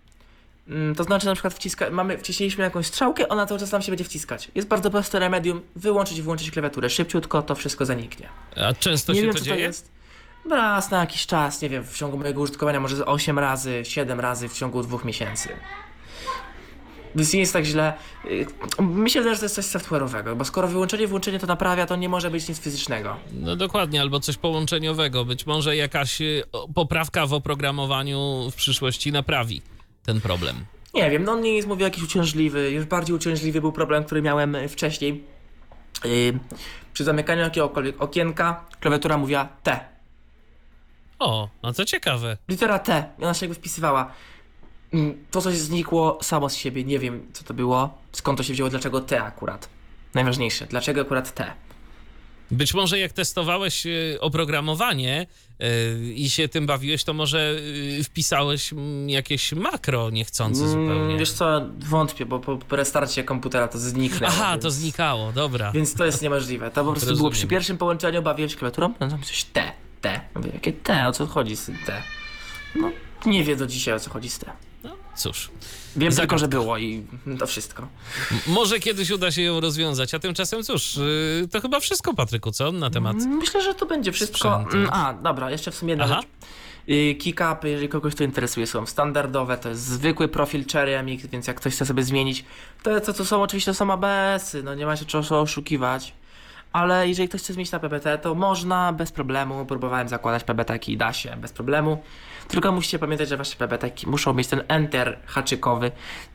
Mm, 0.68 0.94
To 0.94 1.04
znaczy 1.04 1.26
na 1.26 1.32
przykład 1.32 1.54
wciska, 1.54 1.90
mamy, 1.90 2.18
wciśniliśmy 2.18 2.64
jakąś 2.64 2.86
strzałkę, 2.86 3.28
ona 3.28 3.46
cały 3.46 3.60
czas 3.60 3.72
nam 3.72 3.82
się 3.82 3.92
będzie 3.92 4.04
wciskać. 4.04 4.50
Jest 4.54 4.68
bardzo 4.68 4.90
proste 4.90 5.18
remedium, 5.18 5.60
wyłączyć 5.76 6.18
i 6.18 6.22
włączyć 6.22 6.50
klawiaturę 6.50 6.90
szybciutko, 6.90 7.42
to 7.42 7.54
wszystko 7.54 7.86
zaniknie. 7.86 8.28
A 8.56 8.74
często 8.74 9.12
nie 9.12 9.18
się 9.18 9.24
wiem 9.26 9.32
to 9.34 9.38
co 9.38 9.44
dzieje? 9.44 9.56
to 9.56 9.62
jest. 9.62 9.90
Raz 10.50 10.90
na 10.90 11.00
jakiś 11.00 11.26
czas, 11.26 11.62
nie 11.62 11.68
wiem, 11.68 11.84
w 11.84 11.96
ciągu 11.96 12.18
mojego 12.18 12.40
użytkowania 12.40 12.80
może 12.80 12.96
z 12.96 13.00
8 13.00 13.38
razy, 13.38 13.80
7 13.84 14.20
razy 14.20 14.48
w 14.48 14.52
ciągu 14.54 14.82
dwóch 14.82 15.04
miesięcy. 15.04 15.48
Więc 17.16 17.32
nie 17.32 17.40
jest 17.40 17.52
tak 17.52 17.64
źle. 17.64 17.92
Y, 18.24 18.46
się 19.10 19.20
wydaje, 19.20 19.34
że 19.34 19.38
to 19.38 19.44
jest 19.44 19.54
coś 19.54 19.64
software'owego, 19.64 20.36
bo 20.36 20.44
skoro 20.44 20.68
wyłączenie, 20.68 21.06
włączenie 21.06 21.38
to 21.38 21.46
naprawia, 21.46 21.86
to 21.86 21.96
nie 21.96 22.08
może 22.08 22.30
być 22.30 22.48
nic 22.48 22.60
fizycznego. 22.60 23.16
No 23.32 23.56
dokładnie, 23.56 24.00
albo 24.00 24.20
coś 24.20 24.36
połączeniowego. 24.36 25.24
Być 25.24 25.46
może 25.46 25.76
jakaś 25.76 26.20
y, 26.20 26.42
poprawka 26.74 27.26
w 27.26 27.32
oprogramowaniu 27.32 28.50
w 28.50 28.54
przyszłości 28.54 29.12
naprawi 29.12 29.62
ten 30.04 30.20
problem. 30.20 30.56
Nie 30.94 31.10
wiem, 31.10 31.24
no 31.24 31.32
on 31.32 31.40
nie 31.40 31.56
jest, 31.56 31.68
mówię, 31.68 31.84
jakiś 31.84 32.04
uciążliwy. 32.04 32.70
Już 32.70 32.84
bardziej 32.84 33.16
uciążliwy 33.16 33.60
był 33.60 33.72
problem, 33.72 34.04
który 34.04 34.22
miałem 34.22 34.54
y, 34.54 34.68
wcześniej. 34.68 35.24
Yy, 36.04 36.38
przy 36.92 37.04
zamykaniu 37.04 37.40
jakiegokolwiek 37.40 38.02
okienka, 38.02 38.64
klawiatura 38.80 39.18
mówiła 39.18 39.48
T. 39.62 39.80
O, 41.18 41.48
no 41.62 41.72
to 41.72 41.84
ciekawe. 41.84 42.36
Litera 42.48 42.78
T, 42.78 43.04
ona 43.18 43.34
się 43.34 43.46
jakby 43.46 43.54
wpisywała. 43.54 44.12
Mm, 44.92 45.14
To 45.30 45.40
coś 45.42 45.56
znikło 45.56 46.18
samo 46.22 46.48
z 46.48 46.54
siebie, 46.54 46.84
nie 46.84 46.98
wiem 46.98 47.26
co 47.32 47.44
to 47.44 47.54
było, 47.54 47.98
skąd 48.12 48.38
to 48.38 48.44
się 48.44 48.52
wzięło, 48.52 48.70
dlaczego 48.70 49.00
T 49.00 49.22
akurat. 49.22 49.68
Najważniejsze, 50.14 50.66
dlaczego 50.66 51.00
akurat 51.00 51.34
T. 51.34 51.52
Być 52.50 52.74
może 52.74 52.98
jak 52.98 53.12
testowałeś 53.12 53.86
y, 53.86 54.18
oprogramowanie 54.20 55.26
y, 55.62 56.12
i 56.14 56.30
się 56.30 56.48
tym 56.48 56.66
bawiłeś, 56.66 57.04
to 57.04 57.14
może 57.14 57.56
y, 58.00 58.04
wpisałeś 58.04 58.72
mm, 58.72 59.10
jakieś 59.10 59.52
makro 59.52 60.10
niechcący 60.10 60.68
zupełnie. 60.68 60.92
Mm, 60.92 61.18
Wiesz 61.18 61.32
co, 61.32 61.60
wątpię, 61.78 62.26
bo 62.26 62.38
po, 62.40 62.76
restarcie 62.76 63.24
komputera 63.24 63.68
to 63.68 63.78
zniknęło. 63.78 64.32
Aha, 64.36 64.50
więc, 64.52 64.62
to 64.62 64.70
znikało, 64.70 65.32
dobra. 65.32 65.72
Więc 65.72 65.94
to 65.94 66.04
jest 66.06 66.22
niemożliwe. 66.22 66.70
To 66.70 66.84
po 66.84 66.90
prostu 66.90 67.06
było 67.06 67.10
Rozumiem. 67.16 67.32
przy 67.32 67.46
pierwszym 67.46 67.78
połączeniu, 67.78 68.22
bawiłem 68.22 68.50
się 68.50 68.56
klawiaturą, 68.56 68.94
no 69.00 69.08
tam 69.08 69.22
coś 69.22 69.44
T, 69.44 69.72
T. 70.00 70.20
Mówię, 70.34 70.50
jakie 70.54 70.72
T, 70.72 71.08
o 71.08 71.12
co 71.12 71.26
chodzi 71.26 71.56
z 71.56 71.64
tym 71.66 71.78
T? 71.86 72.02
No, 72.76 72.90
nie 73.26 73.44
wiem 73.44 73.58
do 73.58 73.66
dzisiaj 73.66 73.94
o 73.94 74.00
co 74.00 74.10
chodzi 74.10 74.30
z 74.30 74.38
T. 74.38 74.52
No, 74.86 74.96
cóż, 75.16 75.50
Wiem 75.96 76.12
Zagadka. 76.12 76.20
tylko, 76.20 76.38
że 76.38 76.48
było 76.48 76.78
i 76.78 77.06
to 77.38 77.46
wszystko. 77.46 77.82
M- 78.32 78.38
może 78.46 78.80
kiedyś 78.80 79.10
uda 79.10 79.30
się 79.30 79.42
ją 79.42 79.60
rozwiązać, 79.60 80.14
a 80.14 80.18
tymczasem 80.18 80.62
cóż, 80.62 80.96
y, 80.96 81.48
to 81.52 81.60
chyba 81.60 81.80
wszystko, 81.80 82.14
Patryku, 82.14 82.50
co 82.52 82.72
na 82.72 82.90
temat... 82.90 83.16
Myślę, 83.16 83.62
że 83.62 83.74
to 83.74 83.86
będzie 83.86 84.12
wszystko. 84.12 84.64
Mm, 84.72 84.88
A, 84.92 85.14
dobra, 85.14 85.50
jeszcze 85.50 85.70
w 85.70 85.74
sumie 85.74 85.90
jedna 85.90 86.04
Aha. 86.04 86.14
rzecz. 86.20 86.30
Y, 86.88 87.14
Kick-upy, 87.18 87.66
jeżeli 87.68 87.88
kogoś 87.88 88.14
to 88.14 88.24
interesuje, 88.24 88.66
są 88.66 88.86
standardowe, 88.86 89.58
to 89.58 89.68
jest 89.68 89.82
zwykły 89.82 90.28
profil 90.28 90.64
Cherry 90.72 91.02
MX, 91.02 91.26
więc 91.26 91.46
jak 91.46 91.56
ktoś 91.56 91.74
chce 91.74 91.86
sobie 91.86 92.02
zmienić, 92.02 92.44
to 92.82 93.00
to, 93.00 93.12
to 93.12 93.24
są 93.24 93.42
oczywiście 93.42 93.70
to 93.70 93.74
są 93.74 93.92
ABS-y, 93.92 94.62
no 94.62 94.74
nie 94.74 94.86
ma 94.86 94.96
się 94.96 95.04
czego 95.04 95.40
oszukiwać. 95.40 96.14
Ale 96.72 97.08
jeżeli 97.08 97.28
ktoś 97.28 97.40
chce 97.42 97.52
zmienić 97.52 97.72
na 97.72 97.78
PBT, 97.78 98.18
to 98.18 98.34
można 98.34 98.92
bez 98.92 99.12
problemu. 99.12 99.66
Próbowałem 99.66 100.08
zakładać 100.08 100.44
PBT 100.44 100.88
i 100.88 100.96
da 100.96 101.12
się 101.12 101.36
bez 101.36 101.52
problemu. 101.52 102.02
Tylko 102.48 102.72
musicie 102.72 102.98
pamiętać, 102.98 103.28
że 103.28 103.36
wasze 103.36 103.56
PBT 103.56 103.90
muszą 104.06 104.34
mieć 104.34 104.48
ten 104.48 104.62
enter 104.68 105.18
haczykowy, 105.26 105.90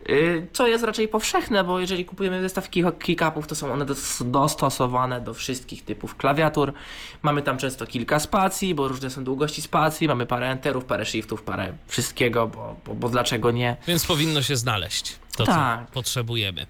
yy, 0.10 0.48
co 0.54 0.68
jest 0.68 0.84
raczej 0.84 1.08
powszechne, 1.08 1.64
bo 1.64 1.80
jeżeli 1.80 2.06
kupujemy 2.06 2.42
zestaw 2.42 2.70
kick- 2.70 2.98
kick-upów, 2.98 3.48
to 3.48 3.56
są 3.56 3.74
one 3.74 3.86
dos- 3.86 4.24
dostosowane 4.26 5.22
do 5.22 5.34
wszystkich 5.34 5.86
typów 5.86 6.16
klawiatur. 6.16 6.74
Mamy 7.22 7.42
tam 7.42 7.58
często 7.58 7.88
kilka 7.88 8.20
spacji, 8.20 8.76
bo 8.76 8.88
różne 8.88 9.10
są 9.10 9.24
długości 9.24 9.62
spacji, 9.62 10.08
mamy 10.08 10.26
parę 10.26 10.50
enterów, 10.52 10.86
parę 10.86 11.06
shiftów, 11.06 11.44
parę 11.44 11.74
wszystkiego, 11.88 12.48
bo, 12.48 12.76
bo, 12.86 12.96
bo 12.96 13.10
dlaczego 13.10 13.52
nie? 13.52 13.78
Więc 13.88 14.06
powinno 14.06 14.42
się 14.42 14.56
znaleźć 14.56 15.16
to, 15.38 15.46
Tak. 15.46 15.86
co 15.88 15.94
potrzebujemy. 15.94 16.66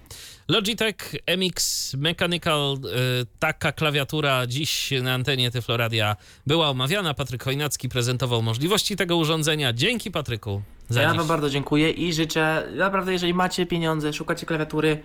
Logitech 0.48 1.14
MX 1.36 1.94
Mechanical, 1.94 2.74
y, 2.74 3.26
taka 3.38 3.72
klawiatura 3.72 4.46
dziś 4.46 4.90
na 5.02 5.14
antenie 5.14 5.50
Tyfloradia 5.50 6.16
była 6.46 6.68
omawiana. 6.68 7.14
Patryk 7.14 7.44
Chojnacki 7.44 7.88
prezentował 7.88 8.42
możliwości 8.42 8.96
tego 8.96 9.16
urządzenia. 9.16 9.72
Dzięki 9.72 10.10
Patryku 10.10 10.62
za 10.88 11.02
Ja 11.02 11.08
dziś. 11.08 11.18
Wam 11.18 11.26
bardzo 11.26 11.50
dziękuję 11.50 11.90
i 11.90 12.12
życzę, 12.12 12.68
naprawdę, 12.76 13.12
jeżeli 13.12 13.34
macie 13.34 13.66
pieniądze, 13.66 14.12
szukacie 14.12 14.46
klawiatury, 14.46 15.02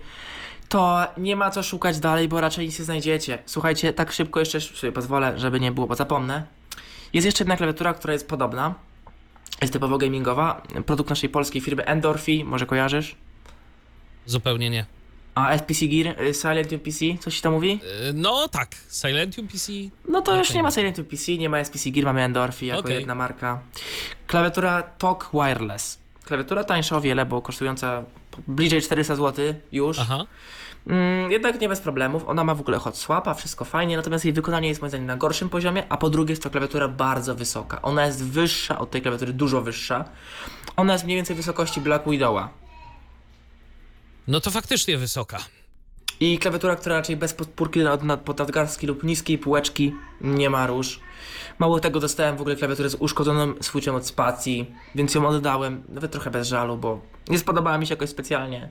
to 0.68 1.06
nie 1.16 1.36
ma 1.36 1.50
co 1.50 1.62
szukać 1.62 1.98
dalej, 1.98 2.28
bo 2.28 2.40
raczej 2.40 2.66
nic 2.66 2.78
nie 2.78 2.84
znajdziecie. 2.84 3.38
Słuchajcie, 3.46 3.92
tak 3.92 4.12
szybko 4.12 4.40
jeszcze 4.40 4.60
sobie 4.60 4.92
pozwolę, 4.92 5.38
żeby 5.38 5.60
nie 5.60 5.72
było, 5.72 5.86
bo 5.86 5.94
zapomnę. 5.94 6.46
Jest 7.12 7.26
jeszcze 7.26 7.44
jedna 7.44 7.56
klawiatura, 7.56 7.94
która 7.94 8.12
jest 8.12 8.28
podobna. 8.28 8.74
Jest 9.60 9.72
typowo 9.72 9.98
gamingowa. 9.98 10.62
Produkt 10.86 11.10
naszej 11.10 11.28
polskiej 11.28 11.60
firmy 11.60 11.84
Endorphi, 11.84 12.44
może 12.44 12.66
kojarzysz? 12.66 13.16
Zupełnie 14.26 14.70
nie. 14.70 14.97
A 15.38 15.58
SPC 15.58 15.86
Gear, 15.88 16.22
y, 16.22 16.34
Silent 16.34 16.68
PC, 16.82 17.18
coś 17.20 17.36
ci 17.36 17.42
to 17.42 17.50
mówi? 17.50 17.80
Y, 18.10 18.12
No 18.14 18.48
tak, 18.48 18.68
Silentium 18.90 19.48
PC. 19.48 19.72
No 20.08 20.22
to 20.22 20.36
już 20.36 20.54
nie 20.54 20.62
ma 20.62 20.70
Silent 20.70 21.00
PC, 21.10 21.32
nie 21.38 21.48
ma 21.48 21.64
SPC 21.64 21.90
Gear, 21.90 22.06
mamy 22.06 22.22
Endorphi 22.22 22.66
jako 22.66 22.80
Okej. 22.80 22.94
jedna 22.98 23.14
marka. 23.14 23.60
Klawiatura 24.26 24.82
Talk 24.82 25.30
Wireless. 25.32 25.98
Klawiatura 26.24 26.64
tańsza 26.64 26.96
o 26.96 27.00
wiele, 27.00 27.26
bo 27.26 27.42
kosztująca 27.42 28.02
bliżej 28.48 28.82
400 28.82 29.16
zł 29.16 29.54
już. 29.72 29.98
Aha. 29.98 30.24
Mm, 30.86 31.30
jednak 31.30 31.60
nie 31.60 31.68
bez 31.68 31.80
problemów. 31.80 32.28
Ona 32.28 32.44
ma 32.44 32.54
w 32.54 32.60
ogóle 32.60 32.78
hot 32.78 32.96
swapa, 32.96 33.34
wszystko 33.34 33.64
fajnie, 33.64 33.96
natomiast 33.96 34.24
jej 34.24 34.34
wykonanie 34.34 34.68
jest 34.68 34.80
moim 34.80 34.88
zdaniem 34.90 35.06
na 35.06 35.16
gorszym 35.16 35.48
poziomie, 35.48 35.84
a 35.88 35.96
po 35.96 36.10
drugie 36.10 36.32
jest 36.32 36.42
to 36.42 36.50
klawiatura 36.50 36.88
bardzo 36.88 37.34
wysoka. 37.34 37.82
Ona 37.82 38.06
jest 38.06 38.24
wyższa 38.24 38.78
od 38.78 38.90
tej 38.90 39.02
klawiatury, 39.02 39.32
dużo 39.32 39.62
wyższa. 39.62 40.04
Ona 40.76 40.92
jest 40.92 41.04
mniej 41.04 41.16
więcej 41.16 41.36
wysokości 41.36 41.80
Black 41.80 42.08
Widowa. 42.10 42.48
No 44.28 44.40
to 44.40 44.50
faktycznie 44.50 44.98
wysoka. 44.98 45.38
I 46.20 46.38
klawiatura, 46.38 46.76
która 46.76 46.96
raczej 46.96 47.16
bez 47.16 47.32
podpórki 47.32 47.80
nad, 47.80 48.02
nad, 48.02 48.20
lub 48.82 49.04
niskiej 49.04 49.38
półeczki 49.38 49.94
nie 50.20 50.50
ma 50.50 50.66
róż. 50.66 51.00
Mało 51.58 51.80
tego, 51.80 52.00
dostałem 52.00 52.36
w 52.36 52.40
ogóle 52.40 52.56
klawiaturę 52.56 52.88
z 52.88 52.94
uszkodzoną 52.94 53.54
swójczą 53.60 53.96
od 53.96 54.06
spacji, 54.06 54.74
więc 54.94 55.14
ją 55.14 55.26
oddałem, 55.28 55.82
nawet 55.88 56.12
trochę 56.12 56.30
bez 56.30 56.48
żalu, 56.48 56.76
bo 56.76 57.00
nie 57.28 57.38
spodobała 57.38 57.78
mi 57.78 57.86
się 57.86 57.92
jakoś 57.94 58.10
specjalnie. 58.10 58.68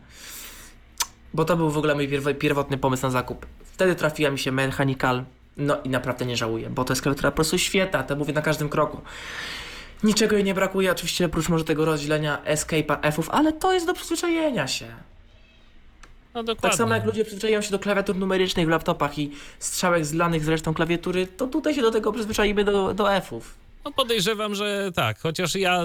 Bo 1.33 1.45
to 1.45 1.57
był 1.57 1.69
w 1.69 1.77
ogóle 1.77 1.95
mój 1.95 2.09
pierw- 2.09 2.37
pierwotny 2.37 2.77
pomysł 2.77 3.03
na 3.03 3.09
zakup. 3.09 3.45
Wtedy 3.63 3.95
trafiła 3.95 4.31
mi 4.31 4.39
się 4.39 4.51
Mechanical, 4.51 5.25
no 5.57 5.77
i 5.83 5.89
naprawdę 5.89 6.25
nie 6.25 6.37
żałuję, 6.37 6.69
bo 6.69 6.83
to 6.83 6.93
jest 6.93 7.01
klawiatura 7.01 7.31
po 7.31 7.35
prostu 7.35 7.57
świetna, 7.57 8.03
to 8.03 8.15
mówię 8.15 8.33
na 8.33 8.41
każdym 8.41 8.69
kroku. 8.69 9.01
Niczego 10.03 10.35
jej 10.35 10.45
nie 10.45 10.53
brakuje, 10.53 10.91
oczywiście 10.91 11.25
oprócz 11.25 11.49
może 11.49 11.63
tego 11.63 11.85
rozdzielenia 11.85 12.41
Escape'a 12.45 13.01
F'ów, 13.01 13.27
ale 13.31 13.53
to 13.53 13.73
jest 13.73 13.85
do 13.85 13.93
przyzwyczajenia 13.93 14.67
się. 14.67 15.16
No 16.37 16.43
dokładnie. 16.43 16.69
Tak 16.69 16.77
samo 16.77 16.95
jak 16.95 17.05
ludzie 17.05 17.25
przyzwyczajają 17.25 17.61
się 17.61 17.71
do 17.71 17.79
klawiatur 17.79 18.15
numerycznych 18.15 18.67
w 18.67 18.69
laptopach 18.69 19.19
i 19.19 19.31
strzałek 19.59 20.05
zlanych 20.05 20.43
z 20.45 20.47
resztą 20.47 20.73
klawiatury, 20.73 21.27
to 21.27 21.47
tutaj 21.47 21.75
się 21.75 21.81
do 21.81 21.91
tego 21.91 22.11
przyzwyczaimy 22.13 22.63
do, 22.63 22.93
do 22.93 23.13
F-ów. 23.13 23.55
No 23.85 23.91
podejrzewam, 23.91 24.55
że 24.55 24.91
tak, 24.95 25.19
chociaż 25.19 25.55
ja 25.55 25.83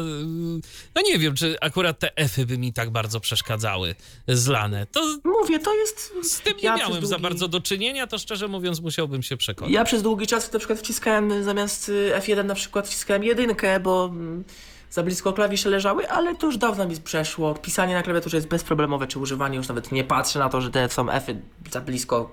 no 0.95 1.03
nie 1.07 1.19
wiem, 1.19 1.35
czy 1.35 1.57
akurat 1.61 1.99
te 1.99 2.17
F-y 2.17 2.47
by 2.47 2.59
mi 2.59 2.73
tak 2.73 2.91
bardzo 2.91 3.21
przeszkadzały, 3.21 3.95
zlane. 4.29 4.87
To 4.87 5.19
Mówię, 5.25 5.59
to 5.59 5.75
jest... 5.75 6.13
z 6.23 6.41
tym 6.41 6.57
nie 6.57 6.63
Ja 6.63 6.77
miałem 6.77 6.97
przez 6.99 7.09
za 7.09 7.17
długi- 7.17 7.23
bardzo 7.23 7.49
do 7.49 7.61
czynienia, 7.61 8.07
to 8.07 8.19
szczerze 8.19 8.49
mówiąc 8.49 8.81
musiałbym 8.81 9.23
się 9.23 9.37
przekonać. 9.37 9.75
Ja 9.75 9.85
przez 9.85 10.03
długi 10.03 10.27
czas 10.27 10.53
na 10.53 10.59
przykład 10.59 10.79
wciskałem 10.79 11.45
zamiast 11.45 11.89
y, 11.89 12.13
F1 12.19 12.45
na 12.45 12.55
przykład 12.55 12.89
wciskałem 12.89 13.25
jedynkę, 13.25 13.81
bo 13.81 14.05
mm, 14.13 14.45
za 14.93 15.03
blisko 15.03 15.33
klawisze 15.33 15.71
leżały, 15.71 16.11
ale 16.11 16.35
to 16.35 16.47
już 16.47 16.57
dawno 16.57 16.87
mi 16.87 16.97
przeszło. 16.97 17.55
Pisanie 17.55 17.95
na 17.95 18.03
klawiaturze 18.03 18.37
jest 18.37 18.49
bezproblemowe, 18.49 19.07
czy 19.07 19.19
używanie 19.19 19.57
już 19.57 19.69
nawet 19.69 19.93
nie 19.93 20.05
patrzę 20.05 20.39
na 20.39 20.49
to, 20.49 20.61
że 20.61 20.71
te 20.71 20.89
są 20.89 21.11
F-y 21.11 21.43
za 21.71 21.81
blisko 21.81 22.31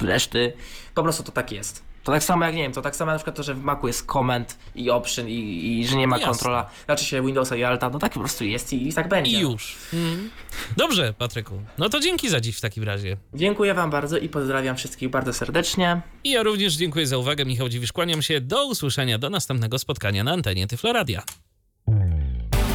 reszty. 0.00 0.52
Po 0.94 1.02
prostu 1.02 1.22
to 1.22 1.32
tak 1.32 1.52
jest. 1.52 1.82
To 2.04 2.12
tak 2.12 2.24
samo 2.24 2.44
jak, 2.44 2.54
nie 2.54 2.62
wiem, 2.62 2.72
to 2.72 2.82
tak 2.82 2.96
samo 2.96 3.12
na 3.12 3.18
przykład 3.18 3.36
to, 3.36 3.42
że 3.42 3.54
w 3.54 3.62
Macu 3.62 3.86
jest 3.86 4.06
Command 4.06 4.58
i 4.74 4.90
Option 4.90 5.28
i, 5.28 5.78
i 5.80 5.86
że 5.86 5.96
nie 5.96 6.06
ma 6.06 6.16
Jasne. 6.16 6.32
kontrola, 6.32 6.70
znaczy 6.84 7.04
się 7.04 7.22
Windowsa 7.22 7.56
i 7.56 7.64
Alta, 7.64 7.90
no 7.90 7.98
tak 7.98 8.12
po 8.12 8.20
prostu 8.20 8.44
jest 8.44 8.72
i, 8.72 8.88
i 8.88 8.92
tak 8.92 9.08
będzie. 9.08 9.36
I 9.36 9.40
już. 9.40 9.76
Mhm. 9.92 10.30
Dobrze, 10.76 11.14
Patryku. 11.18 11.62
No 11.78 11.88
to 11.88 12.00
dzięki 12.00 12.28
za 12.28 12.40
dziś 12.40 12.56
w 12.56 12.60
takim 12.60 12.84
razie. 12.84 13.16
Dziękuję 13.34 13.74
wam 13.74 13.90
bardzo 13.90 14.18
i 14.18 14.28
pozdrawiam 14.28 14.76
wszystkich 14.76 15.10
bardzo 15.10 15.32
serdecznie. 15.32 16.00
I 16.24 16.30
ja 16.30 16.42
również 16.42 16.74
dziękuję 16.74 17.06
za 17.06 17.18
uwagę. 17.18 17.44
Michał 17.44 17.68
Dziwisz, 17.68 17.92
kłaniam 17.92 18.22
się. 18.22 18.40
Do 18.40 18.66
usłyszenia, 18.66 19.18
do 19.18 19.30
następnego 19.30 19.78
spotkania 19.78 20.24
na 20.24 20.32
antenie 20.32 20.66
Tyfloradia. 20.66 21.22